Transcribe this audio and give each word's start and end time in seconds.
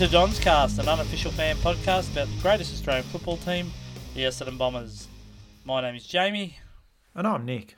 To 0.00 0.08
Don's 0.08 0.40
Cast, 0.40 0.78
an 0.78 0.88
unofficial 0.88 1.30
fan 1.30 1.56
podcast 1.56 2.12
about 2.12 2.26
the 2.28 2.40
greatest 2.40 2.72
Australian 2.72 3.04
football 3.04 3.36
team, 3.36 3.70
the 4.14 4.22
Essendon 4.22 4.56
Bombers. 4.56 5.08
My 5.66 5.82
name 5.82 5.94
is 5.94 6.06
Jamie, 6.06 6.56
And 7.14 7.26
I'm 7.26 7.44
Nick. 7.44 7.76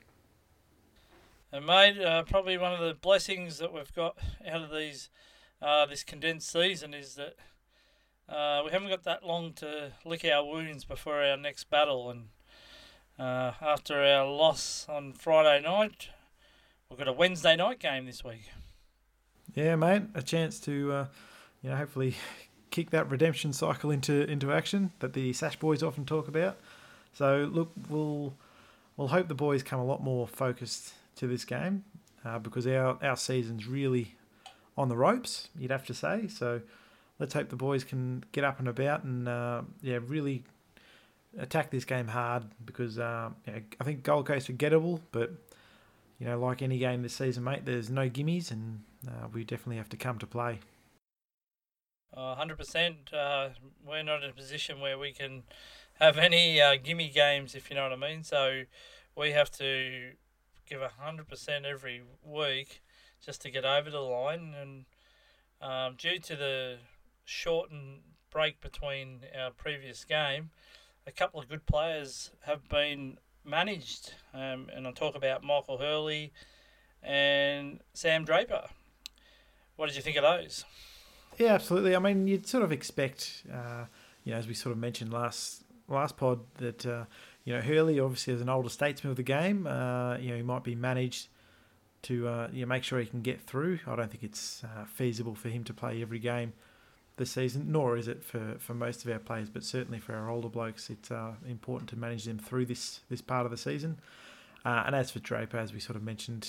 and 1.50 1.66
mate, 1.66 2.00
uh, 2.00 2.22
probably 2.22 2.57
one 2.57 2.75
of 2.75 2.79
the 2.79 2.95
blessings 2.95 3.58
that 3.58 3.72
we've 3.72 3.93
got 3.93 4.18
out 4.46 4.63
of 4.63 4.71
these 4.71 5.11
uh, 5.61 5.85
this 5.86 6.04
condensed 6.04 6.49
season 6.49 6.94
is 6.94 7.16
that 7.16 7.35
uh, 8.32 8.63
we 8.64 8.71
haven't 8.71 8.89
got 8.89 9.02
that 9.02 9.27
long 9.27 9.52
to 9.54 9.91
lick 10.04 10.25
our 10.25 10.44
wounds 10.44 10.85
before 10.85 11.25
our 11.25 11.36
next 11.36 11.71
battle. 11.71 12.08
And 12.08 12.29
uh, 13.18 13.54
after 13.61 14.00
our 14.00 14.30
loss 14.30 14.86
on 14.89 15.13
Friday 15.13 15.61
night, 15.66 16.11
we've 16.89 17.00
got 17.00 17.08
a 17.08 17.13
Wednesday 17.13 17.57
night 17.57 17.80
game 17.80 18.07
this 18.07 18.22
week. 18.22 18.49
Yeah, 19.57 19.75
mate, 19.75 20.04
a 20.14 20.22
chance 20.22 20.61
to, 20.61 20.93
uh, 20.93 21.07
you 21.62 21.71
know, 21.71 21.76
hopefully 21.76 22.16
kick 22.71 22.90
that 22.90 23.11
redemption 23.11 23.52
cycle 23.52 23.90
into 23.90 24.29
into 24.29 24.52
action 24.52 24.93
that 25.00 25.12
the 25.12 25.32
Sash 25.32 25.57
boys 25.57 25.82
often 25.82 26.04
talk 26.04 26.29
about. 26.29 26.58
So 27.12 27.48
look, 27.52 27.71
we'll 27.88 28.35
we'll 28.96 29.08
hope 29.08 29.29
the 29.29 29.35
boys 29.35 29.62
come 29.62 29.80
a 29.80 29.85
lot 29.85 30.02
more 30.02 30.26
focused 30.26 30.94
to 31.16 31.26
this 31.26 31.44
game 31.44 31.85
uh, 32.25 32.38
because 32.38 32.66
our 32.66 32.98
our 33.02 33.16
season's 33.16 33.66
really 33.66 34.16
on 34.77 34.88
the 34.88 34.97
ropes. 34.97 35.48
You'd 35.58 35.70
have 35.70 35.86
to 35.86 35.94
say. 35.94 36.28
So 36.28 36.62
let's 37.18 37.34
hope 37.34 37.50
the 37.50 37.56
boys 37.56 37.84
can 37.84 38.24
get 38.33 38.44
up 38.44 38.58
and 38.58 38.68
about 38.68 39.05
and 39.05 39.28
uh, 39.28 39.62
yeah, 39.83 39.98
really 40.06 40.44
attack 41.38 41.70
this 41.70 41.84
game 41.84 42.08
hard 42.08 42.44
because 42.64 42.98
uh, 42.98 43.30
know, 43.46 43.60
I 43.80 43.84
think 43.84 44.02
Gold 44.02 44.27
Coast 44.27 44.50
are 44.50 44.55
gettable, 44.55 45.00
but 45.12 45.33
you 46.18 46.27
know, 46.27 46.38
like 46.38 46.62
any 46.62 46.78
game 46.78 47.02
this 47.02 47.14
season, 47.14 47.44
mate, 47.44 47.64
there's 47.64 47.90
no 47.90 48.08
gimmies, 48.08 48.52
and 48.52 48.83
uh, 49.08 49.27
we 49.33 49.42
definitely 49.42 49.77
have 49.77 49.88
to 49.88 49.96
come 49.96 50.18
to 50.18 50.27
play. 50.27 50.60
Uh, 52.14 52.36
100%. 52.36 53.12
Uh, 53.12 53.48
we're 53.84 54.02
not 54.02 54.22
in 54.22 54.30
a 54.30 54.34
position 54.34 54.80
where 54.80 54.98
we 54.98 55.12
can 55.12 55.42
have 55.94 56.18
any 56.18 56.60
uh, 56.60 56.77
gimme 56.82 57.08
games, 57.08 57.55
if 57.55 57.70
you 57.70 57.77
know 57.77 57.84
what 57.84 57.92
I 57.92 57.96
mean. 57.96 58.22
So 58.22 58.62
we 59.16 59.30
have 59.32 59.50
to 59.52 60.10
give 60.68 60.80
100% 60.80 61.64
every 61.64 62.02
week 62.24 62.83
just 63.24 63.40
to 63.42 63.50
get 63.50 63.64
over 63.64 63.90
the 63.90 64.00
line. 64.00 64.55
And 64.60 64.84
um, 65.60 65.94
due 65.96 66.18
to 66.18 66.36
the 66.36 66.77
shortened 67.24 68.00
break 68.30 68.60
between 68.60 69.20
our 69.38 69.50
previous 69.50 70.05
game, 70.05 70.50
a 71.06 71.12
couple 71.12 71.40
of 71.40 71.48
good 71.48 71.66
players 71.66 72.30
have 72.40 72.68
been 72.68 73.18
managed. 73.44 74.14
Um, 74.34 74.68
and 74.74 74.86
I'll 74.86 74.92
talk 74.92 75.14
about 75.14 75.42
Michael 75.42 75.78
Hurley 75.78 76.33
and 77.02 77.80
Sam 77.94 78.24
Draper. 78.24 78.68
What 79.77 79.86
did 79.86 79.96
you 79.96 80.02
think 80.02 80.16
of 80.16 80.22
those? 80.22 80.64
Yeah, 81.38 81.55
absolutely. 81.55 81.97
I 81.97 81.98
mean, 81.98 82.27
you'd 82.27 82.47
sort 82.47 82.62
of 82.62 82.72
expect, 82.72 83.44
uh, 83.52 83.86
you 84.25 84.33
know, 84.33 84.38
as 84.38 84.47
we 84.47 84.55
sort 84.55 84.72
of 84.72 84.78
mentioned 84.78 85.12
last 85.12 85.64
last 85.89 86.16
pod, 86.16 86.41
that 86.58 86.86
uh, 86.86 87.05
you 87.44 87.55
know 87.55 87.61
Hurley 87.61 87.98
obviously 88.00 88.34
as 88.34 88.41
an 88.41 88.48
older 88.48 88.69
statesman 88.69 89.11
of 89.11 89.16
the 89.16 89.22
game, 89.22 89.66
uh, 89.66 90.16
you 90.19 90.30
know, 90.30 90.36
he 90.36 90.42
might 90.42 90.64
be 90.64 90.74
managed 90.74 91.28
to 92.02 92.28
uh, 92.28 92.48
you 92.52 92.62
know, 92.62 92.66
make 92.69 92.83
sure 92.84 92.98
he 93.00 93.06
can 93.06 93.22
get 93.22 93.41
through. 93.41 93.78
I 93.86 93.97
don't 93.97 94.11
think 94.11 94.24
it's 94.24 94.62
uh, 94.64 94.84
feasible 94.84 95.34
for 95.34 95.48
him 95.48 95.64
to 95.64 95.74
play 95.74 96.02
every 96.02 96.19
game 96.19 96.52
this 97.16 97.30
season, 97.30 97.70
nor 97.70 97.96
is 97.96 98.08
it 98.08 98.24
for, 98.24 98.56
for 98.58 98.74
most 98.74 99.05
of 99.05 99.11
our 99.12 99.19
players, 99.19 99.48
but 99.50 99.62
certainly 99.62 99.98
for 100.01 100.14
our 100.14 100.30
older 100.30 100.48
blokes, 100.48 100.90
it's 100.90 101.11
uh, 101.11 101.33
important 101.46 101.89
to 101.90 101.96
manage 101.96 102.24
them 102.24 102.39
through 102.39 102.67
this 102.67 103.01
this 103.08 103.20
part 103.20 103.45
of 103.45 103.51
the 103.51 103.56
season. 103.56 103.98
And 104.64 104.95
as 104.95 105.11
for 105.11 105.18
Draper, 105.18 105.58
as 105.58 105.73
we 105.73 105.80
sort 105.80 105.96
of 105.96 106.05
mentioned 106.05 106.48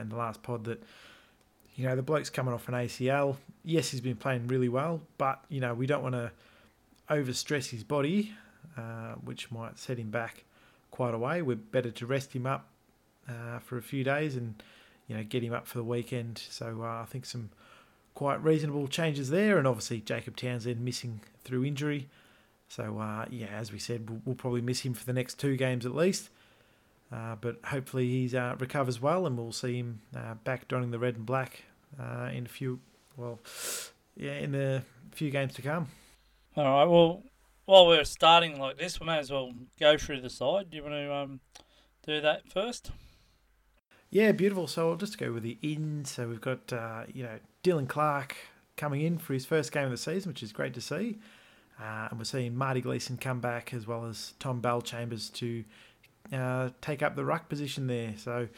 in 0.00 0.10
the 0.10 0.16
last 0.16 0.42
pod, 0.42 0.64
that 0.64 0.82
you 1.76 1.86
know 1.86 1.94
the 1.94 2.02
bloke's 2.02 2.30
coming 2.30 2.52
off 2.52 2.68
an 2.68 2.74
ACL. 2.74 3.36
Yes, 3.62 3.90
he's 3.90 4.00
been 4.00 4.16
playing 4.16 4.48
really 4.48 4.68
well, 4.68 5.00
but 5.18 5.44
you 5.48 5.60
know 5.60 5.74
we 5.74 5.86
don't 5.86 6.02
want 6.02 6.14
to 6.14 6.32
overstress 7.10 7.70
his 7.70 7.84
body, 7.84 8.32
uh, 8.76 9.12
which 9.24 9.50
might 9.50 9.78
set 9.78 9.98
him 9.98 10.10
back 10.10 10.44
quite 10.90 11.14
a 11.14 11.18
way. 11.18 11.42
We're 11.42 11.56
better 11.56 11.90
to 11.90 12.06
rest 12.06 12.34
him 12.34 12.46
up 12.46 12.68
uh, 13.28 13.58
for 13.58 13.76
a 13.76 13.82
few 13.82 14.02
days 14.02 14.36
and 14.36 14.62
you 15.06 15.16
know 15.16 15.22
get 15.22 15.42
him 15.42 15.52
up 15.52 15.66
for 15.66 15.78
the 15.78 15.84
weekend. 15.84 16.42
So 16.48 16.82
uh, 16.82 17.02
I 17.02 17.04
think 17.04 17.26
some 17.26 17.50
quite 18.14 18.42
reasonable 18.42 18.88
changes 18.88 19.28
there, 19.28 19.58
and 19.58 19.66
obviously 19.66 20.00
Jacob 20.00 20.36
Townsend 20.36 20.80
missing 20.80 21.20
through 21.44 21.64
injury. 21.64 22.08
So 22.68 22.98
uh, 22.98 23.26
yeah, 23.30 23.48
as 23.48 23.70
we 23.70 23.78
said, 23.78 24.08
we'll, 24.08 24.22
we'll, 24.24 24.34
probably 24.34 24.62
miss 24.62 24.80
him 24.80 24.94
for 24.94 25.04
the 25.04 25.12
next 25.12 25.38
two 25.38 25.56
games 25.56 25.84
at 25.84 25.94
least. 25.94 26.30
Uh, 27.12 27.36
but 27.40 27.60
hopefully 27.64 28.06
he 28.06 28.36
uh, 28.36 28.56
recovers 28.56 29.00
well, 29.00 29.26
and 29.26 29.38
we'll 29.38 29.52
see 29.52 29.78
him 29.78 30.00
uh, 30.16 30.34
back 30.34 30.66
donning 30.68 30.90
the 30.90 30.98
red 30.98 31.16
and 31.16 31.24
black 31.24 31.62
uh, 32.00 32.30
in 32.32 32.46
a 32.46 32.48
few, 32.48 32.80
well, 33.16 33.38
yeah, 34.16 34.34
in 34.34 34.52
the 34.52 34.82
few 35.12 35.30
games 35.30 35.54
to 35.54 35.62
come. 35.62 35.88
All 36.56 36.64
right. 36.64 36.84
Well, 36.84 37.22
while 37.64 37.86
we're 37.86 38.04
starting 38.04 38.58
like 38.58 38.78
this, 38.78 39.00
we 39.00 39.06
may 39.06 39.18
as 39.18 39.30
well 39.30 39.52
go 39.78 39.96
through 39.96 40.20
the 40.20 40.30
side. 40.30 40.70
Do 40.70 40.76
you 40.76 40.82
want 40.82 40.94
to 40.94 41.14
um, 41.14 41.40
do 42.06 42.20
that 42.20 42.50
first? 42.50 42.90
Yeah, 44.10 44.32
beautiful. 44.32 44.66
So 44.66 44.90
I'll 44.90 44.96
just 44.96 45.18
go 45.18 45.32
with 45.32 45.42
the 45.42 45.58
in. 45.62 46.04
So 46.04 46.28
we've 46.28 46.40
got 46.40 46.72
uh, 46.72 47.04
you 47.12 47.22
know 47.24 47.38
Dylan 47.62 47.88
Clark 47.88 48.36
coming 48.76 49.02
in 49.02 49.18
for 49.18 49.32
his 49.32 49.44
first 49.44 49.72
game 49.72 49.84
of 49.84 49.90
the 49.90 49.96
season, 49.96 50.30
which 50.30 50.42
is 50.42 50.52
great 50.52 50.74
to 50.74 50.80
see. 50.80 51.18
Uh, 51.80 52.08
and 52.10 52.18
we're 52.18 52.24
seeing 52.24 52.56
Marty 52.56 52.80
Gleeson 52.80 53.18
come 53.18 53.40
back 53.40 53.74
as 53.74 53.86
well 53.86 54.06
as 54.06 54.32
Tom 54.38 54.62
Bellchambers 54.62 55.32
to 55.34 55.62
uh, 56.32 56.70
take 56.80 57.02
up 57.02 57.16
the 57.16 57.24
ruck 57.24 57.48
position 57.48 57.86
there. 57.86 58.14
So 58.16 58.48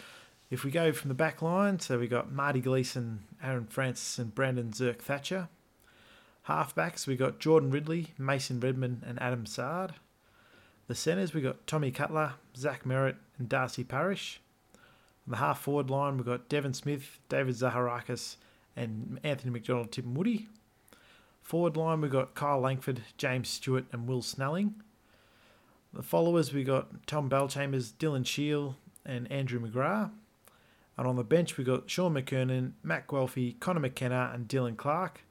if 0.51 0.65
we 0.65 0.71
go 0.71 0.93
from 0.93 1.09
the 1.09 1.15
back 1.15 1.43
line, 1.43 1.79
so 1.81 1.99
we 1.99 2.09
got 2.09 2.33
Marty 2.33 2.61
Gleeson, 2.61 3.25
Aaron 3.43 3.67
Francis, 3.67 4.19
and 4.19 4.35
Brandon 4.35 4.71
Zerk-Thatcher. 4.71 5.49
Halfbacks, 6.49 7.07
we 7.07 7.17
got 7.17 7.39
Jordan 7.39 7.71
Ridley, 7.71 8.15
Mason 8.17 8.59
Redman, 8.59 9.03
and 9.07 9.21
Adam 9.21 9.45
Saad. 9.45 9.95
The 10.87 10.95
centres, 10.95 11.35
we 11.35 11.43
got 11.43 11.67
Tommy 11.67 11.91
Cutler, 11.91 12.35
Zach 12.57 12.85
Merrett, 12.85 13.17
and 13.39 13.49
Darcy 13.49 13.85
Parish. 13.85 14.41
On 15.27 15.33
the 15.33 15.37
half 15.37 15.61
forward 15.61 15.91
line, 15.91 16.17
we've 16.17 16.25
got 16.25 16.49
Devon 16.49 16.73
Smith, 16.73 17.19
David 17.29 17.55
Zaharakis, 17.55 18.37
and 18.75 19.21
Anthony 19.23 19.51
McDonald, 19.51 19.91
Tipungwuti. 19.91 20.47
Forward 21.43 21.77
line, 21.77 22.01
we've 22.01 22.11
got 22.11 22.35
Kyle 22.35 22.61
Langford, 22.61 23.03
James 23.19 23.51
Stewart, 23.51 23.85
and 23.93 24.09
Will 24.09 24.23
Snelling. 24.23 24.83
The 25.93 26.03
followers, 26.03 26.53
we 26.53 26.65
got 26.65 27.07
Tom 27.07 27.31
Bellchambers, 27.31 27.93
Dylan 27.93 28.27
Shiel, 28.27 28.77
and 29.07 29.31
Andrew 29.33 29.59
McGrath. 29.59 30.11
And 30.99 31.07
on 31.07 31.17
the 31.17 31.25
bench, 31.25 31.57
we 31.57 31.65
got 31.65 31.89
Sean 31.89 32.15
McKernan, 32.15 32.73
Matt 32.83 33.07
Guelfi, 33.07 33.59
Connor 33.59 33.81
McKenna, 33.81 34.31
and 34.35 34.49
Dylan 34.49 34.77
Clark, 34.77 35.23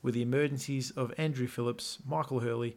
with 0.00 0.14
the 0.14 0.22
emergencies 0.22 0.90
of 0.92 1.12
Andrew 1.18 1.46
Phillips, 1.46 1.98
Michael 2.06 2.40
Hurley, 2.40 2.76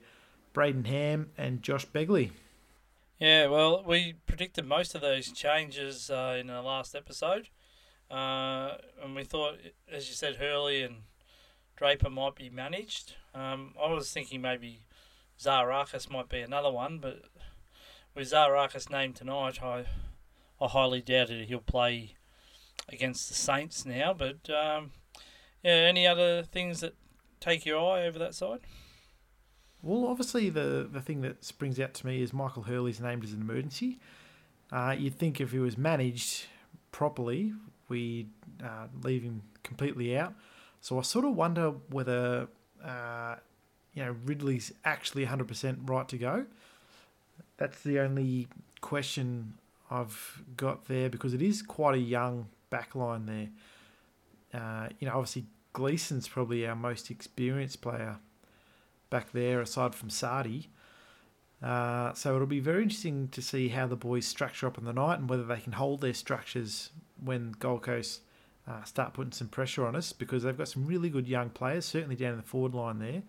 Brayden 0.53 0.85
Ham, 0.87 1.29
and 1.37 1.63
Josh 1.63 1.85
Begley. 1.87 2.31
Yeah, 3.19 3.47
well, 3.47 3.83
we 3.85 4.15
predicted 4.25 4.65
most 4.65 4.95
of 4.95 5.01
those 5.01 5.31
changes 5.31 6.09
uh, 6.09 6.37
in 6.39 6.47
the 6.47 6.61
last 6.61 6.95
episode. 6.95 7.49
Uh, 8.11 8.75
and 9.03 9.15
we 9.15 9.23
thought, 9.23 9.55
as 9.91 10.09
you 10.09 10.15
said, 10.15 10.37
Hurley 10.37 10.81
and 10.81 11.03
Draper 11.77 12.09
might 12.09 12.35
be 12.35 12.49
managed. 12.49 13.15
Um, 13.33 13.75
I 13.81 13.93
was 13.93 14.11
thinking 14.11 14.41
maybe 14.41 14.81
Zaharakis 15.39 16.09
might 16.11 16.29
be 16.29 16.39
another 16.39 16.71
one, 16.71 16.99
but 16.99 17.23
with 18.15 18.31
Zaharakis 18.31 18.89
named 18.89 19.15
tonight, 19.15 19.63
I, 19.63 19.85
I 20.59 20.67
highly 20.67 21.01
doubt 21.01 21.29
it 21.29 21.47
he'll 21.47 21.59
play 21.59 22.15
against 22.89 23.29
the 23.29 23.35
Saints 23.35 23.85
now. 23.85 24.13
But 24.13 24.49
um, 24.49 24.91
yeah, 25.63 25.71
any 25.71 26.05
other 26.05 26.43
things 26.43 26.81
that 26.81 26.95
take 27.39 27.65
your 27.65 27.79
eye 27.79 28.05
over 28.05 28.19
that 28.19 28.35
side? 28.35 28.59
Well, 29.81 30.07
obviously, 30.07 30.49
the, 30.49 30.89
the 30.91 31.01
thing 31.01 31.21
that 31.21 31.45
springs 31.45 31.79
out 31.79 31.93
to 31.95 32.05
me 32.05 32.21
is 32.21 32.33
Michael 32.33 32.63
Hurley's 32.63 32.99
named 32.99 33.23
as 33.23 33.31
an 33.31 33.41
emergency. 33.41 33.99
Uh, 34.71 34.93
you'd 34.97 35.17
think 35.17 35.39
if 35.39 35.51
he 35.51 35.59
was 35.59 35.77
managed 35.77 36.47
properly, 36.91 37.53
we'd 37.87 38.29
uh, 38.61 38.87
leave 39.03 39.23
him 39.23 39.43
completely 39.63 40.17
out. 40.17 40.33
So 40.81 40.99
I 40.99 41.01
sort 41.03 41.23
of 41.23 41.35
wonder 41.35 41.71
whether 41.89 42.49
uh, 42.83 43.35
you 43.93 44.03
know 44.03 44.15
Ridley's 44.25 44.73
actually 44.85 45.25
100% 45.25 45.89
right 45.89 46.07
to 46.07 46.17
go. 46.17 46.45
That's 47.57 47.81
the 47.81 47.99
only 47.99 48.47
question 48.81 49.55
I've 49.91 50.43
got 50.55 50.87
there 50.87 51.09
because 51.09 51.33
it 51.33 51.41
is 51.41 51.61
quite 51.61 51.95
a 51.95 51.99
young 51.99 52.47
backline 52.71 53.25
there. 53.25 53.49
Uh, 54.61 54.89
you 54.99 55.07
know, 55.07 55.13
obviously 55.13 55.45
Gleeson's 55.73 56.27
probably 56.27 56.65
our 56.65 56.75
most 56.75 57.11
experienced 57.11 57.81
player 57.81 58.17
back 59.09 59.31
there, 59.31 59.61
aside 59.61 59.95
from 59.95 60.09
Sardi. 60.09 60.69
Uh, 61.61 62.13
so 62.13 62.35
it'll 62.35 62.47
be 62.47 62.59
very 62.59 62.83
interesting 62.83 63.27
to 63.29 63.41
see 63.41 63.69
how 63.69 63.85
the 63.85 63.95
boys 63.95 64.25
structure 64.25 64.65
up 64.67 64.77
in 64.77 64.85
the 64.85 64.93
night 64.93 65.19
and 65.19 65.29
whether 65.29 65.43
they 65.43 65.59
can 65.59 65.73
hold 65.73 66.01
their 66.01 66.13
structures 66.13 66.91
when 67.21 67.51
Gold 67.59 67.83
Coast 67.83 68.21
uh, 68.67 68.83
start 68.83 69.13
putting 69.13 69.33
some 69.33 69.47
pressure 69.47 69.85
on 69.85 69.95
us 69.95 70.13
because 70.13 70.43
they've 70.43 70.57
got 70.57 70.69
some 70.69 70.85
really 70.85 71.09
good 71.09 71.27
young 71.27 71.49
players, 71.49 71.85
certainly 71.85 72.15
down 72.15 72.31
in 72.31 72.37
the 72.37 72.43
forward 72.43 72.73
line 72.73 72.99
there. 72.99 73.23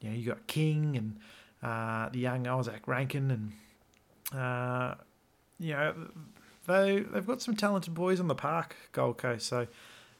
You 0.00 0.10
know, 0.10 0.16
you 0.16 0.26
got 0.26 0.46
King 0.46 0.96
and 0.96 1.18
uh, 1.62 2.08
the 2.08 2.20
young 2.20 2.44
Izak 2.44 2.86
Rankine, 2.86 3.30
and 3.30 4.38
uh, 4.38 4.94
you 5.58 5.72
know 5.72 5.94
they 6.66 7.00
they've 7.00 7.26
got 7.26 7.42
some 7.42 7.56
talented 7.56 7.94
boys 7.94 8.20
on 8.20 8.28
the 8.28 8.34
park, 8.34 8.76
Gold 8.92 9.18
Coast. 9.18 9.46
So 9.46 9.66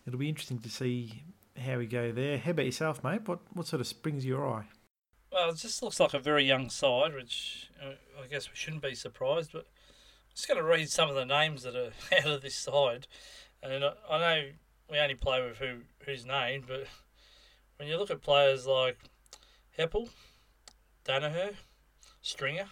it'll 0.06 0.18
be 0.18 0.28
interesting 0.28 0.58
to 0.58 0.70
see 0.70 1.22
how 1.58 1.78
we 1.78 1.86
go 1.86 2.12
there. 2.12 2.38
How 2.38 2.50
about 2.50 2.66
yourself, 2.66 3.02
mate? 3.02 3.26
What 3.26 3.40
what 3.54 3.66
sort 3.66 3.80
of 3.80 3.86
springs 3.86 4.24
your 4.26 4.46
eye? 4.48 4.64
Well, 5.32 5.50
it 5.50 5.56
just 5.56 5.82
looks 5.82 6.00
like 6.00 6.12
a 6.12 6.18
very 6.18 6.44
young 6.44 6.70
side, 6.70 7.14
which 7.14 7.70
uh, 7.82 7.92
I 8.22 8.26
guess 8.26 8.50
we 8.50 8.56
shouldn't 8.56 8.82
be 8.82 8.94
surprised. 8.94 9.52
But 9.52 9.66
I'm 9.66 10.34
just 10.34 10.48
going 10.48 10.58
to 10.58 10.64
read 10.64 10.90
some 10.90 11.08
of 11.08 11.14
the 11.14 11.24
names 11.24 11.62
that 11.62 11.76
are 11.76 11.92
out 12.18 12.32
of 12.32 12.42
this 12.42 12.56
side. 12.56 13.06
And 13.62 13.84
I, 13.84 13.92
I 14.10 14.18
know 14.18 14.48
we 14.90 14.98
only 14.98 15.14
play 15.14 15.42
with 15.42 15.58
who 15.58 15.80
who's 16.04 16.26
named, 16.26 16.64
but 16.66 16.86
when 17.76 17.88
you 17.88 17.96
look 17.96 18.10
at 18.10 18.20
players 18.20 18.66
like 18.66 18.98
Heppell, 19.80 20.10
Daniher, 21.06 21.54
Stringer, 22.20 22.68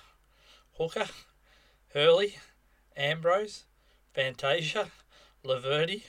Hooker, 0.77 1.07
Hurley, 1.95 2.37
Ambrose, 2.95 3.65
Fantasia, 4.13 4.91
Laverty, 5.43 6.03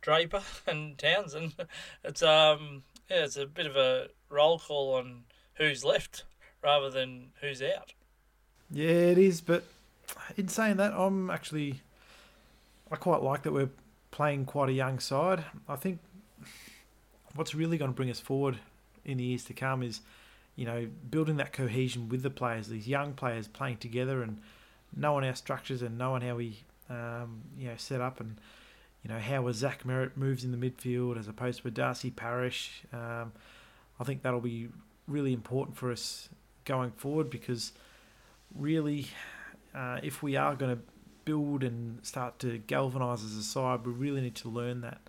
Draper, 0.00 0.42
and 0.68 0.96
Townsend, 0.96 1.54
it's 2.04 2.22
um 2.22 2.84
yeah, 3.10 3.24
it's 3.24 3.36
a 3.36 3.44
bit 3.44 3.66
of 3.66 3.74
a 3.74 4.06
roll 4.28 4.60
call 4.60 4.94
on 4.94 5.24
who's 5.54 5.84
left 5.84 6.22
rather 6.62 6.90
than 6.90 7.32
who's 7.40 7.60
out. 7.60 7.92
Yeah, 8.70 8.86
it 8.86 9.18
is. 9.18 9.40
But 9.40 9.64
in 10.36 10.46
saying 10.46 10.76
that, 10.76 10.92
I'm 10.92 11.28
actually 11.28 11.80
I 12.88 12.94
quite 12.94 13.20
like 13.20 13.42
that 13.42 13.52
we're 13.52 13.70
playing 14.12 14.44
quite 14.44 14.68
a 14.68 14.74
young 14.74 15.00
side. 15.00 15.44
I 15.68 15.74
think 15.74 15.98
what's 17.34 17.52
really 17.52 17.78
going 17.78 17.90
to 17.90 17.96
bring 17.96 18.10
us 18.10 18.20
forward 18.20 18.58
in 19.04 19.18
the 19.18 19.24
years 19.24 19.44
to 19.44 19.54
come 19.54 19.82
is, 19.82 20.00
you 20.60 20.66
know, 20.66 20.86
building 21.10 21.38
that 21.38 21.54
cohesion 21.54 22.10
with 22.10 22.22
the 22.22 22.28
players. 22.28 22.68
These 22.68 22.86
young 22.86 23.14
players 23.14 23.48
playing 23.48 23.78
together 23.78 24.22
and 24.22 24.42
knowing 24.94 25.24
our 25.24 25.34
structures 25.34 25.80
and 25.80 25.96
knowing 25.96 26.20
how 26.20 26.34
we, 26.36 26.58
um, 26.90 27.40
you 27.56 27.68
know, 27.68 27.76
set 27.78 28.02
up 28.02 28.20
and 28.20 28.36
you 29.02 29.08
know 29.08 29.18
how 29.18 29.48
a 29.48 29.54
Zach 29.54 29.84
Merrett 29.84 30.18
moves 30.18 30.44
in 30.44 30.50
the 30.52 30.58
midfield 30.58 31.18
as 31.18 31.28
opposed 31.28 31.62
to 31.62 31.68
a 31.68 31.70
Darcy 31.70 32.10
Parish. 32.10 32.82
Um, 32.92 33.32
I 33.98 34.04
think 34.04 34.20
that'll 34.20 34.42
be 34.42 34.68
really 35.08 35.32
important 35.32 35.78
for 35.78 35.90
us 35.90 36.28
going 36.66 36.90
forward 36.90 37.30
because 37.30 37.72
really, 38.54 39.06
uh, 39.74 40.00
if 40.02 40.22
we 40.22 40.36
are 40.36 40.54
going 40.56 40.76
to 40.76 40.82
build 41.24 41.64
and 41.64 42.04
start 42.04 42.38
to 42.40 42.58
galvanise 42.58 43.24
as 43.24 43.34
a 43.34 43.42
side, 43.42 43.86
we 43.86 43.94
really 43.94 44.20
need 44.20 44.34
to 44.34 44.50
learn 44.50 44.82
that. 44.82 45.00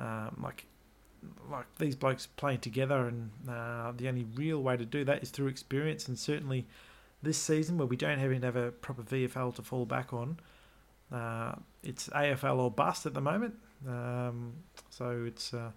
Um, 0.00 0.40
like, 0.42 0.64
like 1.50 1.66
these 1.78 1.96
blokes 1.96 2.26
playing 2.26 2.60
together, 2.60 3.06
and 3.06 3.30
uh, 3.48 3.92
the 3.96 4.08
only 4.08 4.24
real 4.34 4.62
way 4.62 4.76
to 4.76 4.84
do 4.84 5.04
that 5.04 5.22
is 5.22 5.30
through 5.30 5.48
experience. 5.48 6.08
And 6.08 6.18
certainly, 6.18 6.66
this 7.22 7.38
season 7.38 7.78
where 7.78 7.86
we 7.86 7.96
don't 7.96 8.20
even 8.20 8.42
have 8.42 8.56
a 8.56 8.70
proper 8.70 9.02
VFL 9.02 9.54
to 9.56 9.62
fall 9.62 9.86
back 9.86 10.12
on, 10.12 10.38
uh, 11.12 11.54
it's 11.82 12.08
AFL 12.08 12.58
or 12.58 12.70
bust 12.70 13.06
at 13.06 13.14
the 13.14 13.20
moment. 13.20 13.54
Um, 13.86 14.54
so 14.90 15.24
it's 15.26 15.54
uh, 15.54 15.70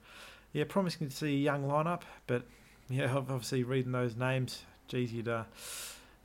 yeah 0.53 0.63
promising 0.67 1.09
to 1.09 1.15
see 1.15 1.35
a 1.35 1.39
young 1.39 1.63
lineup, 1.63 2.01
but 2.27 2.43
yeah, 2.89 3.13
obviously 3.15 3.63
reading 3.63 3.91
those 3.91 4.15
names, 4.15 4.63
geez, 4.87 5.13
you'd 5.13 5.27
uh, 5.27 5.43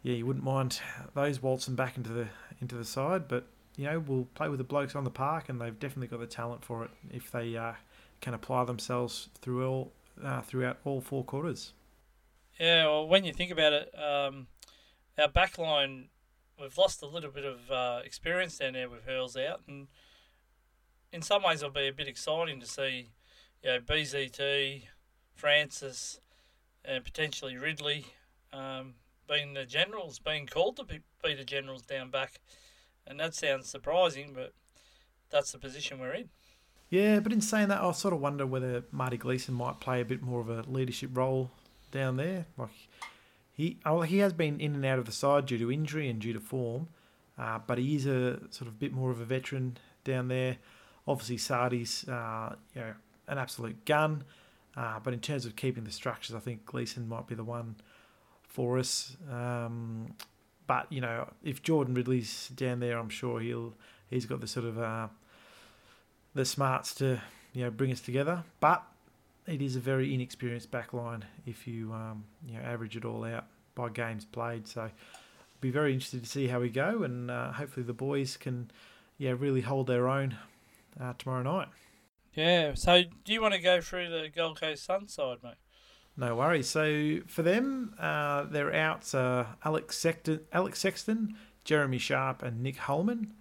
yeah 0.02 0.14
you 0.14 0.26
wouldn't 0.26 0.44
mind 0.44 0.81
those 1.14 1.43
waltzing 1.43 1.75
back 1.75 1.96
into 1.96 2.11
the 2.11 2.28
into 2.61 2.75
the 2.75 2.84
side, 2.84 3.28
but 3.28 3.46
you 3.76 3.84
know 3.84 3.99
we'll 4.00 4.26
play 4.34 4.49
with 4.49 4.58
the 4.58 4.64
blokes 4.64 4.94
on 4.94 5.05
the 5.05 5.11
park, 5.11 5.49
and 5.49 5.61
they've 5.61 5.78
definitely 5.78 6.08
got 6.08 6.20
the 6.20 6.26
talent 6.26 6.64
for 6.64 6.84
it 6.84 6.90
if 7.12 7.31
they 7.31 7.56
uh, 7.56 7.73
can 8.26 8.34
apply 8.34 8.64
themselves 8.64 9.28
through 9.40 9.64
all 9.64 9.93
uh, 10.20 10.40
throughout 10.40 10.78
all 10.84 11.00
four 11.00 11.23
quarters. 11.23 11.73
Yeah, 12.58 12.87
well, 12.87 13.06
when 13.06 13.23
you 13.23 13.32
think 13.32 13.52
about 13.52 13.73
it, 13.73 13.94
um, 13.96 14.49
our 15.17 15.28
backline 15.28 16.08
we've 16.61 16.76
lost 16.76 17.02
a 17.02 17.06
little 17.06 17.31
bit 17.31 17.44
of 17.44 17.70
uh, 17.70 18.00
experience 18.05 18.58
down 18.58 18.73
there 18.73 18.90
with 18.90 19.05
Hurls 19.05 19.37
out, 19.37 19.61
and 19.69 19.87
in 21.12 21.23
some 21.23 21.44
ways 21.44 21.62
it'll 21.62 21.70
be 21.70 21.87
a 21.87 21.93
bit 21.93 22.08
exciting 22.08 22.58
to 22.58 22.67
see, 22.67 23.11
you 23.62 23.70
know, 23.70 23.78
BZT, 23.78 24.82
Francis, 25.37 26.19
and 26.84 27.05
potentially 27.05 27.56
Ridley 27.56 28.06
um, 28.52 28.94
being 29.28 29.55
the 29.55 29.67
generals, 29.67 30.19
being 30.19 30.49
called 30.49 30.78
to 30.78 30.84
be, 30.84 30.99
be 31.23 31.34
the 31.34 31.44
generals 31.44 31.82
down 31.82 32.11
back, 32.11 32.40
and 33.06 33.20
that 33.20 33.37
sounds 33.37 33.69
surprising, 33.69 34.32
but 34.34 34.52
that's 35.31 35.52
the 35.52 35.58
position 35.58 36.00
we're 36.00 36.14
in. 36.14 36.31
Yeah, 36.88 37.20
but 37.20 37.32
in 37.32 37.40
saying 37.40 37.68
that, 37.68 37.82
I 37.82 37.90
sort 37.92 38.14
of 38.14 38.20
wonder 38.20 38.46
whether 38.46 38.84
Marty 38.92 39.16
Gleeson 39.16 39.54
might 39.54 39.80
play 39.80 40.00
a 40.00 40.04
bit 40.04 40.22
more 40.22 40.40
of 40.40 40.48
a 40.48 40.62
leadership 40.68 41.10
role 41.12 41.50
down 41.90 42.16
there. 42.16 42.46
Like 42.56 42.70
he, 43.52 43.78
oh, 43.84 44.02
he 44.02 44.18
has 44.18 44.32
been 44.32 44.60
in 44.60 44.74
and 44.74 44.84
out 44.84 44.98
of 44.98 45.06
the 45.06 45.12
side 45.12 45.46
due 45.46 45.58
to 45.58 45.72
injury 45.72 46.08
and 46.08 46.20
due 46.20 46.32
to 46.32 46.40
form, 46.40 46.88
uh, 47.38 47.58
but 47.66 47.78
he 47.78 47.96
is 47.96 48.06
a 48.06 48.38
sort 48.50 48.68
of 48.68 48.78
bit 48.78 48.92
more 48.92 49.10
of 49.10 49.20
a 49.20 49.24
veteran 49.24 49.78
down 50.04 50.28
there. 50.28 50.58
Obviously, 51.08 51.38
Sardi's 51.38 52.08
uh, 52.08 52.54
you 52.74 52.80
know 52.80 52.92
an 53.28 53.38
absolute 53.38 53.84
gun, 53.84 54.22
uh, 54.76 55.00
but 55.02 55.12
in 55.12 55.20
terms 55.20 55.44
of 55.44 55.56
keeping 55.56 55.84
the 55.84 55.90
structures, 55.90 56.36
I 56.36 56.40
think 56.40 56.66
Gleeson 56.66 57.08
might 57.08 57.26
be 57.26 57.34
the 57.34 57.44
one 57.44 57.76
for 58.42 58.78
us. 58.78 59.16
Um, 59.30 60.14
but 60.66 60.90
you 60.92 61.00
know, 61.00 61.28
if 61.42 61.62
Jordan 61.62 61.94
Ridley's 61.94 62.48
down 62.48 62.78
there, 62.78 62.98
I'm 62.98 63.08
sure 63.08 63.40
he'll 63.40 63.74
he's 64.08 64.26
got 64.26 64.40
the 64.40 64.46
sort 64.46 64.66
of 64.66 64.78
uh, 64.78 65.08
the 66.36 66.44
smarts 66.44 66.94
to 66.94 67.20
you 67.52 67.64
know 67.64 67.70
bring 67.70 67.90
us 67.90 68.00
together. 68.00 68.44
But 68.60 68.84
it 69.46 69.60
is 69.60 69.74
a 69.74 69.80
very 69.80 70.14
inexperienced 70.14 70.70
back 70.70 70.92
line 70.92 71.24
if 71.46 71.66
you 71.66 71.92
um, 71.92 72.24
you 72.46 72.54
know 72.54 72.60
average 72.64 72.96
it 72.96 73.04
all 73.04 73.24
out 73.24 73.46
by 73.74 73.88
games 73.88 74.24
played. 74.24 74.68
So 74.68 74.90
be 75.60 75.70
very 75.70 75.92
interested 75.92 76.22
to 76.22 76.28
see 76.28 76.46
how 76.46 76.60
we 76.60 76.68
go, 76.68 77.02
and 77.02 77.30
uh, 77.30 77.52
hopefully 77.52 77.84
the 77.84 77.94
boys 77.94 78.36
can 78.36 78.70
yeah 79.18 79.34
really 79.36 79.62
hold 79.62 79.88
their 79.88 80.08
own 80.08 80.36
uh, 81.00 81.14
tomorrow 81.18 81.42
night. 81.42 81.68
Yeah. 82.34 82.74
So 82.74 83.02
do 83.24 83.32
you 83.32 83.40
want 83.40 83.54
to 83.54 83.60
go 83.60 83.80
through 83.80 84.10
the 84.10 84.28
Gold 84.28 84.60
Coast 84.60 84.84
Sun 84.84 85.08
side, 85.08 85.38
mate? 85.42 85.54
No 86.18 86.36
worries. 86.36 86.68
So 86.68 87.18
for 87.26 87.42
them, 87.42 87.94
uh, 87.98 88.44
their 88.44 88.72
outs 88.74 89.14
are 89.14 89.56
Alex 89.64 89.98
Sexton, 89.98 90.40
Alex 90.52 90.78
Sexton, 90.80 91.36
Jeremy 91.64 91.98
Sharp, 91.98 92.42
and 92.42 92.62
Nick 92.62 92.76
Holman. 92.76 93.34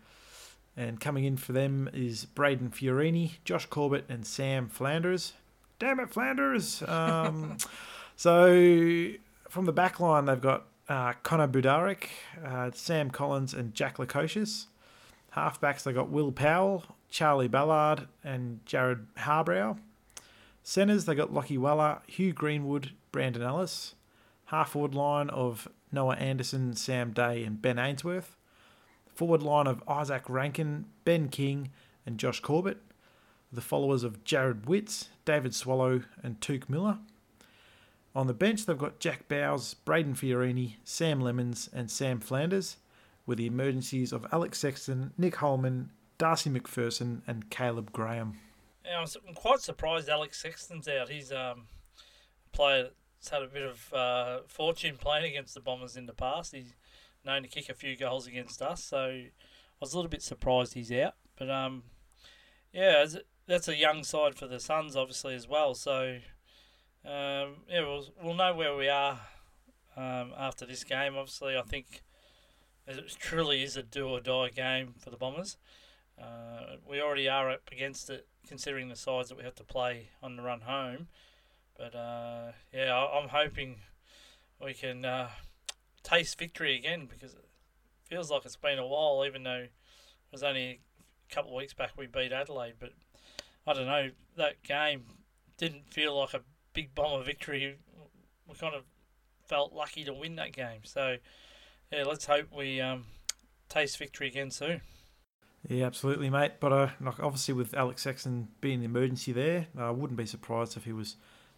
And 0.77 1.00
coming 1.00 1.24
in 1.24 1.38
for 1.38 1.54
them 1.54 1.89
is 1.94 2.25
Brayden 2.36 2.69
Fiorini, 2.69 3.33
Josh 3.45 3.66
Corbett, 3.68 4.06
and 4.10 4.25
Sam 4.25 4.68
Flanders. 4.68 5.34
Damn 5.79 6.00
it, 6.00 6.10
Flanders! 6.12 6.84
Um, 6.84 7.58
so 8.15 9.08
from 9.50 9.65
the 9.65 9.72
back 9.72 10.00
line, 10.00 10.25
they've 10.25 10.41
got 10.41 10.65
uh, 10.89 11.13
Connor 11.24 11.48
Budarick, 11.48 12.08
uh, 12.44 12.72
Sam 12.74 13.10
Collins, 13.10 13.53
and 13.53 13.74
Jack 13.74 13.98
Lukosius. 13.98 14.65
Halfbacks, 15.36 15.84
they 15.84 15.94
got 15.94 16.10
Will 16.10 16.32
Powell, 16.32 16.84
Charlie 17.10 17.48
Ballard, 17.48 18.08
and 18.24 18.60
Jarrod 18.65 19.05
Harbrow. 19.17 19.77
Centres, 20.63 21.05
they 21.05 21.15
got 21.15 21.34
Lockie 21.34 21.58
Weller, 21.58 22.00
Hugh 22.08 22.34
Greenwood, 22.34 22.91
Brandon 23.12 23.41
Ellis. 23.41 23.96
Half 24.46 24.72
forward 24.72 24.96
line 24.96 25.29
of 25.29 25.67
Noah 25.91 26.15
Anderson, 26.15 26.75
Sam 26.75 27.12
Day, 27.12 27.44
and 27.44 27.62
Ben 27.62 27.79
Ainsworth. 27.79 28.35
Forward 29.15 29.41
line 29.41 29.65
of 29.65 29.84
Izak 29.86 30.24
Rankine, 30.27 30.86
Ben 31.05 31.29
King, 31.29 31.72
and 32.05 32.17
Josh 32.17 32.41
Corbett. 32.41 32.77
The 33.51 33.62
followers 33.62 34.03
of 34.03 34.25
Jarrod 34.25 34.65
Witts, 34.65 35.07
David 35.24 35.55
Swallow, 35.55 36.03
and 36.22 36.41
Touk 36.41 36.67
Miller. 36.67 37.00
On 38.13 38.27
the 38.27 38.34
bench, 38.34 38.65
they've 38.65 38.77
got 38.77 39.00
Jack 39.00 39.29
Bowes, 39.29 39.75
Brayden 39.86 40.15
Fiorini, 40.17 40.75
Sam 40.84 41.22
Lemmens, 41.22 41.69
and 41.72 41.89
Sam 41.89 42.19
Flanders, 42.19 42.75
with 43.25 43.38
the 43.38 43.45
emergencies 43.45 44.12
of 44.12 44.27
Alex 44.34 44.60
Sexton, 44.60 45.13
Nick 45.17 45.38
Holman, 45.38 45.91
Darcy 46.17 46.50
McPherson, 46.50 47.22
and 47.25 47.50
Caleb 47.50 47.93
Graham. 47.93 48.39
Yeah, 48.86 49.00
I'm 49.00 49.34
quite 49.34 49.62
surprised 49.62 50.10
Alex 50.10 50.41
Sexton's 50.41 50.89
out. 50.89 51.10
He's 51.10 51.31
um, 51.31 51.67
a 52.53 52.55
player 52.55 52.89
that's 53.17 53.29
had 53.29 53.43
a 53.43 53.48
bit 53.48 53.63
of 53.63 53.93
uh, 53.93 54.39
fortune 54.48 54.98
playing 54.98 55.25
against 55.31 55.53
the 55.53 55.62
Bombers 55.62 55.95
in 55.95 56.05
the 56.05 56.13
past. 56.13 56.53
He's 56.53 56.74
known 57.25 57.44
to 57.44 57.50
kick 57.50 57.70
a 57.70 57.74
few 57.74 57.96
goals 57.98 58.27
against 58.27 58.62
us, 58.62 58.84
so 58.84 59.00
I 59.00 59.32
was 59.79 59.94
a 59.94 59.98
little 59.98 60.10
bit 60.10 60.22
surprised 60.22 60.74
he's 60.74 60.91
out. 60.91 61.15
But 61.38 61.50
um, 61.50 61.84
yeah, 62.74 63.05
that's 63.48 63.67
a 63.67 63.75
young 63.75 64.03
side 64.03 64.36
for 64.36 64.48
the 64.48 64.60
Suns, 64.60 64.96
obviously 64.96 65.36
as 65.36 65.48
well. 65.48 65.74
So 65.74 66.20
um, 67.05 67.58
yeah, 67.70 67.82
we'll 67.82 68.08
we'll 68.22 68.34
know 68.34 68.55
where 68.55 68.75
we 68.75 68.89
are 68.89 69.20
um, 69.96 70.34
after 70.38 70.65
this 70.65 70.84
game. 70.84 71.15
Obviously, 71.15 71.55
I 71.55 71.62
think 71.62 72.01
it 72.88 73.15
truly 73.20 73.63
is 73.63 73.77
a 73.77 73.84
do 73.84 74.08
or 74.08 74.20
die 74.20 74.50
game 74.50 74.96
for 75.00 75.10
the 75.10 75.17
Bombers. 75.17 75.58
Uh, 76.20 76.77
we 76.88 77.01
already 77.01 77.27
are 77.27 77.51
up 77.51 77.70
against 77.72 78.10
it, 78.10 78.27
considering 78.48 78.88
the 78.88 78.96
sides 78.96 79.29
that 79.29 79.38
we 79.38 79.44
have 79.44 79.55
to 79.55 79.63
play 79.63 80.10
on 80.24 80.36
the 80.36 80.44
run 80.44 80.62
home. 80.62 81.08
But 81.77 81.94
uh, 81.94 82.51
yeah, 82.74 82.96
I'm 82.96 83.29
hoping 83.29 83.77
we 84.63 84.74
can 84.74 85.03
uh, 85.03 85.29
taste 86.05 86.38
victory 86.38 86.77
again 86.77 87.07
because 87.12 87.33
it 87.33 87.45
feels 88.03 88.31
like 88.31 88.45
it's 88.45 88.55
been 88.55 88.79
a 88.79 88.88
while, 88.88 89.25
even 89.25 89.43
though 89.43 89.63
it 89.63 89.71
was 90.31 90.43
only 90.43 90.79
a 91.29 91.33
couple 91.33 91.51
of 91.51 91.57
weeks 91.57 91.74
back 91.74 91.91
we 91.97 92.07
beat 92.07 92.31
Adelaide. 92.31 92.75
But 92.79 92.91
I 93.67 93.74
don't 93.74 93.88
know, 93.88 94.12
that 94.38 94.63
game 94.63 95.03
didn't 95.57 95.91
feel 95.91 96.17
like 96.17 96.33
a 96.33 96.41
big 96.74 96.93
bomber 96.95 97.24
victory. 97.24 97.77
We 98.47 98.55
kind 98.55 98.75
of 98.75 98.83
felt 99.47 99.74
lucky 99.74 100.03
to 100.05 100.13
win 100.13 100.35
that 100.35 100.53
game. 100.53 100.81
So, 100.83 101.17
yeah, 101.91 102.03
let's 102.03 102.25
hope 102.25 102.47
we 102.55 102.79
um, 102.79 103.05
taste 103.67 103.97
victory 103.97 104.27
again 104.27 104.51
soon. 104.51 104.81
Yeah, 105.67 105.85
absolutely, 105.88 106.29
mate. 106.29 106.53
But 106.59 106.71
uh, 106.71 106.89
like 107.01 107.19
obviously 107.19 107.55
with 107.55 107.74
Alex 107.74 108.03
Sexton 108.03 108.50
being 108.62 108.79
the 108.79 108.85
emergency 108.85 109.31
there, 109.31 109.67
I 109.77 109.89
wouldn't 109.89 110.17
be 110.17 110.27
surprised 110.27 110.77
if 110.77 110.83
he 110.83 110.93
was 110.93 111.15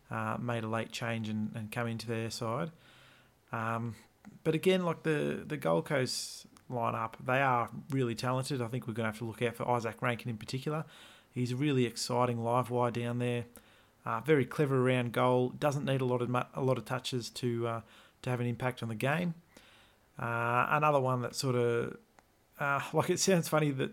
uh, 0.10 0.38
made 0.40 0.64
a 0.64 0.70
late 0.70 0.92
change 0.92 1.28
and, 1.28 1.52
and 1.54 1.72
come 1.72 1.88
into 1.88 2.08
their 2.08 2.30
side. 2.30 2.72
Um, 3.52 3.96
but 4.44 4.56
again, 4.56 4.86
like 4.86 5.04
the 5.04 5.44
the 5.46 5.58
Gold 5.58 5.86
Coast 5.86 6.48
lineup, 6.72 7.14
they 7.26 7.42
are 7.42 7.70
really 7.90 8.16
talented. 8.16 8.62
I 8.62 8.68
think 8.68 8.88
we're 8.88 8.94
going 8.94 9.06
to 9.06 9.12
have 9.12 9.20
to 9.20 9.26
look 9.26 9.42
out 9.42 9.56
for 9.56 9.66
Izak 9.66 10.02
Rankine 10.02 10.30
in 10.30 10.38
particular. 10.38 10.86
He's 11.32 11.52
a 11.52 11.56
really 11.56 11.86
exciting 11.86 12.44
live 12.44 12.70
wire 12.70 12.92
down 12.92 13.20
there. 13.20 13.46
Uh, 14.06 14.22
very 14.22 14.46
clever 14.46 14.88
around 14.88 15.12
goal. 15.12 15.50
Doesn't 15.50 15.86
need 15.86 16.02
a 16.02 16.06
lot 16.06 16.22
of 16.22 16.34
a 16.34 16.62
lot 16.62 16.78
of 16.78 16.86
touches 16.86 17.30
to 17.32 17.68
uh, 17.68 17.82
to 18.22 18.30
have 18.30 18.40
an 18.40 18.48
impact 18.48 18.82
on 18.82 18.90
the 18.90 18.96
game. 18.96 19.34
Uh, 20.18 20.68
another 20.70 21.00
one 21.00 21.22
that 21.22 21.36
sort 21.36 21.56
of 21.56 21.98
uh, 22.60 22.82
like 22.94 23.10
it 23.10 23.20
sounds 23.20 23.48
funny 23.48 23.72
that 23.72 23.92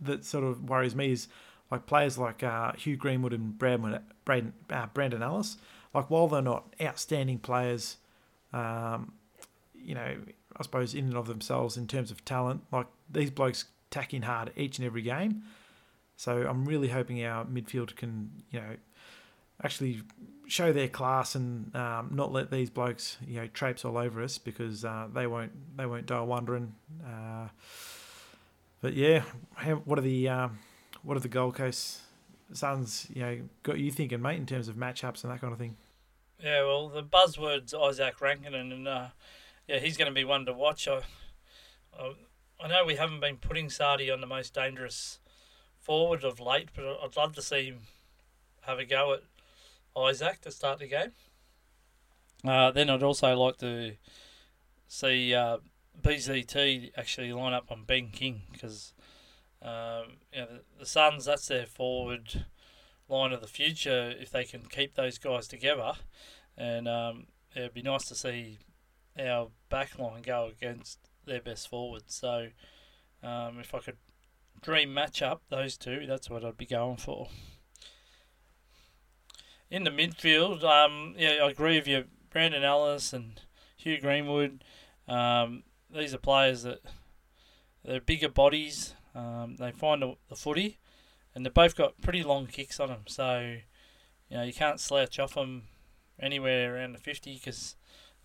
that 0.00 0.24
sort 0.24 0.44
of 0.44 0.68
worries 0.68 0.94
me 0.94 1.12
is 1.12 1.28
like 1.70 1.86
players 1.86 2.18
like 2.18 2.42
uh, 2.42 2.72
Hugh 2.72 2.96
Greenwood 2.96 3.32
and 3.32 3.58
Brandon, 3.58 4.00
Brandon, 4.24 4.52
uh, 4.70 4.86
Brandon 4.92 5.22
Ellis. 5.22 5.58
Like 5.94 6.10
while 6.10 6.28
they're 6.28 6.42
not 6.42 6.74
outstanding 6.80 7.38
players, 7.38 7.96
um, 8.52 9.12
you 9.88 9.94
know, 9.94 10.16
I 10.54 10.62
suppose 10.62 10.94
in 10.94 11.06
and 11.06 11.16
of 11.16 11.26
themselves 11.26 11.78
in 11.78 11.86
terms 11.86 12.10
of 12.10 12.22
talent, 12.22 12.60
like 12.70 12.86
these 13.10 13.30
blokes 13.30 13.64
tacking 13.90 14.20
hard 14.20 14.52
each 14.54 14.76
and 14.76 14.86
every 14.86 15.00
game. 15.00 15.44
So 16.16 16.46
I'm 16.46 16.66
really 16.66 16.88
hoping 16.88 17.24
our 17.24 17.46
midfield 17.46 17.96
can, 17.96 18.30
you 18.50 18.60
know, 18.60 18.76
actually 19.64 20.02
show 20.46 20.74
their 20.74 20.88
class 20.88 21.34
and 21.34 21.74
um, 21.74 22.10
not 22.12 22.32
let 22.32 22.50
these 22.50 22.68
blokes, 22.68 23.16
you 23.26 23.40
know, 23.40 23.46
traipse 23.46 23.82
all 23.82 23.96
over 23.96 24.22
us 24.22 24.36
because 24.36 24.84
uh, 24.84 25.08
they 25.10 25.26
won't 25.26 25.52
they 25.78 25.86
won't 25.86 26.04
die 26.04 26.20
wondering. 26.20 26.74
Uh, 27.02 27.48
but 28.82 28.92
yeah, 28.92 29.22
what 29.86 29.98
are 29.98 30.02
the 30.02 30.28
um, 30.28 30.58
what 31.02 31.16
are 31.16 31.20
the 31.20 31.28
Gold 31.28 31.54
Coast 31.54 32.00
Suns, 32.52 33.06
you 33.14 33.22
know, 33.22 33.40
got 33.62 33.78
you 33.78 33.90
thinking, 33.90 34.20
mate, 34.20 34.36
in 34.36 34.44
terms 34.44 34.68
of 34.68 34.76
matchups 34.76 35.24
and 35.24 35.32
that 35.32 35.40
kind 35.40 35.54
of 35.54 35.58
thing? 35.58 35.76
Yeah, 36.42 36.62
well, 36.64 36.90
the 36.90 37.02
buzzwords 37.02 37.72
Izak 37.72 38.20
Rankine 38.20 38.54
and 38.54 38.86
uh, 38.86 39.06
yeah, 39.68 39.78
he's 39.78 39.96
going 39.96 40.10
to 40.10 40.14
be 40.14 40.24
one 40.24 40.46
to 40.46 40.52
watch. 40.52 40.88
I, 40.88 41.02
I, 41.98 42.14
I 42.60 42.68
know 42.68 42.84
we 42.84 42.96
haven't 42.96 43.20
been 43.20 43.36
putting 43.36 43.70
Sardi 43.70 44.10
on 44.10 44.20
the 44.20 44.26
most 44.26 44.54
dangerous 44.54 45.20
forward 45.78 46.24
of 46.24 46.40
late, 46.40 46.70
but 46.74 46.84
I'd 46.84 47.16
love 47.16 47.34
to 47.36 47.42
see 47.42 47.66
him 47.66 47.80
have 48.62 48.78
a 48.78 48.84
go 48.84 49.14
at 49.14 49.22
Izak 49.94 50.40
to 50.40 50.50
start 50.50 50.78
the 50.78 50.88
game. 50.88 51.12
Uh, 52.44 52.70
then 52.70 52.88
I'd 52.88 53.02
also 53.02 53.36
like 53.36 53.58
to 53.58 53.92
see 54.86 55.34
uh, 55.34 55.58
BZT 56.00 56.92
actually 56.96 57.32
line 57.32 57.52
up 57.52 57.70
on 57.70 57.84
Ben 57.84 58.08
King 58.08 58.42
because 58.52 58.94
um, 59.60 60.18
you 60.32 60.40
know, 60.40 60.46
the, 60.46 60.60
the 60.80 60.86
Suns, 60.86 61.24
that's 61.24 61.48
their 61.48 61.66
forward 61.66 62.44
line 63.08 63.32
of 63.32 63.40
the 63.40 63.48
future 63.48 64.14
if 64.18 64.30
they 64.30 64.44
can 64.44 64.62
keep 64.62 64.94
those 64.94 65.18
guys 65.18 65.48
together. 65.48 65.94
And 66.56 66.86
um, 66.88 67.26
it'd 67.54 67.74
be 67.74 67.82
nice 67.82 68.04
to 68.06 68.14
see 68.14 68.58
our 69.20 69.48
back 69.68 69.98
line 69.98 70.22
go 70.22 70.50
against 70.50 70.98
their 71.26 71.40
best 71.40 71.68
forward. 71.68 72.04
So 72.06 72.48
um, 73.22 73.58
if 73.60 73.74
I 73.74 73.80
could 73.80 73.96
dream 74.60 74.92
match 74.92 75.22
up 75.22 75.42
those 75.48 75.76
two, 75.76 76.06
that's 76.06 76.28
what 76.28 76.44
I'd 76.44 76.56
be 76.56 76.66
going 76.66 76.96
for. 76.96 77.28
In 79.70 79.84
the 79.84 79.90
midfield, 79.90 80.64
um, 80.64 81.14
yeah, 81.18 81.40
I 81.42 81.50
agree 81.50 81.76
with 81.76 81.86
you. 81.86 82.04
Brandon 82.30 82.64
Ellis 82.64 83.12
and 83.12 83.40
Hugh 83.76 84.00
Greenwood, 84.00 84.64
um, 85.06 85.62
these 85.90 86.14
are 86.14 86.18
players 86.18 86.62
that 86.62 86.80
they're 87.84 88.00
bigger 88.00 88.28
bodies. 88.28 88.94
Um, 89.14 89.56
they 89.58 89.72
find 89.72 90.02
the, 90.02 90.14
the 90.28 90.36
footy, 90.36 90.78
and 91.34 91.44
they've 91.44 91.52
both 91.52 91.76
got 91.76 92.00
pretty 92.00 92.22
long 92.22 92.46
kicks 92.46 92.80
on 92.80 92.88
them. 92.88 93.02
So, 93.06 93.56
you 94.30 94.36
know, 94.36 94.42
you 94.42 94.52
can't 94.52 94.80
slouch 94.80 95.18
off 95.18 95.34
them 95.34 95.64
anywhere 96.20 96.74
around 96.74 96.92
the 96.92 96.98
50 96.98 97.34
because 97.34 97.76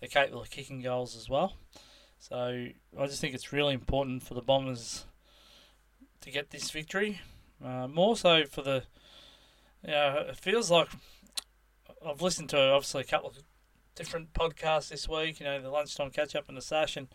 they're 0.04 0.22
capable 0.22 0.42
of 0.42 0.50
kicking 0.50 0.82
goals 0.82 1.16
as 1.16 1.30
well. 1.30 1.54
So, 2.18 2.66
I 2.98 3.06
just 3.06 3.20
think 3.20 3.34
it's 3.34 3.52
really 3.52 3.74
important 3.74 4.22
for 4.22 4.34
the 4.34 4.42
Bombers 4.42 5.04
to 6.20 6.30
get 6.30 6.50
this 6.50 6.70
victory. 6.70 7.20
Uh, 7.64 7.88
more 7.88 8.16
so 8.16 8.44
for 8.44 8.62
the, 8.62 8.84
you 9.82 9.92
know, 9.92 10.26
it 10.28 10.36
feels 10.36 10.70
like 10.70 10.88
I've 12.06 12.20
listened 12.20 12.50
to 12.50 12.58
obviously 12.58 13.02
a 13.02 13.04
couple 13.04 13.30
of 13.30 13.38
different 13.94 14.34
podcasts 14.34 14.90
this 14.90 15.08
week, 15.08 15.40
you 15.40 15.46
know, 15.46 15.60
the 15.60 15.70
lunchtime 15.70 16.10
catch 16.10 16.34
up 16.34 16.48
and 16.48 16.56
the 16.56 16.62
sash, 16.62 16.96
and 16.96 17.08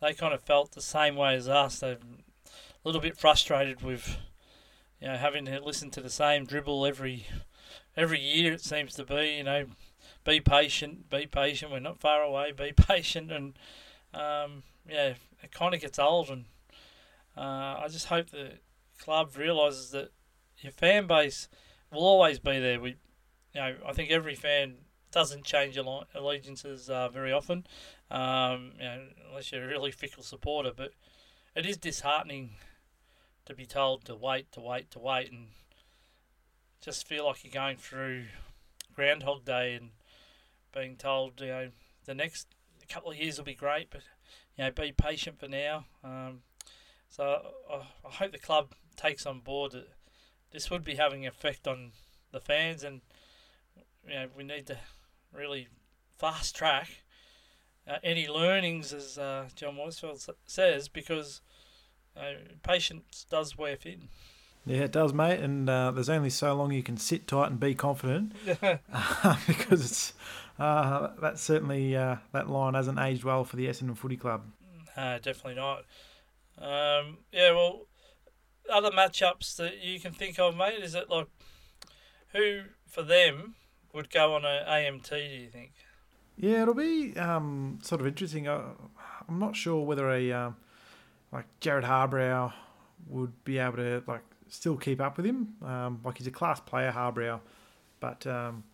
they 0.00 0.14
kind 0.14 0.32
of 0.32 0.42
felt 0.42 0.72
the 0.72 0.80
same 0.82 1.16
way 1.16 1.34
as 1.34 1.48
us. 1.48 1.80
They've 1.80 1.98
a 1.98 2.88
little 2.88 3.00
bit 3.00 3.16
frustrated 3.16 3.82
with 3.82 4.16
you 5.00 5.08
know 5.08 5.16
having 5.16 5.44
to 5.44 5.60
listen 5.60 5.90
to 5.90 6.00
the 6.00 6.10
same 6.10 6.46
dribble 6.46 6.86
every 6.86 7.26
every 7.96 8.20
year. 8.20 8.54
It 8.54 8.62
seems 8.62 8.94
to 8.94 9.04
be 9.04 9.36
you 9.36 9.44
know 9.44 9.66
be 10.24 10.40
patient, 10.40 11.10
be 11.10 11.26
patient. 11.26 11.72
We're 11.72 11.80
not 11.80 12.00
far 12.00 12.22
away. 12.22 12.52
Be 12.52 12.72
patient, 12.76 13.32
and 13.32 13.54
um, 14.14 14.62
yeah, 14.88 15.14
it 15.42 15.52
kind 15.52 15.74
of 15.74 15.80
gets 15.80 15.98
old. 15.98 16.30
And 16.30 16.44
uh, 17.36 17.80
I 17.82 17.86
just 17.90 18.06
hope 18.06 18.30
the 18.30 18.52
club 18.98 19.36
realizes 19.36 19.90
that 19.90 20.10
your 20.58 20.72
fan 20.72 21.06
base 21.06 21.48
will 21.90 22.04
always 22.04 22.38
be 22.38 22.58
there. 22.58 22.80
We, 22.80 22.96
you 23.54 23.60
know, 23.60 23.74
I 23.86 23.92
think 23.92 24.10
every 24.10 24.34
fan 24.34 24.76
doesn't 25.10 25.44
change 25.44 25.76
allegiances 25.76 26.88
uh, 26.88 27.08
very 27.10 27.32
often, 27.32 27.66
um, 28.10 28.72
you 28.78 28.84
know, 28.84 29.00
unless 29.28 29.52
you're 29.52 29.64
a 29.64 29.68
really 29.68 29.90
fickle 29.90 30.22
supporter. 30.22 30.72
But 30.74 30.92
it 31.54 31.66
is 31.66 31.76
disheartening 31.76 32.52
to 33.44 33.54
be 33.54 33.66
told 33.66 34.04
to 34.06 34.14
wait, 34.14 34.50
to 34.52 34.60
wait, 34.60 34.90
to 34.92 34.98
wait, 34.98 35.30
and 35.30 35.48
just 36.80 37.06
feel 37.06 37.26
like 37.26 37.44
you're 37.44 37.52
going 37.52 37.76
through 37.76 38.24
Groundhog 38.94 39.44
Day 39.44 39.74
and 39.74 39.90
being 40.72 40.96
told, 40.96 41.40
you 41.40 41.48
know, 41.48 41.68
the 42.04 42.14
next 42.14 42.48
couple 42.88 43.10
of 43.10 43.16
years 43.16 43.38
will 43.38 43.44
be 43.44 43.54
great, 43.54 43.88
but 43.90 44.02
you 44.56 44.64
know, 44.64 44.70
be 44.70 44.92
patient 44.92 45.38
for 45.38 45.48
now. 45.48 45.86
Um, 46.04 46.40
so 47.08 47.52
I, 47.70 47.76
I 48.06 48.10
hope 48.10 48.32
the 48.32 48.38
club 48.38 48.74
takes 48.96 49.26
on 49.26 49.40
board 49.40 49.72
that 49.72 49.88
this 50.50 50.70
would 50.70 50.84
be 50.84 50.96
having 50.96 51.24
an 51.24 51.28
effect 51.28 51.66
on 51.66 51.92
the 52.32 52.40
fans, 52.40 52.84
and 52.84 53.00
you 54.06 54.14
know, 54.14 54.26
we 54.36 54.44
need 54.44 54.66
to 54.66 54.78
really 55.32 55.68
fast 56.18 56.54
track 56.54 57.02
uh, 57.86 57.98
any 58.02 58.28
learnings, 58.28 58.92
as 58.92 59.18
uh, 59.18 59.48
John 59.54 59.76
Worsfold 59.76 60.28
says, 60.46 60.88
because 60.88 61.40
uh, 62.16 62.34
patience 62.62 63.26
does 63.28 63.56
wear 63.56 63.76
thin. 63.76 64.08
Yeah, 64.64 64.82
it 64.82 64.92
does, 64.92 65.12
mate. 65.12 65.40
And 65.40 65.68
uh, 65.68 65.90
there's 65.90 66.08
only 66.08 66.30
so 66.30 66.54
long 66.54 66.72
you 66.72 66.84
can 66.84 66.96
sit 66.96 67.26
tight 67.26 67.50
and 67.50 67.58
be 67.58 67.74
confident, 67.74 68.34
uh, 68.62 68.76
because 69.46 69.84
it's 69.84 70.12
uh, 70.58 71.08
that 71.20 71.38
certainly 71.38 71.96
uh, 71.96 72.16
that 72.32 72.48
line 72.48 72.74
hasn't 72.74 72.98
aged 72.98 73.24
well 73.24 73.44
for 73.44 73.56
the 73.56 73.66
Essendon 73.66 73.96
Footy 73.96 74.16
Club. 74.16 74.42
Uh, 74.96 75.18
definitely 75.18 75.54
not. 75.54 75.84
Um, 76.58 77.18
yeah, 77.32 77.52
well, 77.52 77.86
other 78.70 78.90
matchups 78.90 79.56
that 79.56 79.82
you 79.82 79.98
can 79.98 80.12
think 80.12 80.38
of, 80.38 80.56
mate, 80.56 80.82
is 80.82 80.94
it 80.94 81.08
like 81.10 81.28
who 82.32 82.62
for 82.86 83.02
them 83.02 83.54
would 83.92 84.10
go 84.10 84.34
on 84.34 84.44
a 84.44 84.64
AMT? 84.68 85.08
Do 85.08 85.16
you 85.16 85.48
think? 85.48 85.72
Yeah, 86.36 86.62
it'll 86.62 86.74
be 86.74 87.16
um, 87.16 87.78
sort 87.82 88.00
of 88.00 88.06
interesting. 88.06 88.48
Uh, 88.48 88.70
I'm 89.28 89.38
not 89.38 89.56
sure 89.56 89.84
whether 89.84 90.10
a 90.10 90.32
um, 90.32 90.56
like 91.32 91.46
Jarrod 91.60 91.84
Harbrow 91.84 92.52
would 93.08 93.44
be 93.44 93.58
able 93.58 93.76
to 93.76 94.02
like 94.06 94.22
still 94.48 94.76
keep 94.76 95.00
up 95.00 95.16
with 95.16 95.26
him. 95.26 95.54
Um, 95.62 96.00
like 96.04 96.18
he's 96.18 96.26
a 96.26 96.32
class 96.32 96.60
player, 96.60 96.92
Harbrow, 96.92 97.40
but 98.00 98.26
um, 98.26 98.64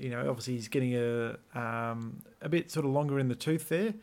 you 0.00 0.10
know 0.10 0.28
obviously 0.28 0.54
he's 0.54 0.68
getting 0.68 0.96
a 0.96 1.36
um, 1.54 2.22
a 2.40 2.48
bit 2.48 2.70
sort 2.70 2.86
of 2.86 2.92
longer 2.92 3.18
in 3.18 3.28
the 3.28 3.34
tooth 3.34 3.68
there. 3.68 3.94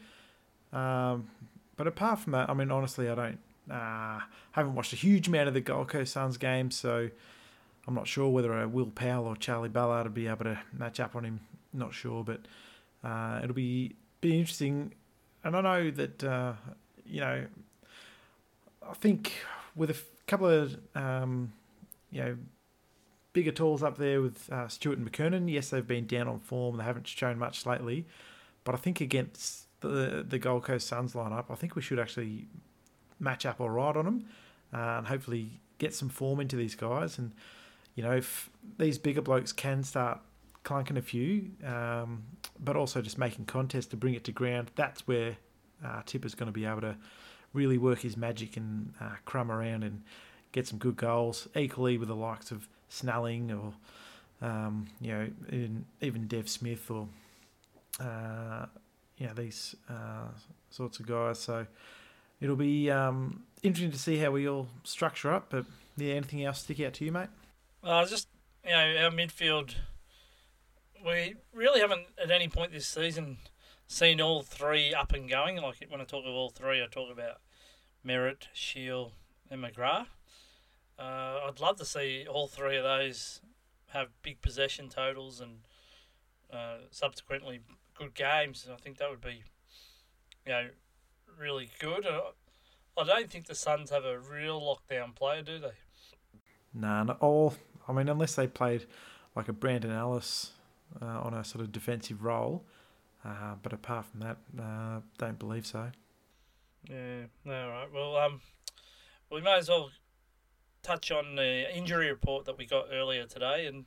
Um, 0.72 1.30
but 1.76 1.88
apart 1.88 2.20
from 2.20 2.34
that, 2.34 2.50
I 2.50 2.54
mean 2.54 2.72
honestly, 2.72 3.10
I 3.10 3.16
don't 3.16 3.40
uh, 3.72 4.20
haven't 4.52 4.76
watched 4.76 4.94
a 4.94 4.98
huge 4.98 5.28
amount 5.28 5.48
of 5.48 5.54
the 5.54 5.62
Gold 5.62 5.90
Coast 5.90 6.14
Suns 6.14 6.38
games, 6.38 6.76
so 6.76 7.10
I'm 7.88 7.94
not 7.94 8.08
sure 8.08 8.30
whether 8.30 8.62
a 8.62 8.68
Will 8.68 8.92
Powell 8.92 9.26
or 9.26 9.36
Charlie 9.36 9.70
Ballard 9.70 10.06
would 10.06 10.14
be 10.14 10.28
able 10.28 10.46
to 10.46 10.60
match 10.74 11.00
up 11.00 11.16
on 11.16 11.26
him. 11.26 11.40
Not 11.74 11.94
sure, 11.94 12.24
but 12.24 12.42
uh, 13.04 13.42
it'll 13.44 13.56
be 13.56 13.96
be 14.22 14.40
interesting. 14.40 14.94
And 15.44 15.56
I 15.56 15.62
know 15.62 15.92
that 15.92 16.24
uh, 16.24 16.54
you 17.06 17.22
know 17.22 17.46
I 18.88 18.94
think 18.94 19.34
with 19.76 19.90
a 19.90 19.94
f- 19.94 20.06
couple 20.28 20.48
of 20.48 20.78
um, 20.96 21.54
you 22.12 22.24
know 22.24 22.38
bigger 23.38 23.52
tools 23.52 23.84
up 23.84 23.98
there 23.98 24.20
with 24.20 24.52
uh, 24.52 24.68
Stewart 24.68 24.98
and 24.98 25.12
McKernan, 25.12 25.48
yes, 25.48 25.70
they've 25.70 25.86
been 25.86 26.08
down 26.08 26.28
on 26.28 26.40
form. 26.40 26.78
They 26.78 26.84
haven't 26.84 27.06
shown 27.06 27.38
much 27.38 27.68
lately, 27.68 28.08
but 28.64 28.74
I 28.74 28.80
think 28.80 29.00
against 29.00 29.68
the 29.82 30.26
the 30.28 30.40
Gold 30.40 30.64
Coast 30.64 30.88
Suns 30.88 31.14
lineup, 31.14 31.46
I 31.52 31.54
think 31.54 31.76
we 31.76 31.84
should 31.84 32.00
actually 32.00 32.48
match 33.20 33.46
up 33.46 33.62
all 33.62 33.70
right 33.70 33.96
on 33.96 34.06
them 34.06 34.26
uh, 34.74 34.98
and 34.98 35.06
hopefully 35.06 35.60
get 35.78 35.94
some 35.94 36.10
form 36.10 36.40
into 36.40 36.56
these 36.56 36.74
guys. 36.74 37.20
And 37.20 37.32
you 37.94 38.02
know, 38.02 38.14
if 38.14 38.50
these 38.80 38.98
bigger 38.98 39.22
blokes 39.22 39.52
can 39.54 39.84
start 39.84 40.20
clunking 40.66 40.98
a 40.98 41.04
few, 41.04 41.52
um, 41.64 42.24
but 42.60 42.76
also 42.76 43.04
just 43.04 43.20
making 43.20 43.46
contests 43.46 43.86
to 43.86 43.98
bring 43.98 44.16
it 44.16 44.24
to 44.24 44.32
ground, 44.32 44.72
that's 44.76 45.08
where 45.08 45.38
uh, 45.86 46.02
Tipper's 46.08 46.34
going 46.34 46.52
to 46.52 46.60
be 46.60 46.66
able 46.66 46.82
to 46.82 46.96
really 47.54 47.78
work 47.78 48.00
his 48.00 48.18
magic 48.18 48.58
and 48.58 48.94
uh, 49.00 49.12
crumb 49.26 49.52
around 49.52 49.84
and 49.84 50.02
get 50.54 50.66
some 50.66 50.80
good 50.80 50.96
goals. 50.96 51.48
Equally 51.56 52.00
with 52.00 52.08
the 52.08 52.16
likes 52.16 52.50
of 52.50 52.68
Snelling 52.90 53.52
or 53.52 53.74
um, 54.42 54.88
you 55.02 55.12
know 55.12 55.30
even, 55.48 55.86
even 56.02 56.28
Dev 56.28 56.50
Smith 56.50 56.90
or 56.90 57.08
uh, 58.00 58.66
you 59.18 59.28
know 59.28 59.34
these 59.34 59.76
uh, 59.90 60.28
sorts 60.70 61.00
of 61.00 61.08
guys. 61.08 61.40
So 61.40 61.66
it'll 62.40 62.56
be 62.56 62.90
um, 62.92 63.44
interesting 63.64 63.92
to 63.92 64.00
see 64.00 64.18
how 64.18 64.32
we 64.32 64.48
all 64.48 64.68
structure 64.84 65.32
up. 65.32 65.48
But 65.50 65.66
yeah, 65.96 66.14
anything 66.14 66.44
else 66.44 66.60
stick 66.60 66.80
out 66.80 66.94
to 66.94 67.06
you, 67.06 67.12
mate? 67.12 67.30
Uh, 67.84 68.06
just 68.06 68.28
you 68.64 68.72
know 68.72 69.04
our 69.04 69.12
midfield. 69.12 69.76
We 71.06 71.36
really 71.54 71.80
haven't 71.80 72.08
at 72.22 72.32
any 72.32 72.48
point 72.48 72.72
this 72.72 72.88
season 72.88 73.38
seen 73.88 74.20
all 74.20 74.42
three 74.42 74.94
up 74.94 75.14
and 75.14 75.30
going. 75.30 75.58
Like 75.58 75.86
when 75.90 76.02
I 76.02 76.04
talk 76.04 76.26
of 76.26 76.34
all 76.34 76.50
three, 76.50 76.84
I 76.84 76.88
talk 76.88 77.12
about 77.12 77.40
Merrett, 78.06 78.48
Shiel, 78.54 79.14
and 79.50 79.64
McGrath. 79.64 80.08
Uh, 81.00 81.42
I'd 81.48 81.60
love 81.60 81.78
to 81.78 81.86
see 81.86 82.26
all 82.30 82.48
three 82.48 82.78
of 82.78 82.84
those 82.84 83.42
have 83.88 84.10
big 84.22 84.42
possession 84.42 84.90
totals 84.90 85.40
and 85.40 85.60
uh, 86.52 86.78
subsequently 86.92 87.62
good 87.98 88.14
games. 88.14 88.68
I 88.72 88.78
think 88.78 88.98
that 88.98 89.10
would 89.10 89.22
be, 89.22 89.44
you 90.46 90.52
know, 90.52 90.68
really 91.40 91.70
good. 91.80 92.06
Uh, 92.06 92.22
I 92.98 93.04
don't 93.04 93.30
think 93.30 93.46
the 93.46 93.56
Suns 93.56 93.92
have 93.92 94.06
a 94.06 94.20
real 94.20 94.60
lockdown 94.60 95.16
player, 95.16 95.42
do 95.42 95.60
they? 95.60 95.72
Nah, 96.74 97.04
not 97.04 97.22
all. 97.22 97.54
I 97.88 97.94
mean, 97.94 98.10
unless 98.10 98.36
they 98.36 98.48
played 98.48 98.86
like 99.36 99.48
a 99.48 99.54
Brandon 99.54 99.92
Ellis 99.92 100.52
uh, 101.02 101.06
on 101.06 101.34
a 101.34 101.44
sort 101.44 101.64
of 101.64 101.72
defensive 101.72 102.24
role. 102.24 102.66
Uh, 103.24 103.56
but 103.62 103.74
apart 103.74 104.06
from 104.06 104.22
that, 104.22 104.38
uh, 104.60 105.02
don't 105.18 105.38
believe 105.38 105.66
so. 105.66 105.92
Yeah. 106.90 107.24
All 107.46 107.70
right. 107.70 107.88
Well, 107.94 108.16
um, 108.18 108.42
we 109.32 109.42
may 109.42 109.58
as 109.58 109.70
well 109.70 109.90
touch 110.88 111.12
on 111.12 111.36
the 111.36 111.76
injury 111.76 112.10
report 112.10 112.46
that 112.46 112.58
we 112.58 112.66
got 112.66 112.86
earlier 112.94 113.26
today, 113.26 113.66
and 113.66 113.86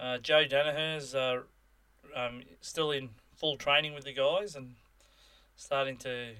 uh, 0.00 0.16
Joe 0.16 0.46
Daniher's 0.46 1.14
uh, 1.14 1.42
um, 2.14 2.40
still 2.62 2.90
in 2.90 3.10
full 3.36 3.58
training 3.58 3.94
with 3.94 4.04
the 4.04 4.14
guys 4.14 4.56
and 4.56 4.76
starting 5.56 5.98
to 5.98 6.32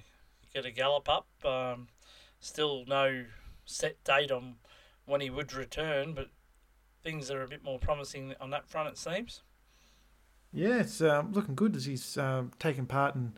get 0.54 0.64
a 0.64 0.70
gallop 0.70 1.10
up. 1.10 1.26
Um, 1.44 1.88
still 2.40 2.84
no 2.86 3.26
set 3.66 4.02
date 4.02 4.30
on 4.30 4.54
when 5.04 5.20
he 5.20 5.28
would 5.28 5.52
return, 5.52 6.14
but 6.14 6.30
things 7.02 7.30
are 7.30 7.42
a 7.42 7.48
bit 7.48 7.62
more 7.62 7.78
promising 7.78 8.34
on 8.40 8.48
that 8.50 8.66
front, 8.66 8.88
it 8.88 8.96
seems. 8.96 9.42
Yeah, 10.54 10.80
it's 10.80 11.02
um, 11.02 11.32
looking 11.32 11.54
good 11.54 11.76
as 11.76 11.84
he's 11.84 12.16
um, 12.16 12.50
taken 12.58 12.86
part 12.86 13.14
in 13.14 13.34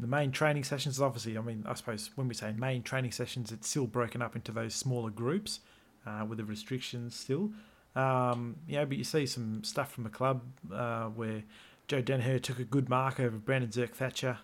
the 0.00 0.06
main 0.06 0.32
training 0.32 0.64
sessions. 0.64 0.98
Obviously, 0.98 1.36
I 1.36 1.42
mean, 1.42 1.64
I 1.66 1.74
suppose 1.74 2.10
when 2.14 2.26
we 2.26 2.34
say 2.34 2.54
main 2.56 2.82
training 2.82 3.12
sessions, 3.12 3.52
it's 3.52 3.68
still 3.68 3.86
broken 3.86 4.22
up 4.22 4.34
into 4.34 4.50
those 4.50 4.74
smaller 4.74 5.10
groups 5.10 5.60
uh, 6.06 6.24
with 6.24 6.38
the 6.38 6.44
restrictions 6.44 7.14
still. 7.14 7.50
Um, 7.96 8.56
but 8.68 8.96
you 8.96 9.04
see 9.04 9.26
some 9.26 9.62
stuff 9.64 9.92
from 9.92 10.04
the 10.04 10.10
club 10.10 10.42
uh, 10.72 11.06
where 11.06 11.44
Joe 11.86 12.02
Daniher 12.02 12.42
took 12.42 12.58
a 12.58 12.64
good 12.64 12.88
mark 12.88 13.20
over 13.20 13.36
Brandon 13.36 13.70
Zerk-Thatcher. 13.70 14.38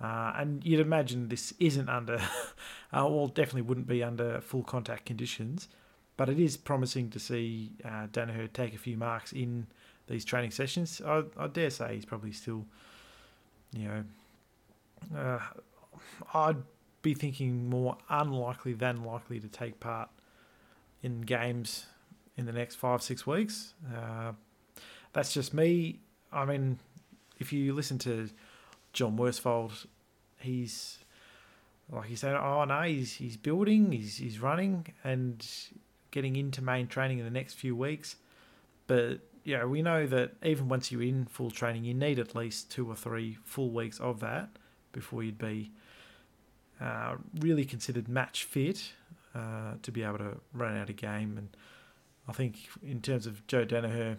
Uh, 0.00 0.32
and 0.36 0.64
you'd 0.64 0.80
imagine 0.80 1.28
this 1.28 1.52
isn't 1.58 1.88
under, 1.88 2.14
uh, 2.92 3.06
well, 3.08 3.26
definitely 3.26 3.62
wouldn't 3.62 3.88
be 3.88 4.02
under 4.02 4.40
full 4.40 4.62
contact 4.62 5.04
conditions, 5.04 5.68
but 6.16 6.28
it 6.28 6.38
is 6.38 6.56
promising 6.56 7.10
to 7.10 7.18
see 7.18 7.72
uh, 7.84 8.06
Daniher 8.12 8.50
take 8.52 8.74
a 8.74 8.78
few 8.78 8.96
marks 8.96 9.32
in 9.32 9.66
these 10.06 10.24
training 10.24 10.52
sessions. 10.52 11.02
I, 11.04 11.24
I 11.36 11.48
dare 11.48 11.70
say 11.70 11.96
he's 11.96 12.04
probably 12.04 12.32
still, 12.32 12.64
you 13.72 13.88
know, 13.88 14.04
uh, 15.16 15.40
I'd 16.32 16.62
be 17.02 17.14
thinking 17.14 17.68
more 17.68 17.98
unlikely 18.08 18.74
than 18.74 19.04
likely 19.04 19.40
to 19.40 19.48
take 19.48 19.80
part 19.80 20.10
in 21.02 21.22
games 21.22 21.86
in 22.36 22.46
the 22.46 22.52
next 22.52 22.76
five, 22.76 23.02
six 23.02 23.26
weeks. 23.26 23.74
Uh, 23.94 24.32
that's 25.12 25.32
just 25.32 25.54
me. 25.54 26.00
I 26.32 26.44
mean, 26.44 26.78
if 27.38 27.52
you 27.52 27.72
listen 27.74 27.98
to 28.00 28.28
John 28.92 29.16
Worsfold, 29.16 29.86
he's 30.38 30.98
like 31.90 32.06
he 32.06 32.16
said, 32.16 32.34
oh 32.34 32.64
no, 32.64 32.82
he's 32.82 33.14
he's 33.14 33.36
building, 33.36 33.92
he's 33.92 34.16
he's 34.18 34.40
running 34.40 34.86
and 35.04 35.46
getting 36.10 36.36
into 36.36 36.62
main 36.62 36.86
training 36.86 37.18
in 37.18 37.24
the 37.24 37.30
next 37.30 37.54
few 37.54 37.74
weeks. 37.74 38.16
But 38.86 39.20
yeah, 39.44 39.64
we 39.64 39.82
know 39.82 40.06
that 40.06 40.32
even 40.44 40.68
once 40.68 40.92
you're 40.92 41.02
in 41.02 41.26
full 41.26 41.50
training, 41.50 41.84
you 41.84 41.94
need 41.94 42.18
at 42.18 42.34
least 42.34 42.70
two 42.70 42.90
or 42.90 42.94
three 42.94 43.38
full 43.44 43.70
weeks 43.70 43.98
of 43.98 44.20
that 44.20 44.50
before 44.92 45.22
you'd 45.22 45.38
be 45.38 45.70
uh, 46.80 47.16
really 47.40 47.64
considered 47.64 48.08
match 48.08 48.44
fit 48.44 48.92
uh, 49.34 49.74
to 49.82 49.92
be 49.92 50.02
able 50.02 50.18
to 50.18 50.36
run 50.52 50.76
out 50.76 50.90
a 50.90 50.92
game. 50.92 51.36
And 51.38 51.48
I 52.28 52.32
think 52.32 52.68
in 52.82 53.00
terms 53.00 53.26
of 53.26 53.46
Joe 53.46 53.64
Daniher, 53.64 54.16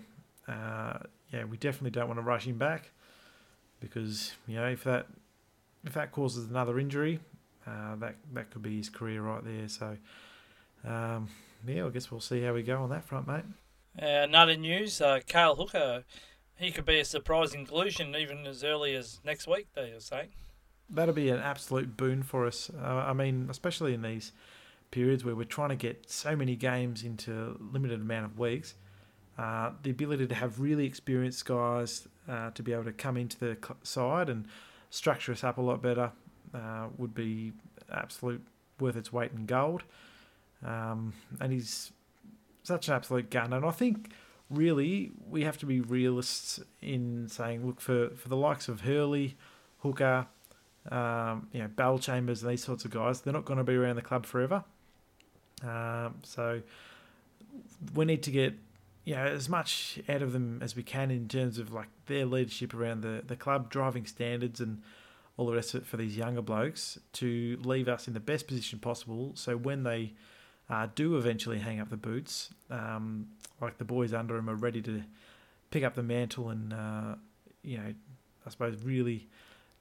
uh, 0.47 0.99
yeah, 1.31 1.43
we 1.43 1.57
definitely 1.57 1.91
don't 1.91 2.07
want 2.07 2.19
to 2.19 2.23
rush 2.23 2.45
him 2.45 2.57
back 2.57 2.91
because 3.79 4.33
you 4.47 4.55
know 4.55 4.67
if 4.67 4.83
that 4.83 5.07
if 5.85 5.93
that 5.93 6.11
causes 6.11 6.49
another 6.49 6.79
injury, 6.79 7.19
uh, 7.67 7.95
that 7.97 8.15
that 8.33 8.51
could 8.51 8.61
be 8.61 8.77
his 8.77 8.89
career 8.89 9.21
right 9.21 9.43
there. 9.43 9.67
So 9.67 9.97
um, 10.85 11.29
yeah, 11.65 11.85
I 11.85 11.89
guess 11.89 12.11
we'll 12.11 12.19
see 12.19 12.41
how 12.41 12.53
we 12.53 12.63
go 12.63 12.81
on 12.81 12.89
that 12.89 13.05
front, 13.05 13.27
mate. 13.27 13.43
Uh, 14.01 14.23
another 14.23 14.55
news: 14.55 15.01
uh, 15.01 15.19
Cale 15.25 15.55
Hooker, 15.55 16.03
he 16.55 16.71
could 16.71 16.85
be 16.85 16.99
a 16.99 17.05
surprise 17.05 17.53
inclusion 17.53 18.15
even 18.15 18.45
as 18.45 18.63
early 18.63 18.95
as 18.95 19.19
next 19.23 19.47
week. 19.47 19.67
They 19.75 19.91
are 19.91 19.99
saying 19.99 20.29
that'll 20.89 21.13
be 21.13 21.29
an 21.29 21.39
absolute 21.39 21.95
boon 21.95 22.23
for 22.23 22.47
us. 22.47 22.69
Uh, 22.81 22.87
I 23.07 23.13
mean, 23.13 23.47
especially 23.49 23.93
in 23.93 24.01
these 24.01 24.31
periods 24.91 25.23
where 25.23 25.35
we're 25.35 25.43
trying 25.43 25.69
to 25.69 25.75
get 25.75 26.09
so 26.09 26.35
many 26.35 26.55
games 26.55 27.03
into 27.03 27.31
a 27.59 27.73
limited 27.73 28.01
amount 28.01 28.25
of 28.25 28.39
weeks. 28.39 28.75
Uh, 29.37 29.71
the 29.83 29.89
ability 29.89 30.27
to 30.27 30.35
have 30.35 30.59
really 30.59 30.85
experienced 30.85 31.45
guys 31.45 32.07
uh, 32.27 32.49
to 32.51 32.61
be 32.61 32.73
able 32.73 32.83
to 32.83 32.91
come 32.91 33.15
into 33.15 33.37
the 33.39 33.57
side 33.83 34.29
and 34.29 34.45
structure 34.89 35.31
us 35.31 35.43
up 35.43 35.57
a 35.57 35.61
lot 35.61 35.81
better 35.81 36.11
uh, 36.53 36.87
would 36.97 37.13
be 37.13 37.53
absolute 37.91 38.41
worth 38.79 38.95
its 38.95 39.13
weight 39.13 39.31
in 39.31 39.45
gold. 39.45 39.83
Um, 40.65 41.13
and 41.39 41.53
he's 41.53 41.91
such 42.63 42.87
an 42.87 42.95
absolute 42.95 43.29
gun. 43.29 43.53
And 43.53 43.65
I 43.65 43.71
think 43.71 44.11
really 44.49 45.11
we 45.29 45.43
have 45.43 45.57
to 45.59 45.65
be 45.65 45.79
realists 45.79 46.59
in 46.81 47.27
saying, 47.29 47.65
look, 47.65 47.79
for, 47.79 48.09
for 48.09 48.29
the 48.29 48.35
likes 48.35 48.67
of 48.67 48.81
Hurley, 48.81 49.37
Hooker, 49.79 50.27
um, 50.91 51.47
you 51.53 51.61
know, 51.61 51.67
Bellchambers, 51.67 52.41
and 52.41 52.51
these 52.51 52.63
sorts 52.63 52.83
of 52.83 52.91
guys, 52.91 53.21
they're 53.21 53.33
not 53.33 53.45
going 53.45 53.57
to 53.57 53.63
be 53.63 53.75
around 53.75 53.95
the 53.95 54.01
club 54.01 54.25
forever. 54.25 54.63
Um, 55.63 56.15
so 56.23 56.61
we 57.93 58.05
need 58.05 58.23
to 58.23 58.31
get 58.31 58.53
you 59.05 59.15
know 59.15 59.25
as 59.25 59.49
much 59.49 59.99
out 60.07 60.21
of 60.21 60.33
them 60.33 60.59
as 60.61 60.75
we 60.75 60.83
can 60.83 61.11
in 61.11 61.27
terms 61.27 61.57
of 61.57 61.73
like 61.73 61.87
their 62.05 62.25
leadership 62.25 62.73
around 62.73 63.01
the, 63.01 63.23
the 63.25 63.35
club, 63.35 63.69
driving 63.69 64.05
standards, 64.05 64.59
and 64.59 64.81
all 65.37 65.45
the 65.45 65.55
rest 65.55 65.73
of 65.73 65.81
it 65.81 65.87
for 65.87 65.97
these 65.97 66.17
younger 66.17 66.41
blokes 66.41 66.99
to 67.13 67.57
leave 67.63 67.87
us 67.87 68.07
in 68.07 68.13
the 68.13 68.19
best 68.19 68.47
position 68.47 68.77
possible. 68.79 69.31
So 69.35 69.55
when 69.55 69.83
they 69.83 70.13
uh, 70.69 70.87
do 70.95 71.17
eventually 71.17 71.59
hang 71.59 71.79
up 71.79 71.89
the 71.89 71.97
boots, 71.97 72.49
um, 72.69 73.27
like 73.61 73.77
the 73.77 73.85
boys 73.85 74.13
under 74.13 74.35
them 74.35 74.49
are 74.49 74.55
ready 74.55 74.81
to 74.81 75.01
pick 75.71 75.83
up 75.83 75.95
the 75.95 76.03
mantle 76.03 76.49
and 76.49 76.73
uh, 76.73 77.15
you 77.63 77.77
know 77.77 77.93
I 78.45 78.49
suppose 78.49 78.83
really 78.83 79.27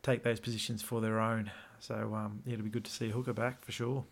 take 0.02 0.22
those 0.22 0.40
positions 0.40 0.82
for 0.82 1.00
their 1.00 1.20
own. 1.20 1.50
So 1.80 2.14
um, 2.14 2.40
yeah, 2.44 2.54
it'll 2.54 2.64
be 2.64 2.70
good 2.70 2.84
to 2.84 2.90
see 2.90 3.10
Hooker 3.10 3.32
back 3.32 3.64
for 3.64 3.72
sure. 3.72 4.04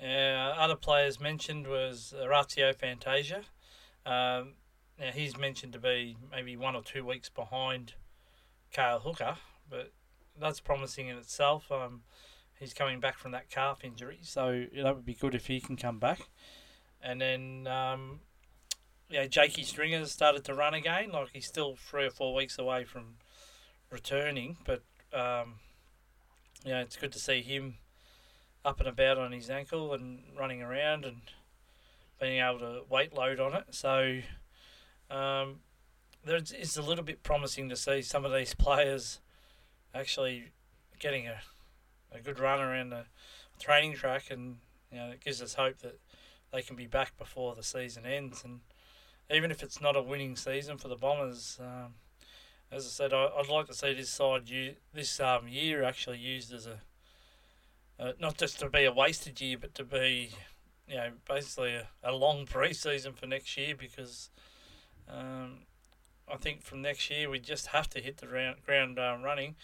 Yeah, 0.00 0.54
other 0.58 0.76
players 0.76 1.20
mentioned 1.20 1.66
was 1.66 2.12
Orazio 2.20 2.72
Fantasia. 2.72 3.42
Um, 4.04 4.54
now 4.98 5.10
he's 5.12 5.36
mentioned 5.36 5.72
to 5.72 5.78
be 5.78 6.16
maybe 6.30 6.56
one 6.56 6.76
or 6.76 6.82
two 6.82 7.04
weeks 7.04 7.28
behind 7.28 7.94
Cale 8.72 9.00
Hooker, 9.00 9.36
but 9.68 9.92
that's 10.38 10.60
promising 10.60 11.08
in 11.08 11.16
itself. 11.16 11.70
Um, 11.70 12.02
he's 12.58 12.74
coming 12.74 13.00
back 13.00 13.18
from 13.18 13.30
that 13.32 13.48
calf 13.48 13.84
injury, 13.84 14.18
so 14.22 14.66
that 14.74 14.94
would 14.96 15.06
be 15.06 15.14
good 15.14 15.34
if 15.34 15.46
he 15.46 15.60
can 15.60 15.76
come 15.76 15.98
back. 15.98 16.28
And 17.00 17.20
then, 17.20 17.66
um, 17.66 18.20
yeah, 19.08 19.26
Jakey 19.26 19.62
Stringer 19.62 20.04
started 20.06 20.44
to 20.44 20.54
run 20.54 20.74
again. 20.74 21.10
Like 21.12 21.28
he's 21.32 21.46
still 21.46 21.76
three 21.76 22.06
or 22.06 22.10
four 22.10 22.34
weeks 22.34 22.58
away 22.58 22.84
from 22.84 23.16
returning, 23.90 24.56
but 24.64 24.82
um, 25.12 25.54
yeah, 26.64 26.80
it's 26.80 26.96
good 26.96 27.12
to 27.12 27.18
see 27.18 27.42
him 27.42 27.76
up 28.64 28.80
and 28.80 28.88
about 28.88 29.18
on 29.18 29.32
his 29.32 29.50
ankle 29.50 29.92
and 29.92 30.20
running 30.38 30.62
around 30.62 31.04
and 31.04 31.20
being 32.20 32.40
able 32.42 32.58
to 32.60 32.82
weight 32.88 33.12
load 33.12 33.40
on 33.40 33.54
it. 33.54 33.64
So 33.70 34.20
um, 35.10 35.56
it's 36.26 36.76
a 36.76 36.82
little 36.82 37.04
bit 37.04 37.22
promising 37.22 37.68
to 37.68 37.76
see 37.76 38.02
some 38.02 38.24
of 38.24 38.32
these 38.32 38.54
players 38.58 39.20
actually 39.94 40.52
getting 40.98 41.26
a, 41.26 41.40
a 42.12 42.20
good 42.20 42.38
run 42.38 42.60
around 42.60 42.90
the 42.90 43.04
training 43.60 43.94
track, 43.94 44.24
and 44.30 44.56
you 44.90 44.98
know 44.98 45.10
it 45.10 45.22
gives 45.22 45.42
us 45.42 45.54
hope 45.54 45.78
that 45.78 45.98
they 46.52 46.62
can 46.62 46.76
be 46.76 46.86
back 46.86 47.16
before 47.18 47.54
the 47.54 47.62
season 47.62 48.06
ends. 48.06 48.42
And 48.44 48.60
even 49.30 49.50
if 49.50 49.62
it's 49.62 49.80
not 49.80 49.96
a 49.96 50.02
winning 50.02 50.36
season 50.36 50.78
for 50.78 50.88
the 50.88 50.96
Bombers, 50.96 51.58
um, 51.60 51.94
as 52.70 52.86
I 52.86 52.88
said, 52.88 53.12
I, 53.12 53.28
would 53.36 53.48
like 53.48 53.66
to 53.66 53.74
see 53.74 53.94
this 53.94 54.10
side 54.10 54.50
this 54.92 55.20
um, 55.20 55.48
year 55.48 55.84
actually 55.84 56.18
used 56.18 56.52
as 56.52 56.66
a 56.66 56.80
uh, 57.98 58.12
not 58.20 58.36
just 58.36 58.58
to 58.60 58.68
be 58.68 58.84
a 58.84 58.92
wasted 58.92 59.40
year, 59.40 59.56
but 59.60 59.74
to 59.74 59.84
be, 59.84 60.30
you 60.88 60.96
know, 60.96 61.10
basically 61.28 61.74
a, 61.74 61.88
a 62.02 62.12
long 62.12 62.46
pre-season 62.46 63.12
for 63.12 63.26
next 63.26 63.56
year 63.56 63.74
because 63.78 64.30
um, 65.08 65.58
I 66.30 66.36
think 66.36 66.62
from 66.62 66.82
next 66.82 67.10
year 67.10 67.30
we 67.30 67.38
just 67.38 67.68
have 67.68 67.88
to 67.90 68.00
hit 68.00 68.18
the 68.18 68.28
round, 68.28 68.56
ground 68.64 68.98
um, 68.98 69.22
running. 69.22 69.56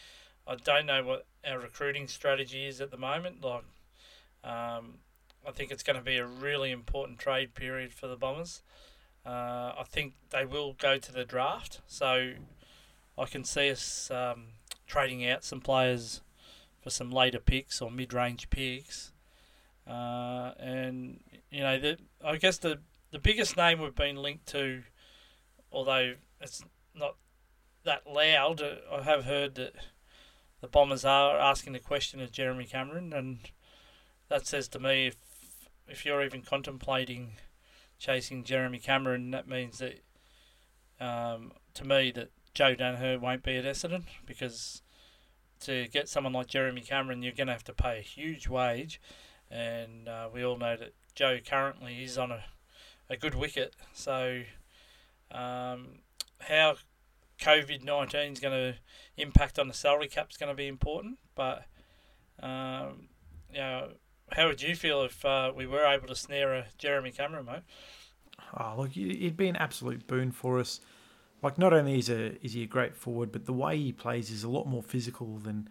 I 0.47 0.57
don't 0.57 0.87
know 0.87 1.05
what 1.05 1.27
our 1.47 1.59
recruiting 1.59 2.09
strategy 2.09 2.66
is 2.66 2.81
at 2.81 2.90
the 2.90 2.97
moment. 2.97 3.43
Like, 3.43 3.64
um, 4.45 4.95
I 5.47 5.53
think 5.53 5.71
it's 5.71 5.83
going 5.83 5.99
to 5.99 6.05
be 6.05 6.16
a 6.16 6.27
really 6.27 6.71
important 6.71 7.19
trade 7.19 7.55
period 7.55 7.93
for 7.93 8.07
the 8.07 8.16
Bombers. 8.16 8.62
Uh, 9.25 9.73
I 9.79 9.85
think 9.87 10.14
they 10.31 10.45
will 10.45 10.75
go 10.75 10.97
to 10.97 11.12
the 11.12 11.25
draft, 11.25 11.81
so 11.87 12.33
I 13.19 13.25
can 13.27 13.45
see 13.45 13.71
us 13.71 14.11
um, 14.11 14.47
trading 14.87 15.27
out 15.27 15.45
some 15.45 15.61
players 15.61 16.21
for 16.81 16.90
some 16.90 17.11
later 17.11 17.38
picks 17.38 17.81
or 17.81 17.90
mid-range 17.90 18.51
picks. 18.51 19.12
Uh, 19.87 20.53
and 20.59 21.21
you 21.51 21.61
know, 21.61 21.79
the, 21.79 21.99
I 22.25 22.37
guess 22.37 22.59
the 22.59 22.79
the 23.11 23.19
biggest 23.19 23.57
name 23.57 23.81
we've 23.81 23.95
been 23.95 24.16
linked 24.16 24.47
to, 24.49 24.83
although 25.73 26.14
it's 26.40 26.62
not 26.95 27.16
that 27.85 28.07
loud, 28.07 28.62
uh, 28.62 28.77
I 28.93 29.03
have 29.03 29.25
heard 29.25 29.57
that 29.57 29.75
the 30.61 30.69
Bombers 30.69 31.05
are 31.05 31.38
asking 31.38 31.73
the 31.73 31.79
question 31.81 32.21
of 32.21 32.31
Jeremy 32.31 32.66
Cameron, 32.66 33.12
and 33.12 33.38
that 34.29 34.47
says 34.47 34.69
to 34.69 34.79
me 34.79 35.09
if 35.09 35.16
if 35.88 36.07
you're 36.07 36.23
even 36.23 36.43
contemplating 36.43 37.33
chasing 37.99 38.45
Jeremy 38.45 38.79
Cameron, 38.79 39.31
that 39.33 39.49
means 39.49 39.79
that 39.79 40.03
um, 41.01 41.53
to 41.75 41.85
me 41.85 42.11
that 42.12 42.31
Joe 42.55 42.75
Daniher 42.75 43.19
won't 43.21 43.43
be 43.43 43.57
at 43.57 43.64
Essendon 43.64 44.05
because 44.25 44.83
to 45.61 45.88
get 45.88 46.09
someone 46.09 46.33
like 46.33 46.46
Jeremy 46.46 46.81
Cameron, 46.81 47.23
you're 47.23 47.33
going 47.33 47.46
to 47.49 47.53
have 47.53 47.64
to 47.64 47.73
pay 47.73 47.99
a 47.99 48.03
huge 48.03 48.49
wage, 48.49 49.01
and 49.51 50.09
uh, 50.09 50.29
we 50.33 50.44
all 50.44 50.57
know 50.57 50.77
that 50.77 50.94
Joe 51.14 51.38
currently 51.44 52.03
is 52.03 52.16
on 52.16 52.31
a, 52.31 52.44
a 53.09 53.16
good 53.16 53.35
wicket. 53.35 53.75
So, 53.92 54.42
um, 55.31 56.01
how 56.38 56.77
COVID 57.40 57.83
nineteen 57.83 58.33
is 58.33 58.40
going 58.40 58.55
to 58.55 58.79
impact 59.16 59.59
on 59.59 59.68
the 59.68 59.75
salary 59.75 60.09
cap 60.09 60.29
is 60.31 60.37
going 60.37 60.51
to 60.51 60.55
be 60.55 60.68
important. 60.68 61.18
But, 61.35 61.64
um, 62.42 63.09
you 63.53 63.59
know, 63.59 63.92
how 64.33 64.46
would 64.46 64.62
you 64.62 64.75
feel 64.77 65.03
if 65.03 65.25
uh, 65.25 65.53
we 65.55 65.66
were 65.66 65.85
able 65.85 66.07
to 66.09 66.14
snare 66.14 66.55
a 66.55 66.66
Jeremy 66.79 67.11
Cameron, 67.11 67.46
mate? 67.46 67.62
Oh, 68.59 68.75
look, 68.79 68.96
it'd 68.96 69.37
be 69.37 69.49
an 69.49 69.57
absolute 69.57 70.07
boon 70.07 70.33
for 70.33 70.59
us. 70.59 70.81
Like, 71.42 71.57
not 71.57 71.72
only 71.72 71.98
is 71.98 72.11
a 72.11 72.44
is 72.44 72.53
he 72.53 72.62
a 72.62 72.66
great 72.66 72.94
forward, 72.94 73.33
but 73.33 73.46
the 73.46 73.53
way 73.53 73.76
he 73.76 73.92
plays 73.92 74.31
is 74.31 74.44
a 74.44 74.48
lot 74.48 74.66
more 74.66 74.83
physical 74.83 75.38
than 75.38 75.68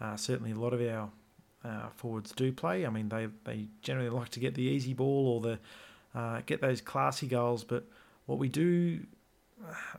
uh, 0.00 0.16
certainly 0.16 0.52
a 0.52 0.58
lot 0.58 0.72
of 0.72 0.80
our 0.80 1.10
uh, 1.64 1.88
forwards 1.94 2.32
do 2.32 2.52
play. 2.52 2.86
I 2.86 2.90
mean, 2.90 3.08
they 3.08 3.28
they 3.44 3.66
generally 3.82 4.10
like 4.10 4.28
to 4.30 4.40
get 4.40 4.54
the 4.54 4.62
easy 4.62 4.94
ball 4.94 5.28
or 5.28 5.40
the 5.40 5.58
uh, 6.18 6.42
get 6.46 6.60
those 6.60 6.80
classy 6.80 7.26
goals. 7.26 7.64
But 7.64 7.84
what 8.26 8.38
we 8.38 8.48
do, 8.48 9.00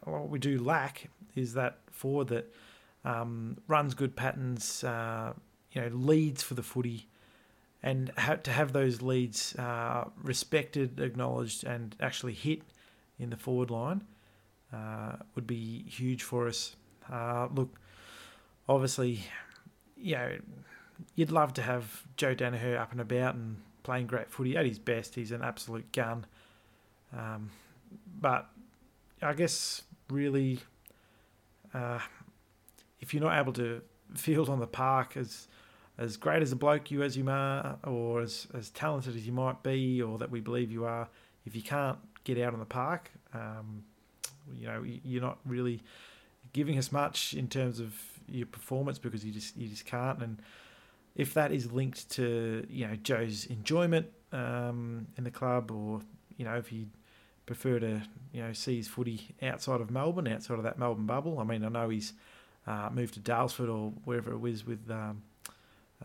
what 0.04 0.30
we 0.30 0.40
do 0.40 0.64
lack 0.64 1.10
is 1.36 1.54
that 1.54 1.80
forward 1.92 2.30
that 2.30 2.54
um, 3.04 3.58
runs 3.68 3.94
good 3.94 4.16
patterns, 4.16 4.84
uh, 4.84 5.34
you 5.74 5.82
know, 5.82 5.90
leads 5.94 6.44
for 6.44 6.54
the 6.54 6.64
footy, 6.64 7.08
and 7.84 8.12
ha- 8.18 8.36
to 8.36 8.52
have 8.52 8.72
those 8.72 9.02
leads 9.02 9.54
uh, 9.56 10.06
respected, 10.24 11.00
acknowledged, 11.00 11.66
and 11.66 11.96
actually 12.00 12.34
hit 12.34 12.62
in 13.20 13.32
the 13.32 13.38
forward 13.38 13.70
line 13.70 14.02
uh, 14.74 15.14
would 15.36 15.48
be 15.48 15.84
huge 15.84 16.24
for 16.24 16.48
us. 16.48 16.76
Uh, 17.12 17.48
look, 17.54 17.80
obviously, 18.68 19.22
you 19.98 20.16
know, 20.16 20.38
you'd 21.16 21.32
love 21.32 21.54
to 21.56 21.62
have 21.62 22.04
Joe 22.18 22.36
Daniher 22.36 22.78
up 22.78 22.92
and 22.92 23.02
about 23.02 23.36
and 23.36 23.58
playing 23.84 24.08
great 24.08 24.30
footy 24.30 24.56
at 24.56 24.66
his 24.66 24.80
best. 24.80 25.16
He's 25.16 25.32
an 25.32 25.42
absolute 25.42 25.92
gun. 25.92 26.26
Um, 27.18 27.50
but 28.20 28.48
I 29.22 29.34
guess 29.34 29.82
really, 30.10 30.60
uh, 31.74 32.00
if 33.00 33.14
you're 33.14 33.24
not 33.24 33.40
able 33.40 33.54
to 33.54 33.82
field 34.16 34.50
on 34.50 34.60
the 34.60 34.68
park 34.68 35.18
as 35.18 35.48
as 35.98 36.16
great 36.16 36.42
as 36.42 36.54
a 36.54 36.56
bloke 36.56 36.92
you 36.92 37.04
as 37.04 37.18
you 37.18 37.30
are, 37.30 37.78
or 37.84 38.22
as, 38.22 38.48
as 38.54 38.70
talented 38.70 39.18
as 39.18 39.28
you 39.28 39.34
might 39.34 39.62
be, 39.64 40.02
or 40.02 40.18
that 40.18 40.32
we 40.32 40.40
believe 40.40 40.72
you 40.72 40.86
are, 40.86 41.10
if 41.46 41.58
you 41.58 41.62
can't 41.62 41.98
get 42.24 42.40
out 42.40 42.54
on 42.54 42.60
the 42.60 42.66
park, 42.66 43.12
um, 43.34 43.84
you 44.56 44.68
know, 44.68 44.84
you're 44.84 45.22
not 45.22 45.40
really 45.46 45.82
giving 46.54 46.78
us 46.78 46.92
much 46.92 47.34
in 47.34 47.48
terms 47.48 47.80
of 47.80 47.94
your 48.28 48.46
performance 48.46 49.00
because 49.00 49.26
you 49.26 49.32
just 49.32 49.58
you 49.58 49.68
just 49.68 49.86
can't. 49.86 50.22
And 50.22 50.42
if 51.16 51.34
that 51.34 51.52
is 51.52 51.72
linked 51.72 52.10
to 52.12 52.66
you 52.70 52.88
know 52.88 52.96
Joe's 52.96 53.46
enjoyment 53.46 54.08
um, 54.32 55.08
in 55.18 55.24
the 55.24 55.32
club, 55.32 55.72
or 55.72 56.02
you 56.38 56.46
know 56.46 56.56
if 56.56 56.68
he 56.68 56.88
prefer 57.46 57.80
to 57.80 58.02
you 58.32 58.42
know 58.42 58.54
see 58.54 58.78
his 58.78 58.88
footy 58.88 59.36
outside 59.42 59.82
of 59.82 59.92
Melbourne, 59.92 60.28
outside 60.28 60.58
of 60.58 60.64
that 60.64 60.78
Melbourne 60.78 61.06
bubble. 61.06 61.40
I 61.40 61.44
mean, 61.44 61.64
I 61.64 61.70
know 61.70 61.90
he's 61.90 62.14
uh, 62.68 62.90
moved 62.92 63.16
to 63.16 63.20
Daylesford 63.20 63.74
or 63.74 63.94
wherever 64.06 64.32
it 64.32 64.40
was 64.40 64.66
with 64.66 64.90
um, 64.90 65.24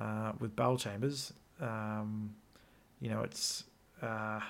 uh, 0.01 0.33
with 0.39 0.57
Bellchambers. 0.57 1.33
Um, 1.61 2.35
you 3.01 3.11
know, 3.11 3.23
it's 3.23 3.65
uh, 4.03 4.41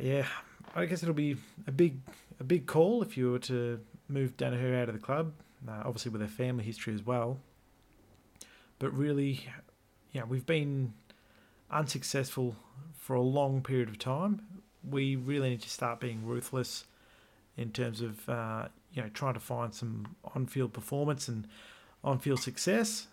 yeah. 0.00 0.26
I 0.74 0.84
guess 0.84 1.02
it'll 1.02 1.14
be 1.14 1.36
a 1.66 1.72
big 1.72 1.98
a 2.38 2.44
big 2.44 2.66
call 2.66 3.02
if 3.02 3.16
you 3.16 3.32
were 3.32 3.38
to 3.40 3.80
move 4.08 4.36
Daniher 4.36 4.80
out 4.80 4.88
of 4.88 4.94
the 4.94 5.00
club. 5.00 5.32
Uh, 5.66 5.82
obviously, 5.84 6.10
with 6.10 6.22
a 6.22 6.28
family 6.28 6.64
history 6.64 6.94
as 6.94 7.04
well. 7.04 7.38
But 8.78 8.92
really, 8.96 9.46
yeah, 10.12 10.24
we've 10.24 10.46
been 10.46 10.92
unsuccessful 11.70 12.56
for 12.94 13.16
a 13.16 13.22
long 13.22 13.62
period 13.62 13.88
of 13.88 13.98
time. 13.98 14.42
We 14.88 15.16
really 15.16 15.50
need 15.50 15.62
to 15.62 15.70
start 15.70 15.98
being 15.98 16.24
ruthless 16.24 16.84
in 17.56 17.70
terms 17.70 18.00
of 18.00 18.28
uh, 18.28 18.68
you 18.92 19.02
know 19.02 19.08
trying 19.08 19.34
to 19.34 19.40
find 19.40 19.74
some 19.74 20.14
on-field 20.34 20.72
performance 20.72 21.26
and 21.28 21.48
on-field 22.04 22.40
success. 22.40 23.08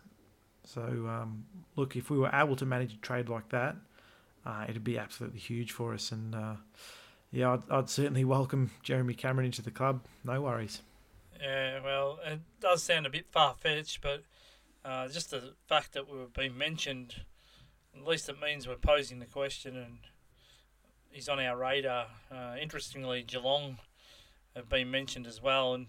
So 0.66 0.82
um, 0.82 1.46
look, 1.76 1.96
if 1.96 2.10
we 2.10 2.18
were 2.18 2.30
able 2.34 2.56
to 2.58 2.66
manage 2.66 2.94
a 2.94 2.98
trade 2.98 3.30
like 3.30 3.50
that, 3.50 3.76
uh, 4.46 4.66
it'd 4.68 4.84
be 4.84 4.98
absolutely 4.98 5.40
huge 5.40 5.72
for 5.72 5.94
us. 5.94 6.12
And 6.12 6.36
uh, 6.36 6.56
yeah, 7.34 7.54
I'd, 7.54 7.72
I'd 7.72 7.90
certainly 7.90 8.24
welcome 8.24 8.70
Jeremy 8.84 9.16
Cameron 9.16 9.48
into 9.48 9.64
the 9.64 9.72
club. 9.72 10.06
No 10.24 10.40
worries. 10.42 10.84
Yeah, 11.42 11.80
well, 11.84 12.20
it 12.24 12.40
does 12.62 12.84
sound 12.84 13.08
a 13.08 13.10
bit 13.10 13.26
far 13.32 13.56
fetched, 13.56 14.02
but 14.02 14.24
uh, 14.86 15.08
just 15.08 15.32
the 15.32 15.56
fact 15.68 15.94
that 15.94 16.08
we've 16.08 16.32
been 16.32 16.56
mentioned, 16.56 17.16
at 17.98 18.06
least 18.06 18.30
it 18.30 18.40
means 18.40 18.68
we're 18.68 18.76
posing 18.76 19.18
the 19.18 19.26
question 19.26 19.76
and 19.76 19.98
he's 21.10 21.28
on 21.28 21.40
our 21.40 21.58
radar. 21.58 22.06
Uh, 22.32 22.56
interestingly, 22.62 23.24
Geelong 23.24 23.80
have 24.56 24.70
been 24.70 24.92
mentioned 24.92 25.26
as 25.26 25.42
well, 25.42 25.74
and 25.74 25.88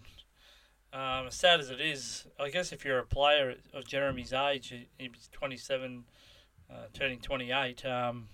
um, 0.91 1.27
as 1.27 1.35
sad 1.35 1.59
as 1.59 1.69
it 1.69 1.79
is, 1.79 2.25
I 2.39 2.49
guess 2.49 2.71
if 2.71 2.83
you're 2.83 2.97
a 2.97 3.05
player 3.05 3.55
of 3.71 3.85
Jeremy's 3.85 4.33
age, 4.33 4.73
he's 4.97 5.29
27, 5.31 6.05
uh, 6.71 6.73
turning 6.91 7.19
28. 7.19 7.85
Um, 7.85 8.29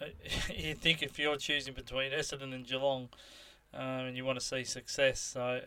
you 0.54 0.74
think 0.74 1.02
if 1.02 1.18
you're 1.18 1.36
choosing 1.36 1.74
between 1.74 2.12
Essendon 2.12 2.54
and 2.54 2.66
Geelong, 2.66 3.08
um, 3.72 4.06
and 4.06 4.16
you 4.16 4.24
want 4.24 4.38
to 4.38 4.44
see 4.44 4.64
success, 4.64 5.20
so 5.20 5.60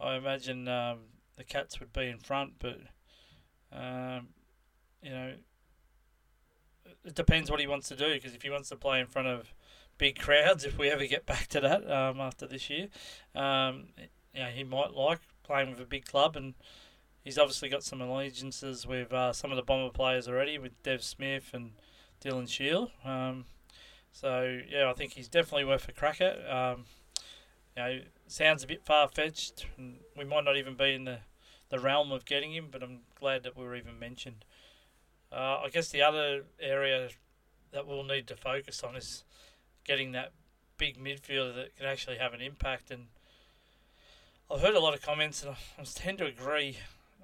I 0.00 0.14
imagine 0.14 0.68
um, 0.68 0.98
the 1.36 1.44
Cats 1.44 1.80
would 1.80 1.92
be 1.92 2.08
in 2.08 2.18
front, 2.18 2.54
but 2.58 2.78
um, 3.72 4.28
you 5.02 5.10
know, 5.10 5.32
it 7.04 7.14
depends 7.14 7.50
what 7.50 7.60
he 7.60 7.66
wants 7.66 7.88
to 7.88 7.96
do. 7.96 8.12
Because 8.12 8.34
if 8.34 8.42
he 8.42 8.50
wants 8.50 8.68
to 8.68 8.76
play 8.76 9.00
in 9.00 9.06
front 9.06 9.28
of 9.28 9.54
big 9.98 10.18
crowds, 10.18 10.64
if 10.64 10.78
we 10.78 10.90
ever 10.90 11.06
get 11.06 11.26
back 11.26 11.46
to 11.48 11.60
that 11.60 11.90
um, 11.90 12.20
after 12.20 12.46
this 12.46 12.70
year, 12.70 12.88
um, 13.34 13.88
he 14.32 14.64
might 14.64 14.94
like 14.94 15.20
playing 15.42 15.70
with 15.70 15.80
a 15.80 15.84
big 15.84 16.04
club, 16.04 16.36
and 16.36 16.54
he's 17.22 17.38
obviously 17.38 17.68
got 17.68 17.82
some 17.82 18.00
allegiances 18.00 18.86
with 18.86 19.12
uh, 19.12 19.32
some 19.32 19.50
of 19.50 19.56
the 19.56 19.62
Bomber 19.62 19.92
players 19.92 20.28
already, 20.28 20.58
with 20.58 20.82
Dev 20.82 21.02
Smith 21.02 21.50
and 21.52 21.72
Dylan 22.22 22.48
Shiel. 22.48 22.90
Um, 23.04 23.44
so 24.14 24.60
yeah, 24.70 24.88
I 24.88 24.92
think 24.92 25.12
he's 25.12 25.28
definitely 25.28 25.64
worth 25.64 25.88
a 25.88 25.92
crack 25.92 26.20
at. 26.20 26.38
Um, 26.48 26.84
you 27.76 27.82
know, 27.82 27.98
sounds 28.28 28.62
a 28.62 28.66
bit 28.68 28.84
far 28.84 29.08
fetched. 29.08 29.66
We 30.16 30.24
might 30.24 30.44
not 30.44 30.56
even 30.56 30.76
be 30.76 30.94
in 30.94 31.04
the, 31.04 31.18
the 31.68 31.80
realm 31.80 32.12
of 32.12 32.24
getting 32.24 32.54
him, 32.54 32.68
but 32.70 32.82
I'm 32.82 33.00
glad 33.18 33.42
that 33.42 33.58
we 33.58 33.64
were 33.64 33.74
even 33.74 33.98
mentioned. 33.98 34.44
Uh, 35.32 35.62
I 35.64 35.68
guess 35.68 35.88
the 35.88 36.02
other 36.02 36.44
area 36.60 37.08
that 37.72 37.88
we'll 37.88 38.04
need 38.04 38.28
to 38.28 38.36
focus 38.36 38.84
on 38.84 38.94
is 38.94 39.24
getting 39.84 40.12
that 40.12 40.30
big 40.78 40.96
midfielder 40.96 41.54
that 41.56 41.76
can 41.76 41.86
actually 41.86 42.18
have 42.18 42.32
an 42.32 42.40
impact. 42.40 42.92
And 42.92 43.06
I've 44.48 44.60
heard 44.60 44.76
a 44.76 44.80
lot 44.80 44.94
of 44.94 45.02
comments, 45.02 45.42
and 45.42 45.56
I 45.76 45.82
tend 45.92 46.18
to 46.18 46.26
agree. 46.26 46.78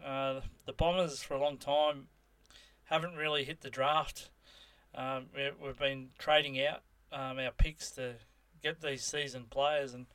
Uh, 0.04 0.40
the 0.66 0.72
Bombers 0.72 1.22
for 1.22 1.34
a 1.34 1.40
long 1.40 1.56
time 1.56 2.08
haven't 2.86 3.14
really 3.14 3.44
hit 3.44 3.60
the 3.60 3.70
draft 3.70 4.28
um, 4.94 5.26
we, 5.34 5.42
have 5.66 5.78
been 5.78 6.08
trading 6.18 6.60
out 6.64 6.82
um, 7.12 7.38
our 7.38 7.52
picks 7.56 7.90
to 7.92 8.14
get 8.62 8.80
these 8.80 9.04
seasoned 9.04 9.50
players, 9.50 9.94
and 9.94 10.06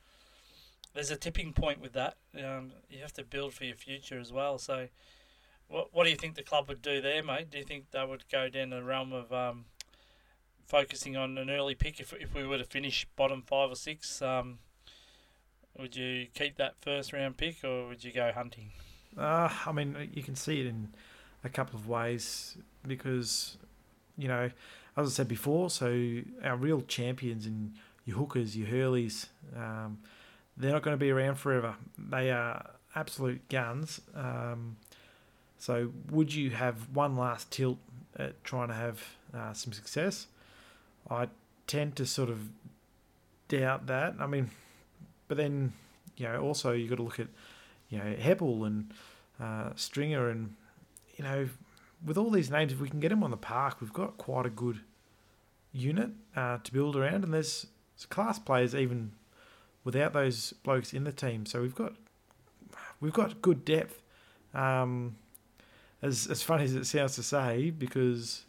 there's 0.94 1.10
a 1.10 1.16
tipping 1.16 1.52
point 1.52 1.80
with 1.80 1.92
that. 1.92 2.16
Um, 2.36 2.72
you 2.90 3.00
have 3.00 3.12
to 3.14 3.24
build 3.24 3.54
for 3.54 3.64
your 3.64 3.76
future 3.76 4.18
as 4.18 4.32
well. 4.32 4.58
So 4.58 4.88
what 5.68 5.88
what 5.92 6.04
do 6.04 6.10
you 6.10 6.16
think 6.16 6.34
the 6.34 6.42
club 6.42 6.68
would 6.68 6.82
do 6.82 7.00
there, 7.00 7.22
mate? 7.22 7.50
Do 7.50 7.58
you 7.58 7.64
think 7.64 7.90
they 7.90 8.04
would 8.04 8.24
go 8.30 8.48
down 8.48 8.70
the 8.70 8.82
realm 8.82 9.12
of 9.12 9.32
um, 9.32 9.66
focusing 10.66 11.16
on 11.16 11.38
an 11.38 11.50
early 11.50 11.74
pick 11.74 12.00
if 12.00 12.12
if 12.12 12.34
we 12.34 12.46
were 12.46 12.58
to 12.58 12.64
finish 12.64 13.06
bottom 13.16 13.42
five 13.42 13.70
or 13.70 13.76
six? 13.76 14.22
Um, 14.22 14.58
would 15.78 15.94
you 15.94 16.26
keep 16.32 16.56
that 16.56 16.74
first 16.80 17.12
round 17.12 17.36
pick 17.36 17.62
or 17.62 17.88
would 17.88 18.02
you 18.02 18.12
go 18.12 18.32
hunting? 18.32 18.70
Uh, 19.16 19.48
I 19.66 19.72
mean, 19.72 20.10
you 20.12 20.22
can 20.22 20.34
see 20.34 20.60
it 20.60 20.66
in 20.66 20.88
a 21.44 21.48
couple 21.48 21.78
of 21.78 21.88
ways 21.88 22.56
because, 22.86 23.56
you 24.16 24.28
know, 24.28 24.50
as 24.96 25.06
I 25.06 25.10
said 25.10 25.28
before, 25.28 25.70
so 25.70 26.20
our 26.42 26.56
real 26.56 26.82
champions 26.82 27.46
and 27.46 27.74
your 28.04 28.16
hookers, 28.16 28.56
your 28.56 28.68
hurleys, 28.68 29.26
um, 29.54 29.98
they're 30.56 30.72
not 30.72 30.82
going 30.82 30.94
to 30.94 30.98
be 30.98 31.10
around 31.10 31.36
forever. 31.36 31.74
They 31.98 32.30
are 32.30 32.70
absolute 32.94 33.46
guns. 33.48 34.00
Um, 34.14 34.76
so, 35.58 35.90
would 36.10 36.32
you 36.34 36.50
have 36.50 36.88
one 36.94 37.16
last 37.16 37.50
tilt 37.50 37.78
at 38.18 38.42
trying 38.44 38.68
to 38.68 38.74
have 38.74 39.02
uh, 39.34 39.52
some 39.52 39.72
success? 39.72 40.26
I 41.10 41.28
tend 41.66 41.96
to 41.96 42.06
sort 42.06 42.30
of 42.30 42.48
doubt 43.48 43.86
that. 43.86 44.14
I 44.18 44.26
mean, 44.26 44.50
but 45.28 45.36
then, 45.36 45.72
you 46.16 46.26
know, 46.26 46.40
also 46.40 46.72
you've 46.72 46.90
got 46.90 46.96
to 46.96 47.02
look 47.02 47.20
at, 47.20 47.28
you 47.90 47.98
know, 47.98 48.14
Heppell 48.18 48.66
and 48.66 48.92
uh, 49.40 49.70
Stringer 49.76 50.30
and, 50.30 50.54
you 51.16 51.24
know, 51.24 51.48
with 52.04 52.18
all 52.18 52.30
these 52.30 52.50
names, 52.50 52.72
if 52.72 52.80
we 52.80 52.88
can 52.88 53.00
get 53.00 53.08
them 53.08 53.22
on 53.22 53.30
the 53.30 53.36
park, 53.36 53.80
we've 53.80 53.92
got 53.92 54.18
quite 54.18 54.46
a 54.46 54.50
good 54.50 54.80
unit 55.72 56.10
uh, 56.34 56.58
to 56.58 56.72
build 56.72 56.96
around. 56.96 57.24
And 57.24 57.32
there's 57.32 57.66
class 58.10 58.38
players 58.38 58.74
even 58.74 59.12
without 59.84 60.12
those 60.12 60.52
blokes 60.64 60.92
in 60.92 61.04
the 61.04 61.12
team. 61.12 61.46
So 61.46 61.62
we've 61.62 61.74
got 61.74 61.94
we've 63.00 63.12
got 63.12 63.40
good 63.42 63.64
depth. 63.64 64.02
Um, 64.54 65.16
as 66.02 66.26
as 66.26 66.42
funny 66.42 66.64
as 66.64 66.74
it 66.74 66.86
sounds 66.86 67.14
to 67.14 67.22
say, 67.22 67.70
because 67.70 68.44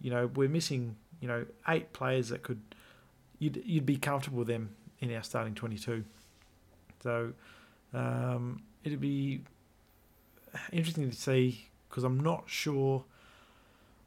you 0.00 0.10
know 0.10 0.30
we're 0.34 0.48
missing 0.48 0.96
you 1.20 1.28
know 1.28 1.44
eight 1.68 1.92
players 1.92 2.28
that 2.28 2.42
could 2.42 2.60
you'd 3.38 3.62
you'd 3.64 3.86
be 3.86 3.96
comfortable 3.96 4.38
with 4.38 4.48
them 4.48 4.74
in 5.00 5.12
our 5.14 5.22
starting 5.22 5.54
twenty 5.54 5.78
two. 5.78 6.04
So 7.02 7.32
um, 7.92 8.62
it'd 8.82 9.00
be 9.00 9.42
interesting 10.72 11.10
to 11.10 11.16
see 11.16 11.68
because 11.94 12.02
I'm 12.02 12.18
not 12.18 12.42
sure 12.46 13.04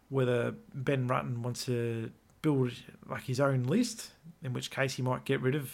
whether 0.09 0.55
Ben 0.73 1.07
Rutten 1.07 1.37
wants 1.37 1.65
to 1.67 2.11
build 2.41 2.73
like 3.07 3.23
his 3.23 3.39
own 3.39 3.63
list, 3.63 4.11
in 4.43 4.51
which 4.51 4.69
case 4.69 4.95
he 4.95 5.01
might 5.01 5.23
get 5.23 5.39
rid 5.39 5.55
of 5.55 5.73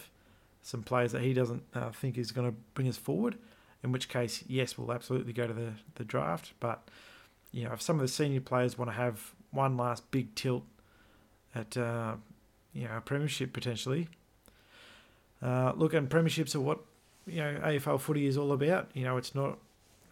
some 0.62 0.84
players 0.84 1.10
that 1.10 1.22
he 1.22 1.34
doesn't 1.34 1.64
uh, 1.74 1.90
think 1.90 2.16
is 2.16 2.30
going 2.30 2.48
to 2.48 2.56
bring 2.74 2.86
us 2.88 2.96
forward. 2.96 3.36
In 3.82 3.90
which 3.90 4.08
case, 4.08 4.44
yes, 4.46 4.78
we'll 4.78 4.92
absolutely 4.92 5.32
go 5.32 5.48
to 5.48 5.52
the, 5.52 5.72
the 5.96 6.04
draft. 6.04 6.52
But 6.60 6.88
you 7.50 7.64
know, 7.64 7.72
if 7.72 7.82
some 7.82 7.96
of 7.96 8.02
the 8.02 8.08
senior 8.08 8.40
players 8.40 8.78
want 8.78 8.92
to 8.92 8.96
have 8.96 9.32
one 9.50 9.76
last 9.76 10.08
big 10.12 10.32
tilt 10.36 10.62
at 11.52 11.76
uh, 11.76 12.14
you 12.72 12.86
know 12.86 12.96
a 12.96 13.00
premiership 13.00 13.52
potentially, 13.52 14.06
uh, 15.42 15.72
look, 15.74 15.92
and 15.92 16.08
premierships 16.08 16.54
are 16.54 16.60
what 16.60 16.78
you 17.26 17.40
know 17.40 17.60
AFL 17.64 18.00
footy 18.00 18.28
is 18.28 18.38
all 18.38 18.52
about. 18.52 18.88
You 18.94 19.02
know, 19.02 19.16
it's 19.16 19.34
not 19.34 19.58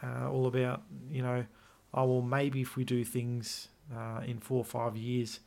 uh, 0.03 0.29
all 0.29 0.47
about 0.47 0.83
you 1.11 1.23
know, 1.23 1.45
oh 1.95 2.05
well, 2.05 2.23
maybe 2.23 2.61
if 2.61 2.77
we 2.77 2.85
do 2.85 3.05
things 3.05 3.69
uh, 3.95 4.21
in 4.27 4.39
four 4.39 4.59
or 4.59 4.65
five 4.65 4.97
years, 4.97 5.41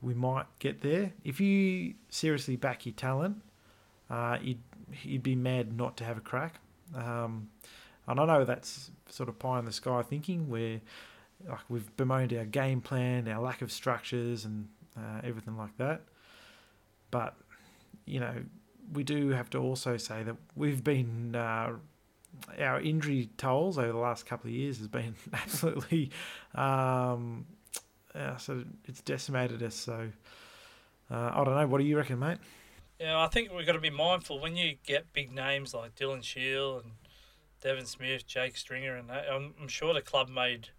we 0.00 0.14
might 0.14 0.46
get 0.58 0.82
there. 0.82 1.12
If 1.24 1.40
you 1.40 1.94
seriously 2.08 2.56
back 2.56 2.86
your 2.86 2.94
talent, 2.94 3.42
uh, 4.10 4.38
you'd 4.40 4.62
you'd 5.02 5.22
be 5.22 5.34
mad 5.34 5.76
not 5.76 5.96
to 5.98 6.04
have 6.04 6.16
a 6.16 6.20
crack. 6.20 6.60
Um, 6.94 7.48
and 8.06 8.18
I 8.18 8.24
know 8.24 8.44
that's 8.44 8.90
sort 9.08 9.28
of 9.28 9.38
pie 9.38 9.58
in 9.58 9.64
the 9.64 9.72
sky 9.72 10.02
thinking, 10.02 10.48
where 10.48 10.80
like 11.48 11.60
we've 11.68 11.94
bemoaned 11.96 12.32
our 12.32 12.44
game 12.44 12.80
plan, 12.80 13.28
our 13.28 13.40
lack 13.40 13.62
of 13.62 13.70
structures, 13.70 14.44
and 14.44 14.68
uh, 14.96 15.20
everything 15.22 15.56
like 15.56 15.76
that. 15.78 16.02
But 17.10 17.34
you 18.06 18.20
know, 18.20 18.34
we 18.92 19.04
do 19.04 19.30
have 19.30 19.50
to 19.50 19.58
also 19.58 19.96
say 19.96 20.22
that 20.22 20.36
we've 20.56 20.82
been 20.82 21.34
uh, 21.34 21.72
our 22.58 22.80
injury 22.80 23.28
tolls 23.36 23.78
over 23.78 23.92
the 23.92 23.98
last 23.98 24.26
couple 24.26 24.48
of 24.48 24.54
years 24.54 24.78
has 24.78 24.88
been 24.88 25.14
absolutely 25.32 26.10
um, 26.54 27.46
uh, 28.14 28.36
so 28.36 28.64
it's 28.86 29.00
decimated 29.00 29.62
us. 29.62 29.74
So 29.74 30.10
uh, 31.10 31.30
I 31.34 31.44
don't 31.44 31.54
know. 31.54 31.66
What 31.66 31.78
do 31.78 31.84
you 31.84 31.96
reckon, 31.96 32.18
mate? 32.18 32.38
Yeah, 32.98 33.20
I 33.20 33.28
think 33.28 33.52
we've 33.52 33.66
got 33.66 33.72
to 33.72 33.80
be 33.80 33.90
mindful 33.90 34.40
when 34.40 34.56
you 34.56 34.76
get 34.84 35.12
big 35.12 35.32
names 35.32 35.72
like 35.72 35.94
Dylan 35.94 36.22
Shiel 36.22 36.78
and 36.78 36.92
Devon 37.62 37.86
Smith, 37.86 38.26
Jake 38.26 38.56
Stringer, 38.56 38.96
and 38.96 39.08
that. 39.08 39.26
I'm, 39.30 39.54
I'm 39.60 39.68
sure 39.68 39.94
the 39.94 40.02
club 40.02 40.28
made 40.28 40.70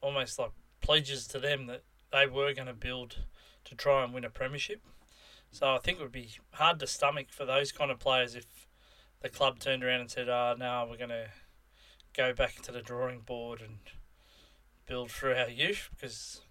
almost 0.00 0.38
like 0.38 0.50
pledges 0.80 1.26
to 1.28 1.38
them 1.38 1.66
that 1.66 1.82
they 2.12 2.26
were 2.26 2.52
going 2.52 2.68
to 2.68 2.74
build 2.74 3.16
to 3.64 3.74
try 3.74 4.04
and 4.04 4.12
win 4.12 4.24
a 4.24 4.30
premiership. 4.30 4.82
So 5.50 5.74
I 5.74 5.78
think 5.78 5.98
it 5.98 6.02
would 6.02 6.12
be 6.12 6.30
hard 6.52 6.78
to 6.80 6.86
stomach 6.86 7.28
for 7.30 7.46
those 7.46 7.72
kind 7.72 7.90
of 7.90 7.98
players 7.98 8.34
if 8.34 8.67
the 9.20 9.28
club 9.28 9.58
turned 9.58 9.84
around 9.84 10.00
and 10.00 10.10
said, 10.10 10.28
"Ah, 10.28 10.52
oh, 10.52 10.58
now 10.58 10.86
we're 10.86 10.96
going 10.96 11.10
to 11.10 11.28
go 12.16 12.32
back 12.32 12.62
to 12.62 12.72
the 12.72 12.82
drawing 12.82 13.20
board 13.20 13.60
and 13.60 13.78
build 14.86 15.10
through 15.10 15.34
our 15.34 15.48
youth," 15.48 15.90
because 15.94 16.42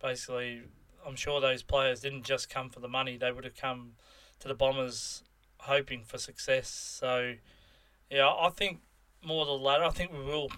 basically, 0.00 0.62
I'm 1.06 1.16
sure 1.16 1.40
those 1.40 1.62
players 1.62 2.00
didn't 2.00 2.24
just 2.24 2.50
come 2.50 2.70
for 2.70 2.80
the 2.80 2.88
money; 2.88 3.16
they 3.16 3.32
would 3.32 3.44
have 3.44 3.56
come 3.56 3.92
to 4.40 4.48
the 4.48 4.54
Bombers 4.54 5.22
hoping 5.58 6.04
for 6.04 6.18
success. 6.18 6.68
So, 6.68 7.34
yeah, 8.10 8.28
I 8.28 8.50
think 8.50 8.80
more 9.22 9.44
the 9.44 9.52
latter. 9.52 9.84
I 9.84 9.90
think 9.90 10.12
we 10.12 10.24
will 10.24 10.50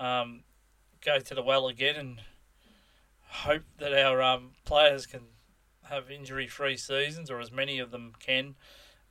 um, 0.00 0.44
go 1.04 1.18
to 1.18 1.34
the 1.34 1.42
well 1.42 1.68
again 1.68 1.96
and 1.96 2.22
hope 3.28 3.62
that 3.78 3.92
our 3.92 4.22
um, 4.22 4.50
players 4.64 5.06
can 5.06 5.22
have 5.84 6.10
injury-free 6.10 6.76
seasons, 6.76 7.30
or 7.30 7.40
as 7.40 7.52
many 7.52 7.78
of 7.78 7.90
them 7.90 8.12
can, 8.18 8.54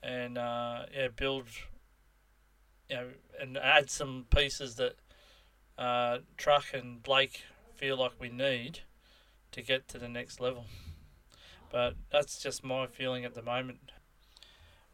and 0.04 0.38
uh, 0.38 0.86
yeah, 0.94 1.08
build, 1.16 1.48
you 2.90 2.96
know, 2.96 3.08
and 3.40 3.58
add 3.58 3.90
some 3.90 4.26
pieces 4.30 4.76
that 4.76 4.96
uh, 5.78 6.20
Truck 6.38 6.66
and 6.74 7.02
Blake 7.02 7.44
feel 7.76 7.98
like 7.98 8.14
we 8.20 8.30
need 8.30 8.82
to 9.52 9.62
get 9.62 9.88
to 9.90 9.98
the 9.98 10.10
next 10.10 10.40
level. 10.40 10.66
But 11.72 11.96
that's 12.12 12.42
just 12.42 12.64
my 12.64 12.88
feeling 12.88 13.26
at 13.26 13.34
the 13.34 13.42
moment. 13.42 13.92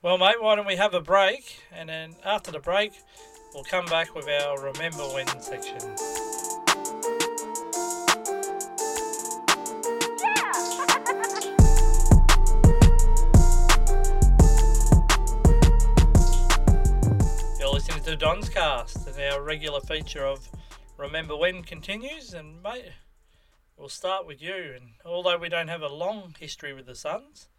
Well, 0.02 0.18
mate, 0.18 0.42
why 0.42 0.56
don't 0.56 0.68
we 0.68 0.76
have 0.76 0.94
a 0.94 1.02
break? 1.02 1.64
And 1.72 1.90
then 1.90 2.16
after 2.24 2.52
the 2.52 2.60
break, 2.60 2.92
we'll 3.54 3.64
come 3.64 3.86
back 3.86 4.14
with 4.16 4.28
our 4.28 4.62
Remember 4.62 5.04
When 5.04 5.28
section. 5.42 6.17
To 18.08 18.16
Don's 18.16 18.48
Cast, 18.48 19.06
and 19.06 19.34
our 19.34 19.42
regular 19.42 19.82
feature 19.82 20.26
of 20.26 20.48
Remember 20.98 21.36
When 21.36 21.62
continues. 21.62 22.34
And, 22.34 22.64
mate, 22.64 22.94
we'll 23.76 23.90
start 23.90 24.26
with 24.26 24.42
you. 24.42 24.76
And 24.76 24.92
although 25.06 25.38
we 25.38 25.50
don't 25.50 25.68
have 25.68 25.82
a 25.82 25.90
long 25.90 26.34
history 26.40 26.72
with 26.72 26.86
the 26.86 26.96
Suns, 26.96 27.50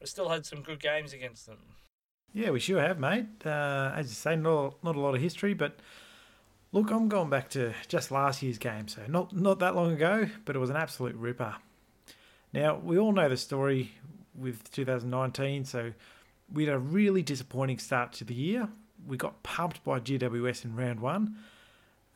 we've 0.00 0.08
still 0.08 0.30
had 0.30 0.44
some 0.44 0.62
good 0.62 0.82
games 0.82 1.12
against 1.12 1.46
them. 1.46 1.58
Yeah, 2.34 2.50
we 2.50 2.58
sure 2.58 2.80
have, 2.80 2.98
mate. 2.98 3.26
Uh, 3.46 3.92
as 3.94 4.08
you 4.08 4.14
say, 4.14 4.34
not 4.34 4.82
not 4.82 4.96
a 4.96 5.00
lot 5.00 5.14
of 5.14 5.20
history, 5.20 5.54
but 5.54 5.78
look, 6.72 6.90
I'm 6.90 7.08
going 7.08 7.30
back 7.30 7.48
to 7.50 7.72
just 7.86 8.10
last 8.10 8.42
year's 8.42 8.58
game, 8.58 8.88
so 8.88 9.02
not 9.06 9.32
not 9.32 9.60
that 9.60 9.76
long 9.76 9.92
ago, 9.92 10.28
but 10.44 10.56
it 10.56 10.58
was 10.58 10.70
an 10.70 10.76
absolute 10.76 11.14
ripper. 11.14 11.54
Now 12.52 12.80
we 12.82 12.98
all 12.98 13.12
know 13.12 13.28
the 13.28 13.36
story 13.36 13.92
with 14.34 14.72
2019, 14.72 15.64
so 15.66 15.92
we 16.52 16.64
had 16.64 16.74
a 16.74 16.78
really 16.80 17.22
disappointing 17.22 17.78
start 17.78 18.12
to 18.14 18.24
the 18.24 18.34
year. 18.34 18.68
We 19.06 19.16
got 19.16 19.42
pumped 19.42 19.84
by 19.84 20.00
GWS 20.00 20.64
in 20.64 20.76
round 20.76 21.00
one, 21.00 21.36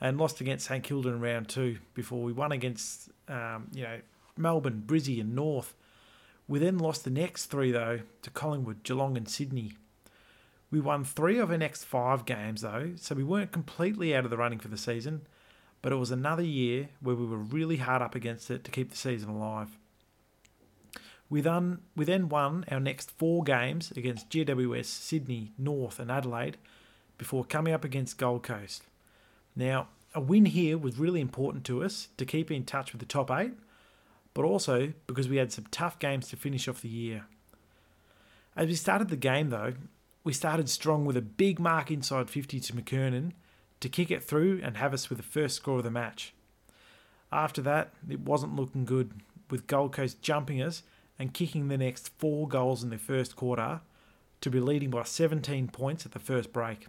and 0.01 0.19
lost 0.19 0.41
against 0.41 0.67
St 0.67 0.83
Kilda 0.83 1.11
in 1.11 1.21
round 1.21 1.49
two 1.49 1.79
before 1.95 2.23
we 2.23 2.33
won 2.33 2.53
against 2.53 3.11
um, 3.29 3.69
you 3.73 3.85
know 3.85 4.01
Melbourne, 4.37 4.83
Brizzy, 4.87 5.21
and 5.21 5.35
North. 5.35 5.75
We 6.49 6.59
then 6.59 6.79
lost 6.79 7.05
the 7.05 7.11
next 7.11 7.47
three 7.47 7.71
though 7.71 8.01
to 8.23 8.31
Collingwood, 8.31 8.83
Geelong, 8.83 9.17
and 9.17 9.29
Sydney. 9.29 9.73
We 10.73 10.81
won 10.81 11.05
three 11.05 11.39
of 11.39 11.51
our 11.51 11.59
next 11.59 11.85
five 11.85 12.25
games, 12.25 12.63
though, 12.63 12.93
so 12.97 13.15
we 13.15 13.23
weren't 13.23 13.53
completely 13.53 14.17
out 14.17 14.25
of 14.25 14.31
the 14.31 14.39
running 14.39 14.59
for 14.59 14.69
the 14.69 14.79
season, 14.79 15.27
but 15.83 15.93
it 15.93 15.97
was 15.97 16.11
another 16.11 16.43
year 16.43 16.89
where 17.01 17.15
we 17.15 17.27
were 17.27 17.37
really 17.37 17.77
hard 17.77 18.01
up 18.01 18.15
against 18.15 18.51
it 18.51 18.65
to 18.65 18.71
keep 18.71 18.91
the 18.91 18.97
season 18.97 19.29
alive. 19.29 19.77
We 21.29 21.43
then, 21.43 21.81
we 21.95 22.07
then 22.07 22.31
won 22.31 22.65
our 22.71 22.81
next 22.81 23.11
four 23.11 23.45
games 23.45 23.91
against 23.91 24.31
GWS, 24.31 24.87
Sydney, 24.87 25.53
North, 25.59 26.01
and 26.01 26.11
Adelaide 26.11 26.57
before 27.23 27.45
coming 27.45 27.73
up 27.73 27.85
against 27.85 28.19
Gold 28.19 28.43
Coast. 28.43 28.83
Now, 29.55 29.87
a 30.13 30.21
win 30.21 30.45
here 30.45 30.77
was 30.77 30.99
really 30.99 31.21
important 31.21 31.65
to 31.67 31.85
us 31.85 32.09
to 32.17 32.27
keep 32.27 32.51
in 32.51 32.65
touch 32.65 32.91
with 32.93 32.99
the 32.99 33.07
top 33.07 33.31
eight, 33.31 33.53
but 34.35 34.45
also 34.45 34.93
because 35.07 35.29
we 35.29 35.37
had 35.37 35.53
some 35.53 35.67
tough 35.71 36.01
games 36.01 36.27
to 36.31 36.37
finish 36.37 36.67
off 36.67 36.81
the 36.81 36.89
year. 36.89 37.27
As 38.57 38.67
we 38.67 38.75
started 38.75 39.09
the 39.09 39.15
game, 39.15 39.51
though, 39.51 39.75
we 40.25 40.33
started 40.33 40.69
strong 40.69 41.05
with 41.05 41.17
a 41.17 41.23
big 41.23 41.61
mark 41.61 41.93
inside 41.93 42.29
50 42.29 42.59
to 42.59 42.73
McKernan, 42.73 43.35
to 43.79 43.89
kick 43.89 44.11
it 44.11 44.25
through 44.25 44.61
and 44.61 44.77
have 44.77 44.93
us 44.93 45.09
with 45.09 45.19
the 45.19 45.23
first 45.23 45.55
score 45.55 45.79
of 45.79 45.85
the 45.85 45.93
match. 45.93 46.35
After 47.31 47.63
that, 47.63 47.93
it 48.11 48.19
wasn't 48.19 48.57
looking 48.57 48.85
good, 48.85 49.13
with 49.49 49.69
Gold 49.69 49.93
Coast 49.93 50.23
jumping 50.23 50.61
us 50.61 50.83
and 51.21 51.33
kicking 51.33 51.69
the 51.69 51.79
next 51.79 52.11
four 52.19 52.49
goals 52.49 52.83
in 52.83 52.91
the 52.91 52.99
first 52.99 53.37
quarter 53.37 53.81
to 54.41 54.51
be 54.51 54.59
leading 54.59 54.91
by 54.91 55.05
17 55.05 55.69
points 55.69 56.05
at 56.05 56.11
the 56.11 56.19
first 56.19 56.53
break. 56.53 56.89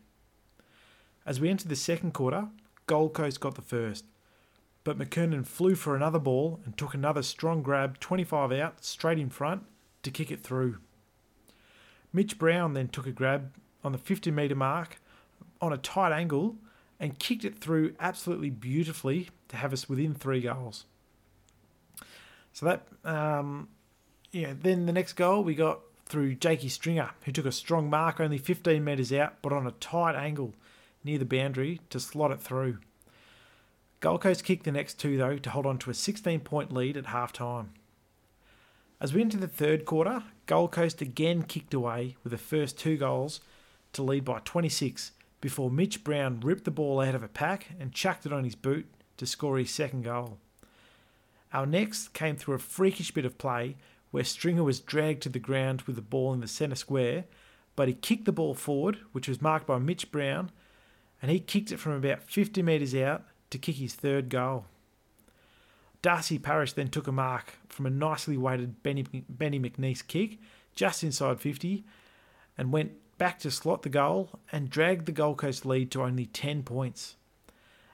As 1.26 1.40
we 1.40 1.50
entered 1.50 1.70
the 1.70 1.76
second 1.76 2.14
quarter, 2.14 2.48
Gold 2.86 3.14
Coast 3.14 3.40
got 3.40 3.56
the 3.56 3.62
first, 3.62 4.06
but 4.84 4.98
McKernan 4.98 5.46
flew 5.46 5.76
for 5.76 5.96
another 5.96 6.20
ball 6.20 6.60
and 6.66 6.78
took 6.78 6.94
another 6.94 7.24
strong 7.24 7.62
grab 7.62 8.00
25 8.00 8.52
out 8.52 8.84
straight 8.84 9.20
in 9.20 9.30
front 9.30 9.64
to 10.04 10.12
kick 10.12 10.32
it 10.32 10.42
through. 10.42 10.80
Mitch 12.12 12.38
Brown 12.38 12.74
then 12.74 12.90
took 12.90 13.08
a 13.08 13.12
grab 13.12 13.54
on 13.84 13.94
the 13.94 13.98
50 13.98 14.32
metre 14.32 14.56
mark 14.56 15.00
on 15.62 15.72
a 15.72 15.78
tight 15.78 16.12
angle 16.12 16.58
and 17.00 17.20
kicked 17.20 17.46
it 17.46 17.58
through 17.58 17.96
absolutely 18.00 18.50
beautifully 18.50 19.30
to 19.48 19.56
have 19.56 19.74
us 19.74 19.88
within 19.88 20.14
three 20.14 20.42
goals. 20.42 20.86
So 22.52 22.66
that, 22.66 22.88
um, 23.04 23.70
yeah, 24.32 24.54
then 24.60 24.86
the 24.86 24.94
next 24.94 25.14
goal 25.14 25.44
we 25.44 25.56
got 25.56 25.80
through 26.06 26.36
Jakey 26.36 26.70
Stringer, 26.70 27.12
who 27.24 27.32
took 27.32 27.46
a 27.46 27.52
strong 27.52 27.90
mark 27.90 28.20
only 28.20 28.38
15 28.38 28.84
metres 28.84 29.12
out, 29.14 29.42
but 29.42 29.54
on 29.54 29.66
a 29.66 29.72
tight 29.72 30.16
angle 30.16 30.54
near 31.04 31.18
the 31.18 31.26
boundary 31.26 31.82
to 31.90 32.00
slot 32.00 32.32
it 32.32 32.42
through. 32.42 32.78
Gold 34.00 34.22
Coast 34.22 34.44
kicked 34.44 34.66
the 34.66 34.72
next 34.72 35.00
two, 35.00 35.18
though, 35.18 35.38
to 35.38 35.50
hold 35.50 35.66
on 35.66 35.78
to 35.80 35.90
a 35.90 35.94
16 35.94 36.42
point 36.42 36.74
lead 36.74 36.98
at 36.98 37.08
half 37.08 37.32
time. 37.32 37.72
As 39.00 39.14
we 39.14 39.22
enter 39.22 39.38
the 39.38 39.48
third 39.48 39.86
quarter, 39.86 40.24
Gold 40.46 40.72
Coast 40.72 41.02
again 41.02 41.44
kicked 41.44 41.74
away 41.74 42.16
with 42.24 42.32
the 42.32 42.38
first 42.38 42.78
two 42.78 42.98
goals 42.98 43.40
to 43.94 44.04
lead 44.04 44.26
by 44.26 44.40
26 44.44 45.12
before 45.40 45.70
Mitch 45.70 46.04
Brown 46.04 46.40
ripped 46.40 46.66
the 46.66 46.72
ball 46.72 47.02
out 47.02 47.16
of 47.16 47.24
a 47.24 47.28
pack 47.28 47.68
and 47.80 47.94
chucked 47.94 48.26
it 48.26 48.34
on 48.34 48.44
his 48.44 48.56
boot 48.56 48.86
to 49.18 49.26
score 49.26 49.58
his 49.58 49.72
second 49.72 50.04
goal. 50.04 50.38
Our 51.54 51.66
next 51.66 52.14
came 52.14 52.36
through 52.36 52.56
a 52.56 52.60
freakish 52.60 53.12
bit 53.12 53.26
of 53.26 53.38
play 53.38 53.76
where 54.12 54.24
Stringer 54.24 54.64
was 54.64 54.80
dragged 54.80 55.24
to 55.24 55.30
the 55.30 55.40
ground 55.40 55.82
with 55.84 55.96
the 55.96 56.02
ball 56.02 56.34
in 56.34 56.40
the 56.40 56.48
centre 56.48 56.76
square, 56.76 57.26
but 57.76 57.88
he 57.88 57.94
kicked 57.94 58.26
the 58.26 58.32
ball 58.32 58.54
forward, 58.54 59.00
which 59.12 59.28
was 59.28 59.42
marked 59.42 59.68
by 59.68 59.80
Mitch 59.80 60.12
Brown, 60.12 60.52
and 61.24 61.32
he 61.32 61.40
kicked 61.40 61.72
it 61.72 61.80
from 61.80 61.94
about 61.94 62.22
50 62.22 62.62
metres 62.62 62.94
out 62.94 63.24
to 63.50 63.58
kick 63.58 63.78
his 63.78 63.96
third 63.96 64.28
goal. 64.28 64.66
Darcy 66.02 66.38
Parish 66.38 66.74
then 66.74 66.90
took 66.90 67.08
a 67.08 67.14
mark 67.14 67.54
from 67.70 67.86
a 67.86 67.90
nicely 67.90 68.36
weighted 68.36 68.84
Benny, 68.84 69.06
Benny 69.30 69.58
McNiece 69.58 70.06
kick 70.06 70.38
just 70.76 71.02
inside 71.02 71.40
50 71.40 71.86
and 72.58 72.74
went 72.74 72.92
back 73.18 73.40
to 73.40 73.52
slot 73.52 73.84
the 73.84 73.90
goal 73.90 74.32
and 74.52 74.70
dragged 74.70 75.06
the 75.06 75.14
Gold 75.14 75.38
Coast 75.38 75.66
lead 75.66 75.92
to 75.92 76.04
only 76.04 76.26
10 76.26 76.64
points. 76.64 77.16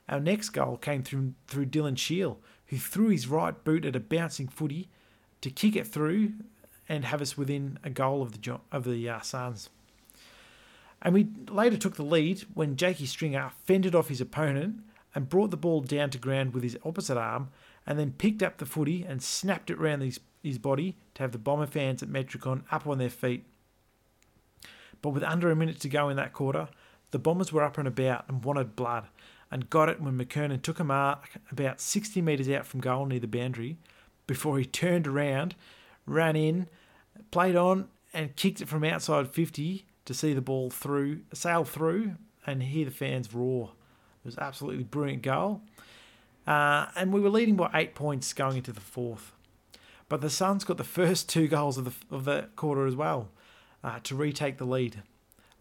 Our 0.09 0.19
next 0.19 0.49
goal 0.49 0.77
came 0.77 1.03
through, 1.03 1.35
through 1.47 1.67
Dylan 1.67 1.99
Shiel, 1.99 2.39
who 2.67 2.77
threw 2.77 3.09
his 3.09 3.27
right 3.27 3.63
boot 3.63 3.85
at 3.85 3.95
a 3.95 3.99
bouncing 3.99 4.47
footy 4.47 4.89
to 5.41 5.51
kick 5.51 5.75
it 5.75 5.85
through 5.85 6.33
and 6.87 7.05
have 7.05 7.21
us 7.21 7.37
within 7.37 7.77
a 7.83 7.91
goal 7.91 8.23
of 8.23 8.41
the 8.41 8.59
of 8.71 8.85
the 8.85 9.07
uh, 9.07 9.19
Suns. 9.19 9.69
And 11.01 11.13
we 11.13 11.27
later 11.49 11.77
took 11.77 11.95
the 11.95 12.03
lead 12.03 12.41
when 12.53 12.75
Jakey 12.75 13.05
Stringer 13.05 13.51
fended 13.63 13.95
off 13.95 14.09
his 14.09 14.21
opponent 14.21 14.81
and 15.15 15.29
brought 15.29 15.51
the 15.51 15.57
ball 15.57 15.81
down 15.81 16.09
to 16.11 16.17
ground 16.17 16.53
with 16.53 16.63
his 16.63 16.77
opposite 16.83 17.17
arm 17.17 17.49
and 17.87 17.97
then 17.97 18.11
picked 18.11 18.43
up 18.43 18.57
the 18.57 18.65
footy 18.65 19.03
and 19.03 19.23
snapped 19.23 19.69
it 19.69 19.79
round 19.79 20.01
his, 20.01 20.19
his 20.43 20.57
body 20.57 20.97
to 21.15 21.23
have 21.23 21.31
the 21.31 21.37
Bomber 21.37 21.65
fans 21.65 22.03
at 22.03 22.09
Metricon 22.09 22.63
up 22.71 22.85
on 22.85 22.97
their 22.97 23.09
feet. 23.09 23.45
But 25.01 25.11
with 25.11 25.23
under 25.23 25.49
a 25.49 25.55
minute 25.55 25.79
to 25.81 25.89
go 25.89 26.09
in 26.09 26.17
that 26.17 26.33
quarter, 26.33 26.67
the 27.11 27.19
Bombers 27.19 27.51
were 27.51 27.63
up 27.63 27.77
and 27.77 27.87
about 27.87 28.25
and 28.27 28.43
wanted 28.43 28.75
blood 28.75 29.07
and 29.49 29.69
got 29.69 29.89
it 29.89 30.01
when 30.01 30.17
McKernan 30.17 30.61
took 30.61 30.79
a 30.79 30.83
mark 30.83 31.29
about 31.51 31.79
60 31.79 32.21
metres 32.21 32.49
out 32.49 32.65
from 32.65 32.81
goal 32.81 33.05
near 33.05 33.19
the 33.19 33.27
boundary 33.27 33.77
before 34.27 34.59
he 34.59 34.65
turned 34.65 35.07
around, 35.07 35.55
ran 36.05 36.35
in, 36.35 36.67
played 37.31 37.55
on, 37.55 37.87
and 38.13 38.35
kicked 38.35 38.61
it 38.61 38.67
from 38.67 38.83
outside 38.83 39.29
50 39.29 39.85
to 40.09 40.13
see 40.15 40.33
the 40.33 40.41
ball 40.41 40.71
through, 40.71 41.19
sail 41.33 41.63
through, 41.63 42.15
and 42.47 42.63
hear 42.63 42.83
the 42.83 42.89
fans 42.89 43.31
roar. 43.31 43.73
It 44.23 44.25
was 44.25 44.39
absolutely 44.39 44.83
brilliant 44.83 45.21
goal. 45.21 45.61
Uh, 46.47 46.87
and 46.95 47.13
we 47.13 47.19
were 47.19 47.29
leading 47.29 47.55
by 47.55 47.69
eight 47.75 47.93
points 47.93 48.33
going 48.33 48.57
into 48.57 48.71
the 48.71 48.81
fourth. 48.81 49.33
But 50.07 50.21
the 50.21 50.31
Suns 50.31 50.63
got 50.63 50.77
the 50.77 50.83
first 50.83 51.29
two 51.29 51.47
goals 51.47 51.77
of 51.77 51.85
the, 51.85 52.15
of 52.15 52.25
the 52.25 52.49
quarter 52.55 52.87
as 52.87 52.95
well 52.95 53.29
uh, 53.83 53.99
to 54.01 54.15
retake 54.15 54.57
the 54.57 54.65
lead. 54.65 55.03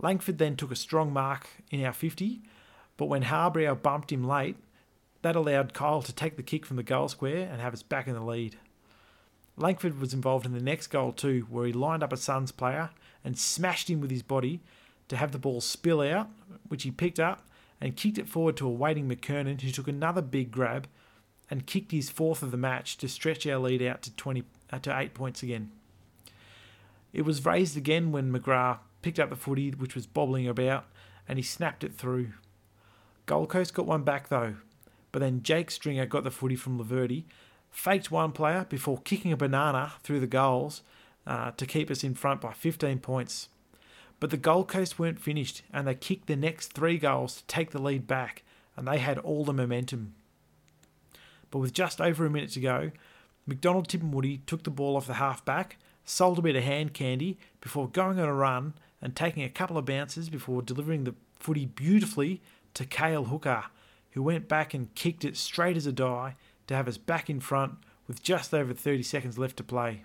Langford 0.00 0.38
then 0.38 0.56
took 0.56 0.72
a 0.72 0.76
strong 0.76 1.12
mark 1.12 1.46
in 1.70 1.84
our 1.84 1.92
50, 1.92 2.40
but 2.96 3.04
when 3.04 3.24
Harbrow 3.24 3.74
bumped 3.74 4.10
him 4.10 4.24
late, 4.24 4.56
that 5.20 5.36
allowed 5.36 5.74
Kyle 5.74 6.00
to 6.00 6.12
take 6.14 6.38
the 6.38 6.42
kick 6.42 6.64
from 6.64 6.78
the 6.78 6.82
goal 6.82 7.08
square 7.08 7.46
and 7.52 7.60
have 7.60 7.74
us 7.74 7.82
back 7.82 8.08
in 8.08 8.14
the 8.14 8.24
lead. 8.24 8.56
Langford 9.58 10.00
was 10.00 10.14
involved 10.14 10.46
in 10.46 10.54
the 10.54 10.62
next 10.62 10.86
goal 10.86 11.12
too, 11.12 11.46
where 11.50 11.66
he 11.66 11.72
lined 11.74 12.02
up 12.02 12.14
a 12.14 12.16
Suns 12.16 12.50
player 12.50 12.88
and 13.24 13.38
smashed 13.38 13.90
him 13.90 14.00
with 14.00 14.10
his 14.10 14.22
body 14.22 14.60
to 15.08 15.16
have 15.16 15.32
the 15.32 15.38
ball 15.38 15.60
spill 15.60 16.00
out, 16.00 16.28
which 16.68 16.82
he 16.82 16.90
picked 16.90 17.18
up 17.18 17.42
and 17.80 17.96
kicked 17.96 18.18
it 18.18 18.28
forward 18.28 18.56
to 18.56 18.66
a 18.66 18.70
waiting 18.70 19.08
McKernan, 19.08 19.60
who 19.60 19.70
took 19.70 19.88
another 19.88 20.22
big 20.22 20.50
grab 20.50 20.86
and 21.50 21.66
kicked 21.66 21.92
his 21.92 22.10
fourth 22.10 22.42
of 22.42 22.50
the 22.50 22.56
match 22.56 22.96
to 22.98 23.08
stretch 23.08 23.46
our 23.46 23.58
lead 23.58 23.82
out 23.82 24.02
to 24.02 24.14
20 24.14 24.44
uh, 24.70 24.78
to 24.80 24.98
eight 24.98 25.14
points 25.14 25.42
again. 25.42 25.70
It 27.12 27.22
was 27.22 27.44
raised 27.44 27.76
again 27.76 28.12
when 28.12 28.32
McGrath 28.32 28.78
picked 29.00 29.18
up 29.18 29.30
the 29.30 29.36
footy, 29.36 29.70
which 29.70 29.94
was 29.94 30.06
bobbling 30.06 30.46
about, 30.46 30.86
and 31.26 31.38
he 31.38 31.42
snapped 31.42 31.84
it 31.84 31.94
through. 31.94 32.32
Gold 33.26 33.48
Coast 33.48 33.74
got 33.74 33.86
one 33.86 34.02
back 34.02 34.28
though, 34.28 34.56
but 35.12 35.20
then 35.20 35.42
Jake 35.42 35.70
Stringer 35.70 36.06
got 36.06 36.24
the 36.24 36.30
footy 36.30 36.56
from 36.56 36.78
Laverde, 36.78 37.24
faked 37.70 38.10
one 38.10 38.32
player 38.32 38.66
before 38.68 38.98
kicking 38.98 39.32
a 39.32 39.36
banana 39.36 39.92
through 40.02 40.20
the 40.20 40.26
goals 40.26 40.82
uh, 41.28 41.50
to 41.52 41.66
keep 41.66 41.90
us 41.90 42.02
in 42.02 42.14
front 42.14 42.40
by 42.40 42.52
15 42.52 42.98
points. 43.00 43.50
But 44.18 44.30
the 44.30 44.36
Gold 44.36 44.66
Coast 44.66 44.98
weren't 44.98 45.20
finished, 45.20 45.62
and 45.72 45.86
they 45.86 45.94
kicked 45.94 46.26
the 46.26 46.34
next 46.34 46.72
three 46.72 46.98
goals 46.98 47.36
to 47.36 47.44
take 47.44 47.70
the 47.70 47.80
lead 47.80 48.06
back, 48.08 48.42
and 48.76 48.88
they 48.88 48.98
had 48.98 49.18
all 49.18 49.44
the 49.44 49.52
momentum. 49.52 50.14
But 51.50 51.58
with 51.58 51.72
just 51.72 52.00
over 52.00 52.26
a 52.26 52.30
minute 52.30 52.50
to 52.52 52.60
go, 52.60 52.90
McDonald 53.46 53.88
Tipungwuti 53.88 54.40
took 54.46 54.64
the 54.64 54.70
ball 54.70 54.96
off 54.96 55.06
the 55.06 55.14
half 55.14 55.44
back, 55.44 55.76
sold 56.04 56.38
a 56.38 56.42
bit 56.42 56.56
of 56.56 56.64
hand 56.64 56.94
candy 56.94 57.38
before 57.60 57.88
going 57.88 58.18
on 58.18 58.28
a 58.28 58.34
run 58.34 58.74
and 59.00 59.14
taking 59.14 59.44
a 59.44 59.48
couple 59.48 59.78
of 59.78 59.84
bounces 59.84 60.30
before 60.30 60.62
delivering 60.62 61.04
the 61.04 61.14
footy 61.38 61.66
beautifully 61.66 62.40
to 62.74 62.84
Cale 62.84 63.24
Hooker, 63.24 63.64
who 64.12 64.22
went 64.22 64.48
back 64.48 64.74
and 64.74 64.94
kicked 64.94 65.24
it 65.24 65.36
straight 65.36 65.76
as 65.76 65.86
a 65.86 65.92
die 65.92 66.36
to 66.66 66.74
have 66.74 66.88
us 66.88 66.98
back 66.98 67.30
in 67.30 67.40
front 67.40 67.74
with 68.06 68.22
just 68.22 68.52
over 68.52 68.72
30 68.72 69.02
seconds 69.02 69.38
left 69.38 69.58
to 69.58 69.62
play. 69.62 70.02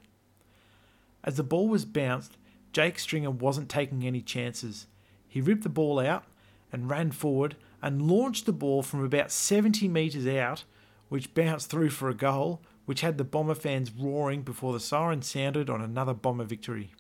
As 1.24 1.38
the 1.38 1.44
ball 1.44 1.68
was 1.68 1.86
bounced, 1.86 2.38
Jake 2.74 3.00
Stringer 3.00 3.32
wasn't 3.32 3.70
taking 3.70 4.04
any 4.04 4.22
chances. 4.22 4.88
He 5.28 5.42
ripped 5.42 5.64
the 5.64 5.70
ball 5.70 6.00
out 6.00 6.26
and 6.72 6.90
ran 6.90 7.12
forward 7.12 7.56
and 7.82 8.02
launched 8.02 8.46
the 8.46 8.54
ball 8.54 8.82
from 8.82 9.04
about 9.04 9.32
70 9.32 9.88
metres 9.88 10.28
out, 10.28 10.64
which 11.10 11.34
bounced 11.34 11.70
through 11.70 11.92
for 11.92 12.10
a 12.10 12.16
goal, 12.16 12.62
which 12.86 13.02
had 13.02 13.18
the 13.18 13.24
Bomber 13.24 13.56
fans 13.56 13.92
roaring 13.92 14.42
before 14.42 14.74
the 14.74 14.80
siren 14.80 15.22
sounded 15.22 15.70
on 15.70 15.82
another 15.82 16.14
Bomber 16.14 16.44
victory. 16.44 16.94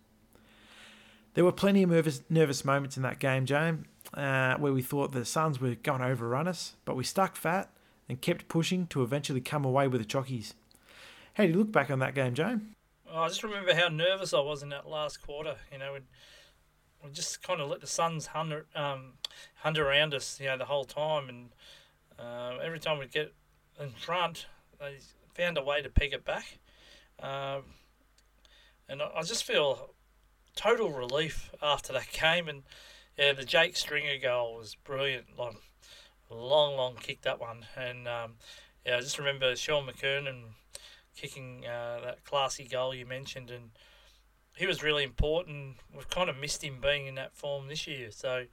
There 1.33 1.43
were 1.43 1.51
plenty 1.51 1.83
of 1.83 1.89
nervous, 1.89 2.21
nervous 2.29 2.63
moments 2.63 2.95
in 2.95 3.03
that 3.03 3.19
game, 3.19 3.45
James, 3.45 3.85
uh, 4.13 4.55
where 4.57 4.73
we 4.73 4.83
thought 4.83 5.11
the 5.11 5.25
Suns 5.25 5.59
were 5.59 5.75
going 5.75 6.01
to 6.01 6.07
overrun 6.07 6.47
us, 6.47 6.75
but 6.85 6.95
we 6.95 7.03
stuck 7.03 7.35
fat 7.35 7.71
and 8.07 8.21
kept 8.21 8.47
pushing 8.47 8.85
to 8.87 9.01
eventually 9.01 9.41
come 9.41 9.65
away 9.65 9.87
with 9.87 9.99
the 9.99 10.07
chockies. 10.07 10.53
How 11.33 11.43
do 11.43 11.49
you 11.49 11.57
look 11.57 11.71
back 11.71 11.89
on 11.89 11.99
that 11.99 12.13
game, 12.13 12.35
James? 12.35 12.61
Oh, 13.15 13.21
I 13.21 13.27
just 13.27 13.43
remember 13.43 13.75
how 13.75 13.89
nervous 13.89 14.33
I 14.33 14.39
was 14.39 14.63
in 14.63 14.69
that 14.69 14.89
last 14.89 15.21
quarter. 15.21 15.57
You 15.71 15.77
know, 15.77 15.93
we, 15.93 17.11
just 17.11 17.43
kind 17.43 17.61
of 17.61 17.69
let 17.69 17.79
the 17.79 17.85
Suns 17.85 18.25
hunt, 18.25 18.51
um, 18.75 19.13
hunt 19.57 19.77
around 19.77 20.15
us, 20.15 20.39
you 20.39 20.47
know, 20.47 20.57
the 20.57 20.65
whole 20.65 20.85
time. 20.85 21.29
And 21.29 21.49
uh, 22.17 22.57
every 22.63 22.79
time 22.79 22.97
we 22.97 23.05
get 23.05 23.31
in 23.79 23.91
front, 23.91 24.47
they 24.79 24.97
found 25.35 25.59
a 25.59 25.63
way 25.63 25.79
to 25.83 25.89
peg 25.89 26.13
it 26.13 26.25
back. 26.25 26.57
Um, 27.19 27.61
and 28.89 28.99
I, 28.99 29.11
I 29.17 29.21
just 29.21 29.43
feel 29.43 29.93
total 30.55 30.89
relief 30.89 31.51
after 31.61 31.93
that 31.93 32.11
game. 32.11 32.47
And 32.47 32.63
yeah, 33.15 33.33
the 33.33 33.45
Jake 33.45 33.77
Stringer 33.77 34.17
goal 34.19 34.55
was 34.55 34.73
brilliant. 34.73 35.37
Like, 35.37 35.57
long, 36.31 36.77
long 36.77 36.95
kick 36.95 37.21
that 37.21 37.39
one. 37.39 37.67
And 37.77 38.07
um, 38.07 38.33
yeah, 38.87 38.97
I 38.97 39.01
just 39.01 39.19
remember 39.19 39.55
Sean 39.55 39.85
McKernan 39.85 40.45
kicking 41.15 41.65
uh, 41.65 41.99
that 42.03 42.23
classy 42.23 42.65
goal 42.65 42.93
you 42.93 43.05
mentioned, 43.05 43.49
and 43.49 43.71
he 44.55 44.65
was 44.65 44.83
really 44.83 45.03
important. 45.03 45.77
We've 45.93 46.09
kind 46.09 46.29
of 46.29 46.37
missed 46.37 46.63
him 46.63 46.79
being 46.81 47.07
in 47.07 47.15
that 47.15 47.35
form 47.35 47.67
this 47.67 47.87
year, 47.87 48.11
so 48.11 48.45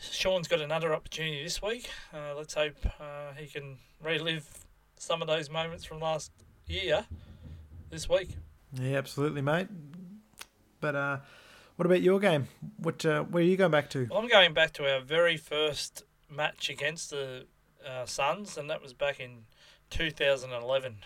Sean's 0.00 0.48
got 0.48 0.60
another 0.60 0.94
opportunity 0.94 1.42
this 1.42 1.62
week. 1.62 1.88
Uh, 2.12 2.34
let's 2.36 2.54
hope 2.54 2.76
uh, 3.00 3.32
he 3.36 3.46
can 3.46 3.78
relive 4.02 4.48
some 4.96 5.22
of 5.22 5.28
those 5.28 5.50
moments 5.50 5.84
from 5.84 6.00
last 6.00 6.32
year 6.66 7.06
this 7.90 8.08
week. 8.08 8.30
Yeah, 8.72 8.98
absolutely, 8.98 9.42
mate. 9.42 9.68
But 10.80 10.94
uh, 10.94 11.18
what 11.76 11.86
about 11.86 12.02
your 12.02 12.20
game? 12.20 12.48
What 12.78 13.04
uh, 13.04 13.22
where 13.24 13.42
are 13.42 13.46
you 13.46 13.56
going 13.56 13.70
back 13.70 13.90
to? 13.90 14.08
I'm 14.14 14.28
going 14.28 14.52
back 14.54 14.72
to 14.74 14.92
our 14.92 15.00
very 15.00 15.36
first 15.36 16.04
match 16.30 16.68
against 16.68 17.10
the 17.10 17.46
uh, 17.86 18.04
Suns, 18.06 18.56
and 18.56 18.68
that 18.70 18.82
was 18.82 18.92
back 18.92 19.20
in 19.20 19.44
2011. 19.90 20.96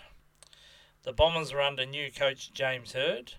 The 1.03 1.13
Bombers 1.13 1.51
were 1.51 1.61
under 1.61 1.85
new 1.85 2.11
coach 2.11 2.53
James 2.53 2.93
Hird, 2.93 3.33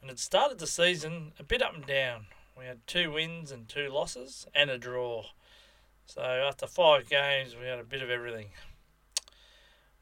and 0.00 0.10
had 0.10 0.18
started 0.18 0.58
the 0.58 0.66
season 0.66 1.32
a 1.38 1.44
bit 1.44 1.62
up 1.62 1.74
and 1.74 1.86
down. 1.86 2.26
We 2.58 2.64
had 2.64 2.84
two 2.88 3.12
wins 3.12 3.52
and 3.52 3.68
two 3.68 3.88
losses, 3.88 4.48
and 4.52 4.68
a 4.68 4.78
draw. 4.78 5.26
So 6.06 6.22
after 6.22 6.66
five 6.66 7.08
games, 7.08 7.54
we 7.54 7.66
had 7.66 7.78
a 7.78 7.84
bit 7.84 8.02
of 8.02 8.10
everything. 8.10 8.48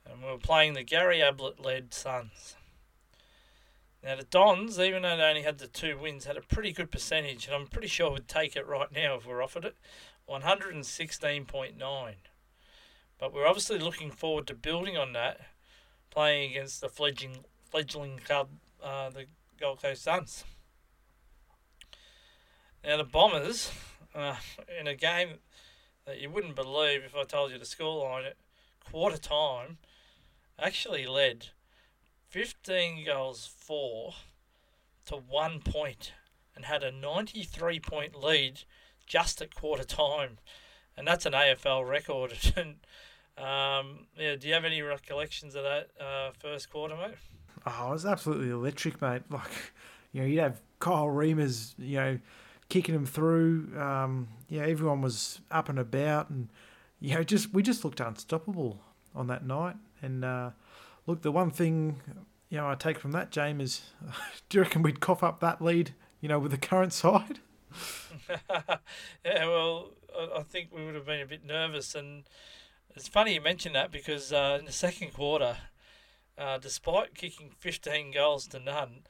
And 0.07 0.23
we 0.23 0.31
were 0.31 0.39
playing 0.39 0.73
the 0.73 0.85
Gary 0.85 1.21
Ablett 1.21 1.61
led 1.61 1.93
Suns. 1.93 2.57
Now, 4.03 4.17
the 4.17 4.23
Dons, 4.23 4.79
even 4.79 5.03
though 5.03 5.17
they 5.17 5.23
only 5.23 5.43
had 5.43 5.59
the 5.59 5.67
two 5.67 5.99
wins, 5.99 6.25
had 6.25 6.37
a 6.37 6.41
pretty 6.43 6.73
good 6.73 6.91
percentage, 6.91 7.47
and 7.47 7.55
I'm 7.55 7.67
pretty 7.67 7.89
sure 7.89 8.11
we'd 8.11 8.29
take 8.29 8.57
it 8.57 8.67
right 8.67 8.91
now 8.91 9.17
if 9.17 9.27
we're 9.27 9.43
offered 9.43 9.65
it 9.65 9.77
116.9. 10.29 12.15
But 13.19 13.33
we're 13.35 13.47
obviously 13.47 13.79
looking 13.79 14.11
forward 14.11 14.47
to 14.47 14.55
building 14.55 14.97
on 14.97 15.13
that, 15.13 15.41
playing 16.11 16.51
against 16.51 16.81
the 16.81 16.89
fledgling, 16.89 17.45
fledgling 17.71 18.19
club, 18.19 18.49
uh, 18.83 19.11
the 19.11 19.27
Gold 19.61 19.83
Coast 19.83 20.03
Suns. 20.03 20.45
Now, 22.85 22.99
the 22.99 23.05
Bombers, 23.05 23.73
uh, 24.15 24.37
in 24.79 24.87
a 24.87 24.95
game 24.95 25.39
that 26.07 26.21
you 26.21 26.31
wouldn't 26.31 26.55
believe 26.55 27.03
if 27.05 27.17
I 27.17 27.25
told 27.25 27.51
you 27.51 27.59
the 27.59 27.65
scoreline 27.65 28.27
at 28.27 28.37
quarter 28.89 29.19
time, 29.19 29.79
actually 30.59 31.07
led 31.07 31.49
15 32.29 33.05
goals 33.05 33.47
for 33.47 34.15
to 35.07 35.17
one 35.17 35.61
point 35.61 36.13
and 36.55 36.65
had 36.65 36.83
a 36.83 36.91
93 36.91 37.81
point 37.81 38.15
lead 38.15 38.63
just 39.07 39.41
at 39.43 39.55
quarter 39.55 39.85
time. 39.85 40.39
And 40.97 41.07
that's 41.07 41.27
an 41.27 41.33
AFL 41.33 41.89
record. 41.89 42.33
um, 43.39 44.07
yeah, 44.18 44.37
do 44.37 44.49
you 44.49 44.55
have 44.55 44.64
any 44.64 44.82
recollections 44.82 45.55
of 45.55 45.64
that 45.64 45.89
uh, 46.01 46.30
first 46.39 46.70
quarter, 46.70 46.97
mate? 46.97 47.14
Oh, 47.66 47.89
it 47.89 47.93
was 47.93 48.07
absolutely 48.07 48.51
electric, 48.51 49.01
mate. 49.03 49.22
Like, 49.30 49.51
you 50.12 50.22
know, 50.22 50.26
you'd 50.26 50.41
have 50.41 50.62
Kyle 50.78 51.07
Reimers, 51.07 51.74
you 51.78 51.97
know, 51.97 52.18
kicking 52.68 52.95
him 52.95 53.05
through. 53.05 53.70
Um, 53.78 54.28
yeah, 54.49 54.62
everyone 54.62 55.03
was 55.03 55.41
up 55.51 55.68
and 55.68 55.78
about, 55.78 56.30
and 56.30 56.49
you 57.01 57.14
know, 57.14 57.22
just 57.22 57.53
we 57.53 57.62
just 57.62 57.84
looked 57.84 58.01
unstoppable 58.01 58.80
on 59.14 59.26
that 59.26 59.45
night. 59.45 59.76
And 60.01 60.24
uh, 60.24 60.51
look, 61.07 61.22
the 61.22 61.32
one 61.32 61.51
thing 61.51 62.01
you 62.49 62.57
know 62.57 62.68
I 62.68 62.74
take 62.74 62.99
from 62.99 63.12
that, 63.12 63.30
James, 63.30 63.62
is 63.62 63.82
do 64.49 64.59
you 64.59 64.62
reckon 64.62 64.82
we'd 64.82 65.01
cough 65.01 65.22
up 65.22 65.41
that 65.41 65.61
lead? 65.61 65.95
You 66.20 66.28
know, 66.28 66.39
with 66.39 66.53
the 66.53 66.59
current 66.59 66.93
side. 66.93 67.41
yeah, 69.24 69.47
well, 69.47 69.91
I 70.34 70.43
think 70.43 70.70
we 70.72 70.84
would 70.84 70.95
have 70.95 71.05
been 71.05 71.20
a 71.20 71.26
bit 71.26 71.45
nervous, 71.45 71.95
and 71.95 72.24
it's 72.97 73.09
funny 73.09 73.35
you 73.35 73.41
mention 73.43 73.75
that 73.75 73.93
because 73.93 74.33
uh, 74.33 74.57
in 74.59 74.65
the 74.65 74.73
second 74.73 75.13
quarter, 75.13 75.59
uh, 76.39 76.57
despite 76.59 77.15
kicking 77.15 77.51
15 77.59 78.11
goals 78.11 78.47
to 78.49 78.59
none, 78.59 79.03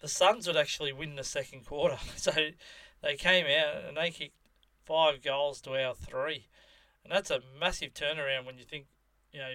the 0.00 0.08
Suns 0.08 0.48
would 0.48 0.56
actually 0.56 0.92
win 0.92 1.14
the 1.14 1.24
second 1.24 1.64
quarter. 1.64 1.96
So 2.16 2.32
they 3.02 3.16
came 3.16 3.46
out 3.46 3.84
and 3.86 3.96
they 3.96 4.10
kicked 4.10 4.36
five 4.84 5.22
goals 5.22 5.60
to 5.62 5.72
our 5.72 5.94
three, 5.94 6.48
and 7.04 7.12
that's 7.12 7.30
a 7.30 7.40
massive 7.58 7.94
turnaround 7.94 8.44
when 8.44 8.58
you 8.58 8.64
think 8.64 8.86
you 9.32 9.38
know 9.38 9.54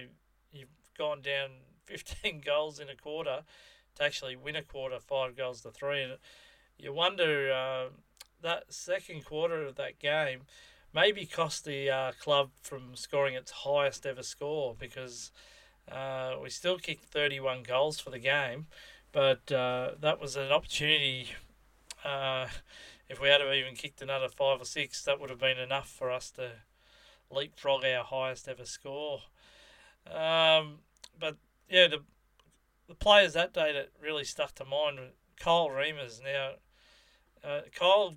you've 0.52 0.68
gone 0.96 1.20
down 1.22 1.50
15 1.86 2.42
goals 2.44 2.80
in 2.80 2.88
a 2.88 2.96
quarter 2.96 3.42
to 3.96 4.02
actually 4.02 4.36
win 4.36 4.56
a 4.56 4.62
quarter 4.62 4.98
five 4.98 5.36
goals 5.36 5.60
to 5.62 5.70
three, 5.70 6.02
and 6.02 6.14
you 6.78 6.92
wonder 6.92 7.52
uh, 7.52 7.90
that 8.42 8.72
second 8.72 9.24
quarter 9.24 9.64
of 9.64 9.76
that 9.76 9.98
game 9.98 10.40
maybe 10.94 11.26
cost 11.26 11.64
the 11.64 11.90
uh, 11.90 12.12
club 12.20 12.50
from 12.62 12.94
scoring 12.94 13.34
its 13.34 13.50
highest 13.50 14.06
ever 14.06 14.22
score 14.22 14.74
because 14.78 15.30
uh, 15.90 16.34
we 16.42 16.50
still 16.50 16.78
kicked 16.78 17.04
31 17.04 17.62
goals 17.62 18.00
for 18.00 18.10
the 18.10 18.18
game, 18.18 18.66
but 19.12 19.50
uh, 19.52 19.92
that 20.00 20.20
was 20.20 20.36
an 20.36 20.52
opportunity. 20.52 21.30
Uh, 22.04 22.46
if 23.08 23.20
we 23.20 23.28
had 23.28 23.40
have 23.40 23.54
even 23.54 23.74
kicked 23.74 24.02
another 24.02 24.28
five 24.28 24.60
or 24.60 24.64
six, 24.64 25.02
that 25.04 25.20
would 25.20 25.30
have 25.30 25.38
been 25.38 25.58
enough 25.58 25.88
for 25.88 26.10
us 26.10 26.30
to 26.32 26.50
leapfrog 27.30 27.84
our 27.84 28.04
highest 28.04 28.48
ever 28.48 28.64
score. 28.64 29.20
Um, 30.06 30.80
but 31.18 31.36
yeah, 31.68 31.88
the 31.88 32.00
the 32.88 32.94
players 32.94 33.34
that 33.34 33.52
day 33.52 33.72
that 33.72 33.90
really 34.02 34.24
stuck 34.24 34.54
to 34.54 34.64
mind 34.64 34.98
Kyle 35.38 35.68
Reimers. 35.68 36.20
Now, 36.22 36.52
uh, 37.44 37.60
Kyle, 37.72 38.14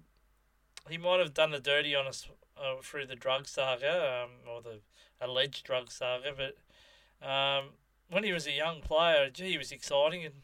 he 0.89 0.97
might 0.97 1.19
have 1.19 1.33
done 1.33 1.51
the 1.51 1.59
dirty 1.59 1.93
on 1.93 2.07
us 2.07 2.27
uh, 2.61 2.81
through 2.81 3.07
the 3.07 3.15
drug 3.15 3.47
saga 3.47 4.23
um, 4.23 4.29
or 4.49 4.61
the 4.61 4.79
alleged 5.19 5.65
drug 5.65 5.91
saga, 5.91 6.33
but 6.35 7.27
um, 7.27 7.69
when 8.09 8.23
he 8.23 8.33
was 8.33 8.47
a 8.47 8.51
young 8.51 8.81
player, 8.81 9.29
gee, 9.29 9.51
he 9.51 9.57
was 9.57 9.71
exciting 9.71 10.25
and 10.25 10.35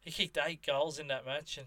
he 0.00 0.10
kicked 0.10 0.38
eight 0.44 0.64
goals 0.66 0.98
in 0.98 1.08
that 1.08 1.26
match 1.26 1.58
and. 1.58 1.66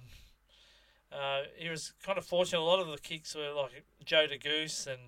Uh, 1.12 1.44
he 1.56 1.70
was 1.70 1.94
kind 2.04 2.18
of 2.18 2.26
fortunate. 2.26 2.60
A 2.60 2.64
lot 2.64 2.80
of 2.80 2.88
the 2.88 2.98
kicks 2.98 3.36
were 3.36 3.52
like 3.56 3.84
Joe 4.04 4.26
the 4.26 4.36
Goose 4.36 4.88
and 4.88 5.00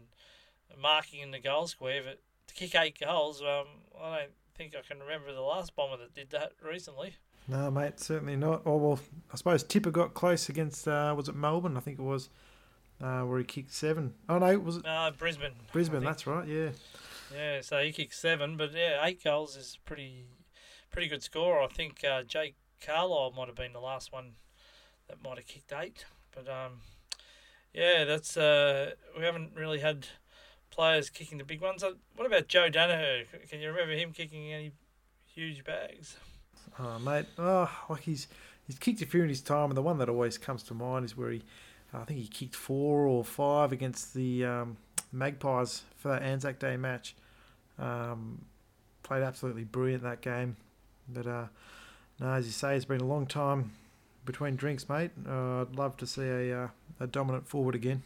marking 0.80 1.22
in 1.22 1.32
the 1.32 1.40
goal 1.40 1.66
square, 1.68 2.02
but 2.04 2.20
to 2.48 2.54
kick 2.54 2.76
eight 2.76 3.00
goals, 3.00 3.42
um, 3.42 3.66
I 4.00 4.20
don't 4.20 4.32
think 4.56 4.76
I 4.76 4.88
can 4.88 5.00
remember 5.00 5.34
the 5.34 5.42
last 5.42 5.76
bomber 5.76 5.98
that 5.98 6.14
did 6.14 6.30
that 6.32 6.54
recently. 6.64 7.16
No, 7.48 7.70
mate, 7.70 8.00
certainly 8.00 8.36
not. 8.36 8.64
Oh 8.66 8.78
well, 8.78 9.00
I 9.32 9.36
suppose 9.36 9.64
Tipper 9.64 9.92
got 9.92 10.14
close 10.14 10.50
against 10.50 10.88
uh, 10.88 11.14
was 11.16 11.30
it 11.30 11.36
Melbourne? 11.36 11.78
I 11.78 11.80
think 11.80 12.00
it 12.00 12.04
was 12.04 12.30
uh, 13.02 13.22
where 13.22 13.40
he 13.40 13.46
kicked 13.46 13.74
seven. 13.74 14.14
Oh 14.30 14.38
no, 14.38 14.58
was 14.60 14.78
it? 14.78 14.86
Uh, 14.86 15.12
Brisbane. 15.18 15.54
Brisbane, 15.72 16.04
that's 16.04 16.26
right. 16.28 16.48
Yeah. 16.48 16.70
Yeah, 17.34 17.62
so 17.62 17.82
he 17.84 17.92
kicked 17.92 18.16
seven, 18.16 18.56
but 18.56 18.74
yeah, 18.74 19.04
eight 19.04 19.24
goals 19.24 19.58
is 19.58 19.80
pretty, 19.84 20.26
pretty 20.92 21.08
good 21.08 21.24
score. 21.24 21.62
I 21.62 21.68
think 21.68 22.04
uh, 22.04 22.24
Jake 22.24 22.56
Carlisle 22.86 23.34
might 23.36 23.48
have 23.48 23.56
been 23.56 23.74
the 23.74 23.80
last 23.80 24.12
one 24.12 24.34
that 25.08 25.22
might 25.24 25.38
have 25.38 25.48
kicked 25.48 25.74
eight, 25.74 26.06
but 26.34 26.48
um, 26.48 26.82
yeah, 27.74 28.06
that's 28.06 28.38
uh, 28.38 28.92
we 29.18 29.24
haven't 29.24 29.52
really 29.56 29.80
had 29.80 30.08
players 30.70 31.10
kicking 31.10 31.38
the 31.38 31.44
big 31.44 31.62
ones. 31.62 31.84
Uh, 31.84 31.94
what 32.16 32.26
about 32.26 32.48
Joe 32.48 32.70
Daniher? 32.70 33.26
Can 33.50 33.60
you 33.60 33.70
remember 33.70 33.94
him 33.94 34.12
kicking 34.12 34.52
any 34.54 34.72
huge 35.26 35.64
bags? 35.64 36.18
Oh, 36.80 37.00
mate, 37.00 37.26
oh, 37.38 37.70
like 37.90 38.02
he's 38.02 38.28
he's 38.68 38.78
kicked 38.78 39.02
a 39.02 39.06
few 39.06 39.24
in 39.24 39.30
his 39.30 39.42
time, 39.42 39.70
and 39.72 39.78
the 39.78 39.82
one 39.82 39.98
that 39.98 40.10
always 40.10 40.38
comes 40.38 40.64
to 40.64 40.74
mind 40.74 41.06
is 41.06 41.18
where 41.18 41.32
he, 41.32 41.44
I 42.02 42.06
think 42.06 42.20
he 42.20 42.28
kicked 42.28 42.56
four 42.56 43.06
or 43.06 43.24
five 43.24 43.72
against 43.72 44.14
the 44.14 44.46
um, 44.46 44.78
Magpies 45.12 45.84
for 45.96 46.10
that 46.10 46.22
Anzac 46.22 46.60
Day 46.60 46.78
match. 46.78 47.16
Um, 47.78 48.46
played 49.04 49.24
absolutely 49.24 49.64
brilliant 49.64 50.04
that 50.04 50.22
game, 50.22 50.58
but 51.08 51.28
uh, 51.28 51.46
no, 52.20 52.34
as 52.34 52.46
you 52.46 52.52
say, 52.52 52.76
it's 52.76 52.86
been 52.86 53.02
a 53.02 53.06
long 53.06 53.26
time 53.26 53.72
between 54.26 54.56
drinks, 54.56 54.90
mate. 54.90 55.12
Uh, 55.28 55.62
I'd 55.62 55.76
love 55.76 55.98
to 55.98 56.08
see 56.08 56.24
a 56.24 56.64
uh, 56.64 56.68
a 57.00 57.08
dominant 57.08 57.48
forward 57.48 57.76
again. 57.76 58.04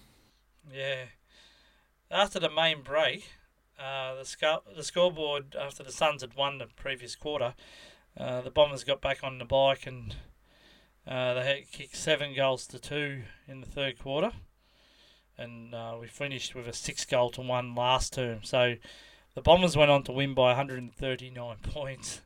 Yeah, 0.74 1.06
after 2.12 2.40
the 2.40 2.50
main 2.50 2.82
break, 2.82 3.30
uh, 3.80 4.16
the 4.16 4.62
the 4.76 4.84
scoreboard 4.84 5.56
after 5.60 5.84
the 5.84 5.92
Suns 5.92 6.22
had 6.22 6.36
won 6.36 6.58
the 6.58 6.68
previous 6.76 7.16
quarter, 7.16 7.54
uh, 8.18 8.42
the 8.42 8.52
Bombers 8.52 8.84
got 8.84 9.02
back 9.02 9.24
on 9.24 9.38
the 9.38 9.46
bike 9.46 9.88
and 9.88 10.16
uh, 11.10 11.34
they 11.34 11.44
had 11.44 11.72
kicked 11.72 11.96
seven 11.96 12.36
goals 12.36 12.68
to 12.68 12.78
two 12.78 13.24
in 13.48 13.62
the 13.62 13.68
third 13.68 13.98
quarter, 13.98 14.32
and 15.40 15.74
uh, 15.74 15.98
we 16.00 16.06
finished 16.06 16.54
with 16.54 16.68
a 16.68 16.74
six 16.74 17.04
goal 17.04 17.32
to 17.32 17.42
one 17.42 17.74
last 17.74 18.14
term. 18.14 18.44
So 18.44 18.76
the 19.34 19.42
Bombers 19.42 19.76
went 19.76 19.90
on 19.90 20.04
to 20.04 20.12
win 20.12 20.36
by 20.36 20.50
139 20.50 21.58
points, 21.64 22.22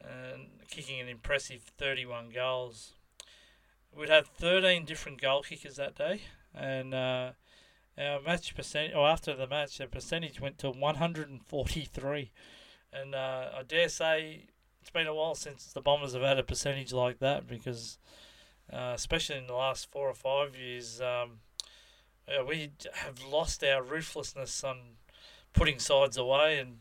and 0.00 0.48
kicking 0.70 0.98
an 0.98 1.08
impressive 1.08 1.60
31 1.76 2.30
goals. 2.34 2.92
We'd 3.94 4.08
had 4.08 4.26
13 4.26 4.86
different 4.86 5.20
goal 5.20 5.42
kickers 5.42 5.76
that 5.76 5.96
day, 5.96 6.22
and 6.54 6.94
uh, 6.94 7.32
our 7.98 8.22
match 8.22 8.56
percentage, 8.56 8.94
or 8.94 9.06
after 9.06 9.36
the 9.36 9.46
match, 9.46 9.76
the 9.76 9.86
percentage 9.86 10.40
went 10.40 10.56
to 10.58 10.70
143. 10.70 12.30
And 12.94 13.14
uh, 13.14 13.50
I 13.58 13.62
dare 13.62 13.90
say 13.90 14.46
it's 14.80 14.90
been 14.90 15.06
a 15.06 15.14
while 15.14 15.34
since 15.34 15.72
the 15.72 15.80
Bombers 15.80 16.14
have 16.14 16.22
had 16.22 16.38
a 16.38 16.42
percentage 16.42 16.92
like 16.92 17.18
that 17.18 17.46
because, 17.46 17.98
uh, 18.72 18.92
especially 18.94 19.36
in 19.36 19.46
the 19.46 19.54
last 19.54 19.90
four 19.90 20.08
or 20.08 20.14
five 20.14 20.56
years, 20.56 21.00
um, 21.00 21.40
uh, 22.28 22.44
we 22.44 22.70
have 22.94 23.22
lost 23.22 23.62
our 23.64 23.82
ruthlessness 23.82 24.64
on 24.64 24.78
putting 25.52 25.78
sides 25.78 26.16
away 26.16 26.58
and 26.58 26.78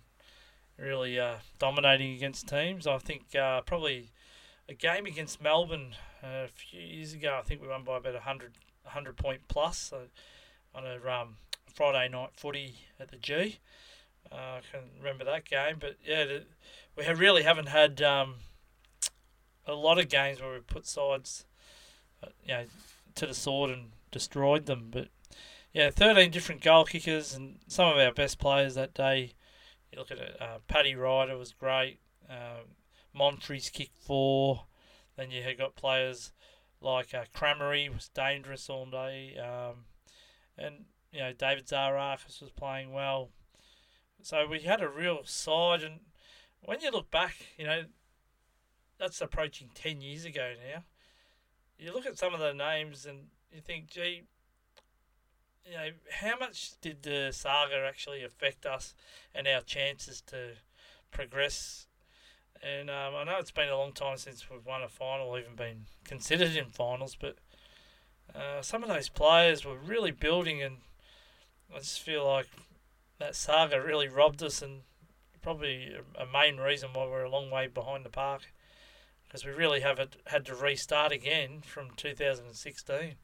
really 0.78 1.20
uh, 1.20 1.36
dominating 1.58 2.14
against 2.14 2.48
teams. 2.48 2.88
I 2.88 2.98
think 2.98 3.36
uh, 3.36 3.62
probably 3.62 4.12
a 4.68 4.74
game 4.74 5.06
against 5.06 5.42
Melbourne 5.42 5.96
uh, 6.24 6.46
a 6.46 6.48
few 6.48 6.80
years 6.80 7.14
ago, 7.14 7.38
I 7.40 7.42
think 7.42 7.62
we 7.62 7.68
won 7.68 7.84
by 7.84 7.98
about 7.98 8.14
100, 8.14 8.54
100 8.84 9.18
point 9.18 9.42
plus. 9.48 9.78
So 9.78 10.04
on 10.76 10.84
a 10.86 11.10
um, 11.10 11.38
Friday 11.74 12.10
night 12.10 12.30
footy 12.34 12.76
at 13.00 13.10
the 13.10 13.18
G. 13.18 13.60
Uh, 14.32 14.36
I 14.36 14.62
can 14.72 14.82
remember 15.00 15.24
that 15.26 15.46
game, 15.46 15.78
but 15.80 15.96
yeah, 16.06 16.26
we 17.00 17.06
have 17.06 17.20
really 17.20 17.44
haven't 17.44 17.70
had 17.70 18.02
um, 18.02 18.36
a 19.66 19.74
lot 19.74 19.98
of 19.98 20.10
games 20.10 20.42
where 20.42 20.52
we 20.52 20.60
put 20.60 20.86
sides, 20.86 21.46
uh, 22.22 22.28
you 22.44 22.50
know, 22.50 22.66
to 23.16 23.26
the 23.26 23.34
sword 23.34 23.72
and 23.72 23.92
destroyed 24.12 24.66
them. 24.66 24.90
But 24.92 25.08
yeah, 25.72 25.92
13 25.92 26.30
different 26.30 26.62
goal 26.62 26.84
kickers 26.84 27.34
and 27.34 27.60
some 27.68 27.88
of 27.88 27.98
our 27.98 28.12
best 28.12 28.38
players 28.38 28.76
that 28.76 28.94
day. 28.94 29.32
You 29.94 30.00
look 30.00 30.12
at 30.12 30.18
it, 30.18 30.36
uh, 30.42 30.58
Paddy 30.68 30.94
Ryder 30.94 31.38
was 31.38 31.54
great. 31.54 32.00
Um, 32.30 32.76
Monfries 33.18 33.72
kicked 33.72 33.98
four. 33.98 34.66
Then 35.16 35.32
you 35.32 35.42
had 35.42 35.58
got 35.58 35.78
players 35.78 36.34
like 36.82 37.14
uh, 37.14 37.24
Crameri 37.34 37.94
was 37.94 38.10
dangerous 38.10 38.70
all 38.70 38.86
day. 38.86 39.38
Um, 39.38 39.86
and, 40.58 40.86
you 41.14 41.22
know, 41.22 41.32
David 41.32 41.66
Zaharakis 41.66 42.42
was 42.42 42.52
playing 42.52 42.92
well. 42.92 43.30
So 44.22 44.46
we 44.46 44.60
had 44.60 44.82
a 44.82 44.90
real 44.90 45.22
side. 45.24 45.82
And 45.82 46.02
when 46.62 46.82
you 46.82 46.92
look 46.92 47.10
back, 47.12 47.36
you 47.58 47.66
know, 47.66 47.84
that's 49.00 49.22
approaching 49.22 49.70
10 49.74 50.02
years 50.02 50.26
ago 50.26 50.54
now. 50.72 50.84
You 51.78 51.94
look 51.94 52.06
at 52.06 52.18
some 52.18 52.34
of 52.34 52.40
the 52.40 52.54
names 52.54 53.06
and 53.06 53.28
you 53.54 53.62
think, 53.62 53.88
gee, 53.88 54.24
you 55.66 55.74
know, 55.74 55.90
how 56.12 56.38
much 56.38 56.72
did 56.82 57.04
the 57.04 57.30
saga 57.32 57.86
actually 57.88 58.24
affect 58.24 58.66
us 58.66 58.94
and 59.34 59.48
our 59.48 59.62
chances 59.62 60.22
to 60.28 60.54
progress? 61.12 61.88
And 62.62 62.90
um, 62.90 63.16
I 63.16 63.24
know 63.24 63.38
it's 63.40 63.52
been 63.52 63.70
a 63.70 63.78
long 63.78 63.94
time 63.94 64.18
since 64.18 64.50
we've 64.50 64.66
won 64.66 64.84
a 64.84 64.90
final, 64.90 65.38
even 65.38 65.56
been 65.56 65.86
considered 66.04 66.56
in 66.56 66.66
finals, 66.66 67.16
but 67.20 67.38
uh, 68.36 68.62
some 68.62 68.84
of 68.84 68.90
those 68.90 69.10
players 69.10 69.64
were 69.64 69.78
really 69.78 70.12
building, 70.12 70.62
and 70.62 70.78
I 71.74 71.80
just 71.80 72.02
feel 72.02 72.26
like 72.26 72.48
that 73.18 73.36
saga 73.36 73.82
really 73.82 74.10
robbed 74.10 74.44
us, 74.44 74.62
and 74.62 74.82
probably 75.42 75.96
a 76.18 76.26
main 76.26 76.58
reason 76.58 76.90
why 76.94 77.06
we're 77.06 77.24
a 77.24 77.30
long 77.30 77.50
way 77.50 77.68
behind 77.68 78.06
the 78.06 78.10
park, 78.10 78.52
because 79.28 79.46
we 79.46 79.52
really 79.52 79.82
haven't 79.82 80.18
had 80.28 80.46
to 80.46 80.56
restart 80.56 81.12
again 81.12 81.62
from 81.62 81.90
2016. 81.96 83.16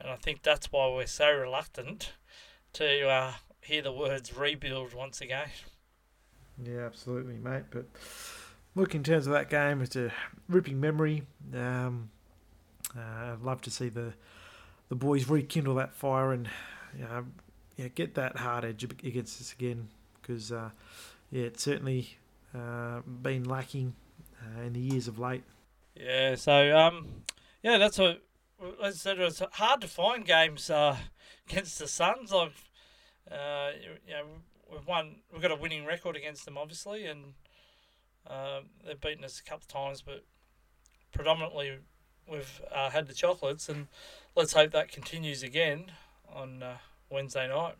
And 0.00 0.10
I 0.10 0.16
think 0.16 0.42
that's 0.42 0.72
why 0.72 0.88
we're 0.88 1.06
so 1.06 1.30
reluctant 1.30 2.12
to 2.74 3.08
uh, 3.08 3.32
hear 3.60 3.82
the 3.82 3.92
words 3.92 4.36
rebuild 4.36 4.94
once 4.94 5.20
again. 5.20 5.48
Yeah, 6.62 6.80
absolutely, 6.80 7.38
mate. 7.38 7.64
But 7.70 7.86
look, 8.74 8.94
in 8.94 9.02
terms 9.02 9.26
of 9.26 9.32
that 9.32 9.50
game, 9.50 9.82
it's 9.82 9.96
a 9.96 10.12
ripping 10.48 10.80
memory. 10.80 11.22
Um, 11.54 12.10
uh, 12.96 13.32
I'd 13.32 13.42
love 13.42 13.60
to 13.62 13.70
see 13.70 13.88
the 13.88 14.14
the 14.88 14.94
boys 14.94 15.28
rekindle 15.28 15.74
that 15.76 15.94
fire 15.94 16.32
and 16.32 16.48
you 16.96 17.04
know, 17.04 17.24
yeah, 17.76 17.88
get 17.88 18.14
that 18.14 18.36
hard 18.36 18.64
edge 18.64 18.84
against 18.84 19.40
us 19.40 19.52
again 19.52 19.88
because 20.20 20.52
uh, 20.52 20.70
it's 21.42 21.62
certainly 21.62 22.18
uh, 22.54 23.00
been 23.00 23.44
lacking 23.44 23.94
uh, 24.40 24.62
in 24.62 24.72
the 24.72 24.80
years 24.80 25.08
of 25.08 25.18
late. 25.18 25.42
Yeah, 25.94 26.34
so 26.36 26.76
um, 26.76 27.06
yeah, 27.62 27.78
that's 27.78 27.98
what 27.98 28.22
I 28.82 28.90
said, 28.90 29.18
it's 29.18 29.42
hard 29.52 29.80
to 29.80 29.88
find 29.88 30.24
games 30.24 30.70
uh, 30.70 30.96
against 31.48 31.78
the 31.78 31.88
Suns. 31.88 32.32
Like, 32.32 32.52
uh, 33.30 33.70
you 34.06 34.14
know, 34.14 34.24
we've 34.70 34.86
won, 34.86 35.16
we've 35.32 35.42
got 35.42 35.50
a 35.50 35.56
winning 35.56 35.84
record 35.84 36.16
against 36.16 36.44
them, 36.44 36.56
obviously, 36.56 37.06
and 37.06 37.34
uh, 38.26 38.60
they've 38.86 39.00
beaten 39.00 39.24
us 39.24 39.40
a 39.40 39.42
couple 39.42 39.64
of 39.64 39.68
times, 39.68 40.02
but 40.02 40.24
predominantly 41.12 41.78
we've 42.30 42.60
uh, 42.74 42.90
had 42.90 43.06
the 43.06 43.14
chocolates, 43.14 43.68
and 43.68 43.88
let's 44.34 44.52
hope 44.52 44.70
that 44.72 44.90
continues 44.90 45.42
again 45.42 45.92
on 46.32 46.62
uh, 46.62 46.76
Wednesday 47.10 47.48
night. 47.48 47.74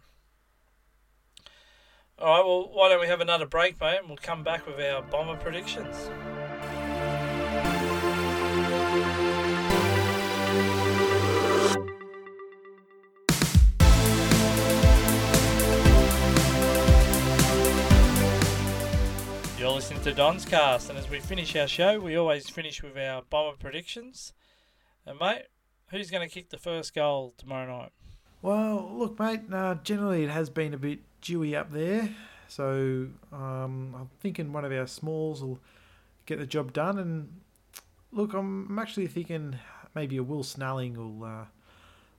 All 2.16 2.28
right, 2.28 2.46
well, 2.46 2.70
why 2.72 2.88
don't 2.88 3.00
we 3.00 3.08
have 3.08 3.20
another 3.20 3.44
break, 3.44 3.80
mate, 3.80 3.98
and 3.98 4.06
we'll 4.06 4.16
come 4.16 4.44
back 4.44 4.68
with 4.68 4.78
our 4.78 5.02
bomber 5.02 5.36
predictions. 5.36 6.08
You're 19.58 19.70
listening 19.70 20.00
to 20.02 20.14
Don's 20.14 20.44
Cast, 20.44 20.90
and 20.90 20.96
as 20.96 21.10
we 21.10 21.18
finish 21.18 21.56
our 21.56 21.66
show, 21.66 21.98
we 21.98 22.14
always 22.14 22.48
finish 22.48 22.80
with 22.80 22.96
our 22.96 23.22
bomber 23.22 23.56
predictions. 23.56 24.32
And 25.04 25.18
mate, 25.18 25.46
who's 25.88 26.12
going 26.12 26.26
to 26.26 26.32
kick 26.32 26.50
the 26.50 26.58
first 26.58 26.94
goal 26.94 27.34
tomorrow 27.36 27.76
night? 27.76 27.92
Well, 28.40 28.88
look, 28.94 29.18
mate. 29.18 29.40
Uh, 29.52 29.74
generally, 29.82 30.22
it 30.22 30.30
has 30.30 30.48
been 30.48 30.74
a 30.74 30.78
bit 30.78 31.00
dewy 31.24 31.56
up 31.56 31.72
there, 31.72 32.08
so 32.48 33.08
um, 33.32 33.94
I'm 33.98 34.10
thinking 34.20 34.52
one 34.52 34.64
of 34.64 34.72
our 34.72 34.86
smalls 34.86 35.42
will 35.42 35.58
get 36.26 36.38
the 36.38 36.46
job 36.46 36.72
done. 36.72 36.98
And 36.98 37.40
look, 38.12 38.34
I'm, 38.34 38.68
I'm 38.68 38.78
actually 38.78 39.06
thinking 39.06 39.56
maybe 39.94 40.18
a 40.18 40.22
Will 40.22 40.44
Snelling 40.44 40.96
will 40.96 41.24
uh, 41.24 41.44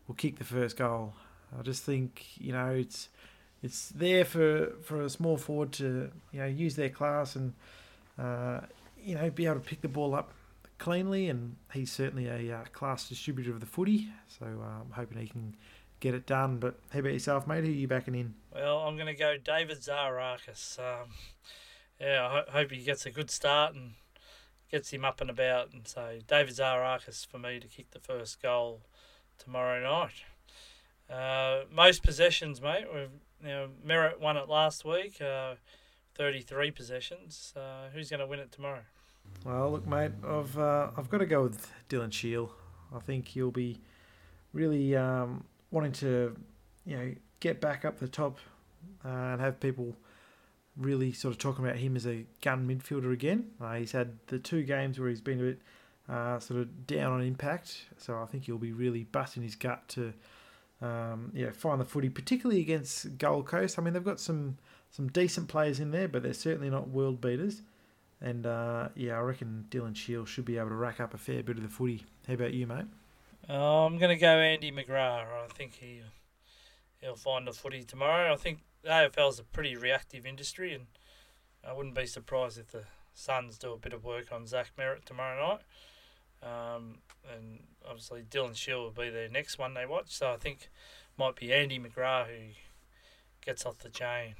will 0.07 0.15
kick 0.15 0.37
the 0.37 0.43
first 0.43 0.77
goal. 0.77 1.13
I 1.57 1.61
just 1.61 1.83
think 1.83 2.25
you 2.37 2.51
know 2.51 2.71
it's 2.71 3.09
it's 3.63 3.89
there 3.89 4.25
for, 4.25 4.73
for 4.83 5.01
a 5.01 5.09
small 5.09 5.37
forward 5.37 5.71
to 5.73 6.11
you 6.31 6.39
know 6.39 6.47
use 6.47 6.75
their 6.75 6.89
class 6.89 7.35
and 7.35 7.53
uh, 8.19 8.61
you 9.01 9.15
know 9.15 9.29
be 9.29 9.45
able 9.45 9.55
to 9.55 9.61
pick 9.61 9.81
the 9.81 9.87
ball 9.87 10.15
up 10.15 10.31
cleanly. 10.79 11.29
And 11.29 11.55
he's 11.73 11.91
certainly 11.91 12.27
a 12.27 12.57
uh, 12.57 12.63
class 12.73 13.07
distributor 13.07 13.51
of 13.51 13.59
the 13.59 13.65
footy, 13.67 14.09
so 14.27 14.45
uh, 14.45 14.81
I'm 14.81 14.91
hoping 14.91 15.19
he 15.19 15.27
can 15.27 15.55
get 16.05 16.13
it 16.13 16.27
done. 16.27 16.57
But 16.57 16.79
how 16.91 16.99
about 16.99 17.13
yourself, 17.13 17.47
mate? 17.47 17.63
Who 17.63 17.71
are 17.71 17.73
you 17.73 17.87
backing 17.87 18.13
in? 18.13 18.35
Well, 18.53 18.77
I'm 18.79 18.95
going 18.95 19.07
to 19.07 19.15
go 19.15 19.37
David 19.37 19.79
Zaharakis. 19.79 20.77
Um, 20.77 21.09
yeah, 21.99 22.27
I 22.27 22.29
ho- 22.29 22.51
hope 22.51 22.71
he 22.71 22.83
gets 22.83 23.07
a 23.07 23.11
good 23.11 23.31
start 23.31 23.73
and 23.73 23.93
gets 24.71 24.91
him 24.91 25.03
up 25.03 25.19
and 25.19 25.31
about. 25.31 25.73
And 25.73 25.87
so 25.87 26.19
David 26.27 26.53
Zaharakis 26.53 27.25
for 27.25 27.39
me 27.39 27.59
to 27.59 27.67
kick 27.67 27.89
the 27.89 27.99
first 27.99 28.39
goal 28.39 28.81
tomorrow 29.39 29.81
night. 29.81 30.23
Uh, 31.09 31.65
most 31.73 32.03
possessions, 32.03 32.61
mate. 32.61 32.85
We've 32.93 33.09
you 33.41 33.49
know, 33.49 33.69
Merrett 33.85 34.19
won 34.19 34.37
it 34.37 34.47
last 34.47 34.85
week, 34.85 35.19
uh, 35.21 35.55
33 36.15 36.71
possessions. 36.71 37.53
Uh, 37.55 37.89
who's 37.93 38.09
going 38.09 38.19
to 38.19 38.27
win 38.27 38.39
it 38.39 38.51
tomorrow? 38.51 38.81
Well, 39.43 39.71
look, 39.71 39.87
mate, 39.87 40.11
I've 40.23 40.57
uh, 40.57 40.91
I've 40.95 41.09
got 41.09 41.17
to 41.17 41.25
go 41.25 41.43
with 41.43 41.71
Dylan 41.89 42.13
Shiel. 42.13 42.51
I 42.95 42.99
think 42.99 43.27
he'll 43.27 43.51
be 43.51 43.79
really 44.53 44.95
um, 44.95 45.43
wanting 45.75 45.91
to, 45.91 46.35
you 46.85 46.97
know, 46.97 47.13
get 47.41 47.59
back 47.59 47.85
up 47.85 47.99
the 47.99 48.07
top 48.07 48.39
uh, 49.03 49.09
and 49.09 49.41
have 49.41 49.59
people 49.59 49.95
really 50.77 51.11
sort 51.11 51.33
of 51.33 51.37
talking 51.37 51.63
about 51.63 51.77
him 51.77 51.95
as 51.95 52.07
a 52.07 52.25
gun 52.41 52.67
midfielder 52.67 53.13
again. 53.13 53.51
Uh, 53.61 53.75
he's 53.75 53.91
had 53.91 54.17
the 54.27 54.39
two 54.39 54.63
games 54.63 54.99
where 54.99 55.09
he's 55.09 55.21
been 55.21 55.39
a 55.39 55.43
bit 55.43 55.61
uh, 56.09 56.39
sort 56.39 56.61
of 56.61 56.87
down 56.87 57.11
on 57.11 57.21
impact, 57.21 57.85
so 57.97 58.21
I 58.21 58.25
think 58.25 58.45
he'll 58.45 58.57
be 58.57 58.71
really 58.71 59.03
busting 59.03 59.43
his 59.43 59.55
gut 59.55 59.87
to 59.89 60.13
um, 60.81 61.31
yeah, 61.33 61.51
find 61.51 61.79
the 61.79 61.85
footy, 61.85 62.09
particularly 62.09 62.61
against 62.61 63.17
Gold 63.17 63.45
Coast. 63.45 63.77
I 63.77 63.81
mean, 63.81 63.93
they've 63.93 64.03
got 64.03 64.19
some 64.19 64.57
some 64.91 65.09
decent 65.09 65.49
players 65.49 65.81
in 65.81 65.91
there, 65.91 66.07
but 66.07 66.23
they're 66.23 66.33
certainly 66.33 66.69
not 66.69 66.87
world 66.87 67.19
beaters. 67.19 67.61
And 68.21 68.45
uh, 68.45 68.89
yeah, 68.95 69.17
I 69.17 69.19
reckon 69.19 69.65
Dylan 69.69 69.95
Shiel 69.95 70.25
should 70.25 70.45
be 70.45 70.57
able 70.57 70.69
to 70.69 70.75
rack 70.75 71.01
up 71.01 71.13
a 71.13 71.17
fair 71.17 71.43
bit 71.43 71.57
of 71.57 71.63
the 71.63 71.69
footy. 71.69 72.05
How 72.27 72.35
about 72.35 72.53
you, 72.53 72.65
mate? 72.65 72.85
Uh, 73.47 73.85
I'm 73.85 73.97
going 73.97 74.09
to 74.09 74.19
go 74.19 74.39
Andy 74.39 74.71
McGrath. 74.71 75.27
I 75.27 75.47
think 75.53 75.75
he 75.75 76.01
he'll 77.01 77.15
find 77.15 77.47
the 77.47 77.53
footy 77.53 77.83
tomorrow. 77.83 78.33
I 78.33 78.37
think 78.37 78.59
the 78.81 78.89
AFL 78.89 79.29
is 79.29 79.39
a 79.39 79.43
pretty 79.43 79.75
reactive 79.75 80.25
industry, 80.25 80.73
and 80.73 80.87
I 81.67 81.73
wouldn't 81.73 81.95
be 81.95 82.07
surprised 82.07 82.57
if 82.57 82.71
the 82.71 82.83
Suns 83.13 83.57
do 83.57 83.71
a 83.73 83.77
bit 83.77 83.93
of 83.93 84.03
work 84.03 84.31
on 84.31 84.45
Zach 84.45 84.71
Merrett 84.77 85.05
tomorrow 85.05 85.47
night. 85.47 85.61
Um, 86.43 86.97
and 87.33 87.59
obviously 87.87 88.23
Dylan 88.23 88.55
Shiel 88.55 88.83
will 88.83 88.91
be 88.91 89.09
their 89.09 89.29
next 89.29 89.57
one 89.57 89.73
they 89.73 89.85
watch. 89.85 90.07
So 90.09 90.31
I 90.31 90.37
think 90.37 90.69
might 91.17 91.35
be 91.35 91.53
Andy 91.53 91.79
McGrath 91.79 92.27
who 92.27 92.53
gets 93.43 93.65
off 93.65 93.79
the 93.79 93.89
chain. 93.89 94.35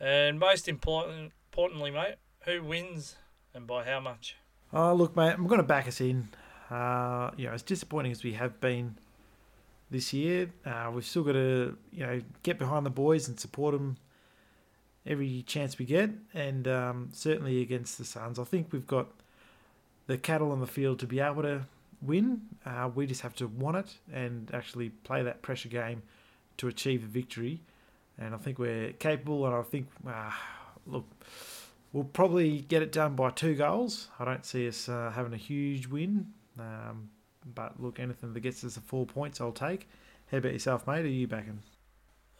And 0.00 0.38
most 0.40 0.68
important, 0.68 1.32
importantly, 1.50 1.90
mate, 1.90 2.16
who 2.44 2.62
wins 2.62 3.16
and 3.54 3.66
by 3.66 3.84
how 3.84 4.00
much? 4.00 4.36
Oh, 4.72 4.94
look, 4.94 5.14
mate, 5.14 5.34
I'm 5.34 5.46
going 5.46 5.60
to 5.60 5.66
back 5.66 5.86
us 5.86 6.00
in. 6.00 6.28
Uh, 6.72 7.30
you 7.36 7.46
know, 7.46 7.52
as 7.52 7.62
disappointing 7.62 8.12
as 8.12 8.24
we 8.24 8.32
have 8.32 8.58
been 8.60 8.96
this 9.90 10.14
year, 10.14 10.50
uh, 10.64 10.90
we've 10.94 11.04
still 11.04 11.22
got 11.22 11.32
to, 11.32 11.76
you 11.92 12.06
know, 12.06 12.22
get 12.42 12.58
behind 12.58 12.86
the 12.86 12.90
boys 12.90 13.28
and 13.28 13.38
support 13.38 13.74
them 13.74 13.98
every 15.06 15.42
chance 15.42 15.78
we 15.78 15.84
get. 15.84 16.08
And 16.32 16.66
um, 16.66 17.10
certainly 17.12 17.60
against 17.60 17.98
the 17.98 18.06
Suns, 18.06 18.38
I 18.38 18.44
think 18.44 18.72
we've 18.72 18.86
got 18.86 19.08
the 20.06 20.16
cattle 20.16 20.50
on 20.50 20.60
the 20.60 20.66
field 20.66 20.98
to 21.00 21.06
be 21.06 21.20
able 21.20 21.42
to 21.42 21.66
win. 22.00 22.40
Uh, 22.64 22.88
we 22.94 23.06
just 23.06 23.20
have 23.20 23.34
to 23.36 23.48
want 23.48 23.76
it 23.76 23.98
and 24.10 24.50
actually 24.54 24.88
play 24.88 25.22
that 25.22 25.42
pressure 25.42 25.68
game 25.68 26.02
to 26.56 26.68
achieve 26.68 27.04
a 27.04 27.06
victory. 27.06 27.60
And 28.18 28.34
I 28.34 28.38
think 28.38 28.58
we're 28.58 28.92
capable. 28.94 29.44
And 29.44 29.54
I 29.54 29.62
think, 29.62 29.88
uh, 30.08 30.30
look, 30.86 31.04
we'll 31.92 32.04
probably 32.04 32.62
get 32.62 32.80
it 32.80 32.92
done 32.92 33.14
by 33.14 33.28
two 33.28 33.56
goals. 33.56 34.08
I 34.18 34.24
don't 34.24 34.46
see 34.46 34.66
us 34.66 34.88
uh, 34.88 35.12
having 35.14 35.34
a 35.34 35.38
huge 35.38 35.86
win. 35.86 36.32
Um, 36.58 37.10
but 37.54 37.80
look, 37.80 37.98
anything 37.98 38.32
that 38.32 38.40
gets 38.40 38.64
us 38.64 38.74
the 38.74 38.80
four 38.80 39.06
points, 39.06 39.40
I'll 39.40 39.52
take. 39.52 39.88
How 40.30 40.38
about 40.38 40.52
yourself, 40.52 40.86
mate? 40.86 41.04
Are 41.04 41.08
you 41.08 41.26
backing? 41.26 41.60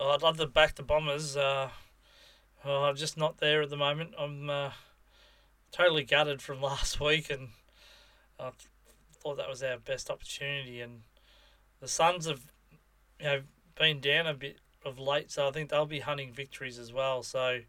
Oh, 0.01 0.11
I'd 0.11 0.23
love 0.23 0.39
to 0.39 0.47
back 0.47 0.75
the 0.75 0.83
Bombers. 0.83 1.37
Uh, 1.37 1.69
I'm 2.65 2.97
just 2.97 3.17
not 3.17 3.39
there 3.39 3.63
at 3.63 3.71
the 3.71 3.77
moment. 3.77 4.15
I'm 4.19 4.49
uh, 4.49 4.71
totally 5.71 6.05
gutted 6.05 6.41
from 6.41 6.61
last 6.63 7.01
week, 7.01 7.31
and 7.31 7.49
I 8.39 8.51
thought 9.13 9.37
that 9.37 9.49
was 9.49 9.63
our 9.63 9.79
best 9.79 10.11
opportunity. 10.11 10.81
And 10.81 11.03
the 11.81 11.89
Suns 11.89 12.27
have, 12.27 12.47
you 13.19 13.27
know, 13.27 13.41
been 13.77 14.01
down 14.01 14.27
a 14.27 14.35
bit 14.35 14.59
of 14.85 14.99
late, 14.99 15.31
so 15.31 15.49
I 15.49 15.51
think 15.51 15.71
they'll 15.71 15.87
be 15.87 16.01
hunting 16.01 16.33
victories 16.33 16.79
as 16.79 16.93
well. 16.93 17.23
So, 17.23 17.61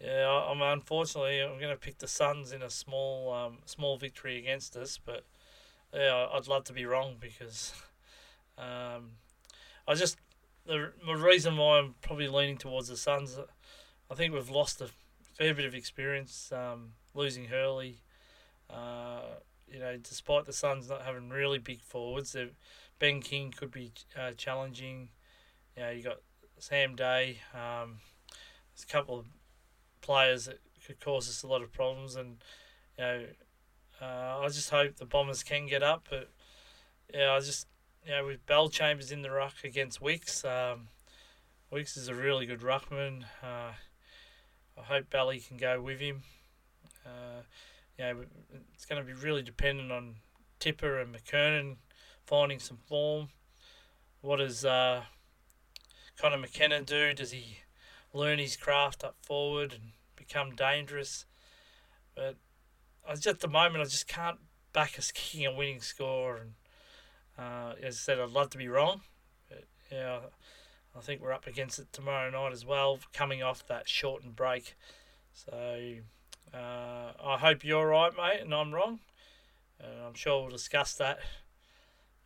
yeah, 0.00 0.28
I'm 0.28 0.60
unfortunately 0.62 1.40
I'm 1.40 1.58
going 1.58 1.74
to 1.74 1.76
pick 1.76 1.98
the 1.98 2.08
Suns 2.08 2.52
in 2.52 2.62
a 2.62 2.70
small 2.70 3.32
um, 3.32 3.58
small 3.64 3.96
victory 3.96 4.38
against 4.38 4.76
us, 4.76 4.98
but 5.04 5.24
yeah, 5.92 6.26
I'd 6.32 6.48
love 6.48 6.64
to 6.64 6.72
be 6.72 6.86
wrong 6.86 7.16
because 7.20 7.72
um, 8.58 9.12
I 9.86 9.94
just 9.94 10.16
the, 10.66 10.92
the 11.06 11.16
reason 11.16 11.56
why 11.56 11.78
I'm 11.78 11.94
probably 12.00 12.28
leaning 12.28 12.58
towards 12.58 12.88
the 12.88 12.96
Suns. 12.96 13.38
I 14.10 14.14
think 14.14 14.34
we've 14.34 14.50
lost 14.50 14.80
a 14.80 14.88
fair 15.34 15.54
bit 15.54 15.64
of 15.64 15.74
experience 15.74 16.52
um, 16.52 16.92
losing 17.14 17.46
Hurley. 17.46 18.02
Uh, 18.70 19.22
you 19.66 19.78
know, 19.78 19.96
despite 19.96 20.44
the 20.44 20.52
Suns 20.52 20.88
not 20.88 21.02
having 21.02 21.30
really 21.30 21.58
big 21.58 21.82
forwards, 21.82 22.36
Ben 22.98 23.20
King 23.20 23.52
could 23.56 23.70
be 23.70 23.92
uh, 24.18 24.32
challenging. 24.36 25.08
You 25.76 25.82
know, 25.82 25.90
you 25.90 26.02
got 26.02 26.18
Sam 26.58 26.94
Day. 26.94 27.38
Um, 27.54 27.98
there's 28.74 28.84
a 28.84 28.92
couple 28.92 29.18
of 29.18 29.26
players 30.00 30.46
that 30.46 30.58
could 30.86 31.00
cause 31.00 31.28
us 31.28 31.42
a 31.42 31.46
lot 31.46 31.62
of 31.62 31.72
problems, 31.72 32.16
and 32.16 32.36
you 32.98 33.04
know, 33.04 33.24
uh, 34.02 34.40
I 34.40 34.48
just 34.48 34.70
hope 34.70 34.96
the 34.96 35.06
Bombers 35.06 35.42
can 35.42 35.66
get 35.66 35.82
up. 35.82 36.08
But 36.10 36.28
yeah, 37.14 37.32
I 37.32 37.40
just 37.40 37.66
you 38.04 38.12
know 38.12 38.26
with 38.26 38.44
Bellchambers 38.46 39.12
in 39.12 39.22
the 39.22 39.30
ruck 39.30 39.54
against 39.64 40.02
Witts, 40.02 40.44
um, 40.44 40.88
Witts 41.70 41.96
is 41.96 42.08
a 42.08 42.14
really 42.14 42.46
good 42.46 42.60
ruckman. 42.60 43.24
Uh, 43.42 43.72
I 44.76 44.82
hope 44.84 45.10
Belly 45.10 45.38
can 45.38 45.56
go 45.56 45.80
with 45.80 46.00
him. 46.00 46.22
Uh, 47.06 47.42
you 47.98 48.04
know, 48.04 48.24
it's 48.74 48.86
going 48.86 49.00
to 49.00 49.06
be 49.06 49.12
really 49.12 49.42
dependent 49.42 49.92
on 49.92 50.16
Tipper 50.58 50.98
and 50.98 51.14
McKernan 51.14 51.76
finding 52.24 52.58
some 52.58 52.78
form. 52.86 53.28
What 54.20 54.36
does 54.36 54.64
uh, 54.64 55.02
Conor 56.18 56.38
McKenna 56.38 56.82
do? 56.82 57.12
Does 57.12 57.32
he 57.32 57.58
learn 58.12 58.38
his 58.38 58.56
craft 58.56 59.04
up 59.04 59.16
forward 59.22 59.72
and 59.72 59.92
become 60.16 60.54
dangerous? 60.54 61.26
But 62.14 62.36
at 63.08 63.40
the 63.40 63.48
moment 63.48 63.82
I 63.82 63.84
just 63.84 64.08
can't 64.08 64.38
back 64.72 64.98
us 64.98 65.10
kicking 65.12 65.46
a 65.46 65.54
winning 65.54 65.80
score. 65.80 66.36
And 66.36 66.52
uh, 67.38 67.74
as 67.82 67.96
I 67.96 67.98
said, 67.98 68.20
I'd 68.20 68.30
love 68.30 68.50
to 68.50 68.58
be 68.58 68.68
wrong. 68.68 69.02
But 69.48 69.64
yeah, 69.90 70.20
I 70.96 71.00
think 71.00 71.20
we're 71.20 71.32
up 71.32 71.46
against 71.46 71.78
it 71.78 71.92
tomorrow 71.92 72.30
night 72.30 72.52
as 72.52 72.64
well, 72.64 72.98
coming 73.12 73.42
off 73.42 73.66
that 73.66 73.88
shortened 73.88 74.36
break. 74.36 74.76
So 75.32 75.96
uh, 76.52 77.12
I 77.22 77.38
hope 77.38 77.64
you're 77.64 77.88
right, 77.88 78.12
mate, 78.16 78.40
and 78.42 78.54
I'm 78.54 78.72
wrong. 78.72 79.00
Uh, 79.82 80.06
I'm 80.06 80.14
sure 80.14 80.42
we'll 80.42 80.50
discuss 80.50 80.94
that 80.94 81.18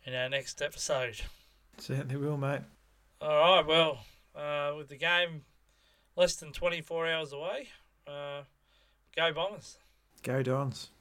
in 0.05 0.13
our 0.13 0.29
next 0.29 0.61
episode. 0.61 1.21
Certainly 1.77 2.17
will, 2.17 2.37
mate. 2.37 2.61
All 3.21 3.55
right, 3.55 3.65
well, 3.65 3.99
uh, 4.35 4.73
with 4.77 4.89
the 4.89 4.97
game 4.97 5.41
less 6.15 6.35
than 6.35 6.51
24 6.51 7.07
hours 7.07 7.33
away, 7.33 7.69
uh, 8.07 8.41
go 9.15 9.33
Bombers. 9.33 9.77
Go 10.23 10.43
Dons. 10.43 10.96